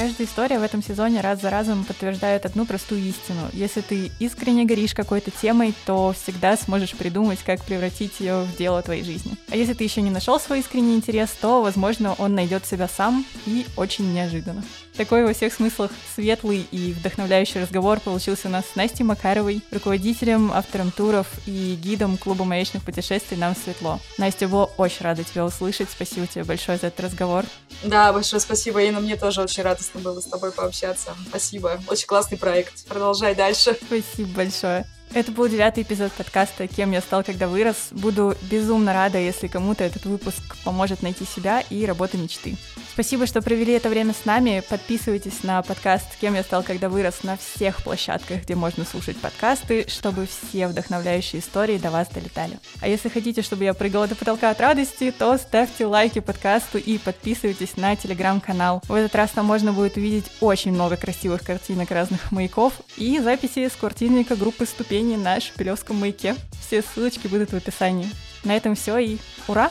Каждая 0.00 0.26
история 0.26 0.58
в 0.58 0.62
этом 0.62 0.82
сезоне 0.82 1.20
раз 1.20 1.42
за 1.42 1.50
разом 1.50 1.84
подтверждает 1.84 2.46
одну 2.46 2.64
простую 2.64 3.02
истину. 3.02 3.50
Если 3.52 3.82
ты 3.82 4.10
искренне 4.18 4.64
горишь 4.64 4.94
какой-то 4.94 5.30
темой, 5.30 5.74
то 5.84 6.14
всегда 6.14 6.56
сможешь 6.56 6.92
придумать, 6.92 7.40
как 7.44 7.62
превратить 7.62 8.18
ее 8.18 8.44
в 8.44 8.56
дело 8.56 8.80
твоей 8.80 9.04
жизни. 9.04 9.32
А 9.50 9.56
если 9.56 9.74
ты 9.74 9.84
еще 9.84 10.00
не 10.00 10.08
нашел 10.08 10.40
свой 10.40 10.60
искренний 10.60 10.96
интерес, 10.96 11.28
то, 11.38 11.60
возможно, 11.60 12.14
он 12.14 12.34
найдет 12.34 12.64
себя 12.64 12.88
сам 12.88 13.26
и 13.44 13.66
очень 13.76 14.10
неожиданно. 14.14 14.64
Такой 14.96 15.24
во 15.24 15.34
всех 15.34 15.52
смыслах 15.52 15.90
светлый 16.14 16.66
и 16.70 16.92
вдохновляющий 16.92 17.60
разговор 17.60 18.00
получился 18.00 18.48
у 18.48 18.50
нас 18.50 18.64
с 18.72 18.76
Настей 18.76 19.04
Макаровой, 19.04 19.62
руководителем, 19.70 20.50
автором 20.52 20.90
туров 20.90 21.26
и 21.46 21.78
гидом 21.80 22.16
клуба 22.16 22.44
маячных 22.44 22.82
путешествий 22.82 23.38
«Нам 23.38 23.54
светло». 23.54 24.00
Настя, 24.18 24.48
была 24.48 24.64
очень 24.64 25.04
рада 25.04 25.24
тебя 25.24 25.44
услышать. 25.44 25.88
Спасибо 25.90 26.26
тебе 26.26 26.44
большое 26.44 26.78
за 26.78 26.88
этот 26.88 27.00
разговор. 27.00 27.44
Да, 27.84 28.12
большое 28.12 28.40
спасибо, 28.40 28.82
Инна. 28.82 29.00
Мне 29.00 29.16
тоже 29.16 29.42
очень 29.42 29.62
радостно 29.90 30.00
было 30.00 30.20
с 30.20 30.24
тобой 30.24 30.52
пообщаться. 30.52 31.14
Спасибо. 31.28 31.80
Очень 31.88 32.06
классный 32.06 32.38
проект. 32.38 32.86
Продолжай 32.86 33.34
дальше. 33.34 33.76
Спасибо 33.86 34.28
большое. 34.36 34.86
Это 35.12 35.32
был 35.32 35.48
девятый 35.48 35.82
эпизод 35.82 36.12
подкаста 36.12 36.68
«Кем 36.68 36.92
я 36.92 37.00
стал, 37.00 37.24
когда 37.24 37.48
вырос». 37.48 37.88
Буду 37.90 38.36
безумно 38.42 38.92
рада, 38.92 39.18
если 39.18 39.48
кому-то 39.48 39.82
этот 39.82 40.04
выпуск 40.04 40.56
поможет 40.62 41.02
найти 41.02 41.24
себя 41.24 41.64
и 41.68 41.84
работу 41.84 42.16
мечты. 42.16 42.56
Спасибо, 42.92 43.26
что 43.26 43.40
провели 43.40 43.72
это 43.72 43.88
время 43.88 44.12
с 44.12 44.24
нами. 44.24 44.62
Подписывайтесь 44.68 45.42
на 45.42 45.62
подкаст 45.62 46.06
«Кем 46.20 46.34
я 46.34 46.42
стал, 46.42 46.62
когда 46.62 46.88
вырос» 46.88 47.22
на 47.22 47.36
всех 47.36 47.82
площадках, 47.82 48.42
где 48.42 48.54
можно 48.54 48.84
слушать 48.84 49.16
подкасты, 49.16 49.86
чтобы 49.88 50.26
все 50.26 50.68
вдохновляющие 50.68 51.40
истории 51.40 51.78
до 51.78 51.90
вас 51.90 52.08
долетали. 52.08 52.58
А 52.80 52.88
если 52.88 53.08
хотите, 53.08 53.42
чтобы 53.42 53.64
я 53.64 53.74
прыгала 53.74 54.06
до 54.06 54.16
потолка 54.16 54.50
от 54.50 54.60
радости, 54.60 55.12
то 55.16 55.38
ставьте 55.38 55.86
лайки 55.86 56.18
подкасту 56.20 56.78
и 56.78 56.98
подписывайтесь 56.98 57.76
на 57.76 57.96
телеграм-канал. 57.96 58.82
В 58.86 58.94
этот 58.94 59.14
раз 59.14 59.30
там 59.30 59.46
можно 59.46 59.72
будет 59.72 59.96
увидеть 59.96 60.26
очень 60.40 60.72
много 60.72 60.96
красивых 60.96 61.42
картинок 61.42 61.90
разных 61.90 62.30
маяков 62.30 62.74
и 62.96 63.18
записи 63.18 63.68
с 63.68 63.76
квартирника 63.76 64.36
группы 64.36 64.66
«Ступени» 65.00 65.16
на 65.16 65.40
Шепелевском 65.40 65.96
маяке. 65.96 66.36
Все 66.60 66.82
ссылочки 66.82 67.26
будут 67.26 67.52
в 67.52 67.56
описании. 67.56 68.06
На 68.44 68.54
этом 68.54 68.74
все 68.74 68.98
и 68.98 69.16
ура! 69.48 69.70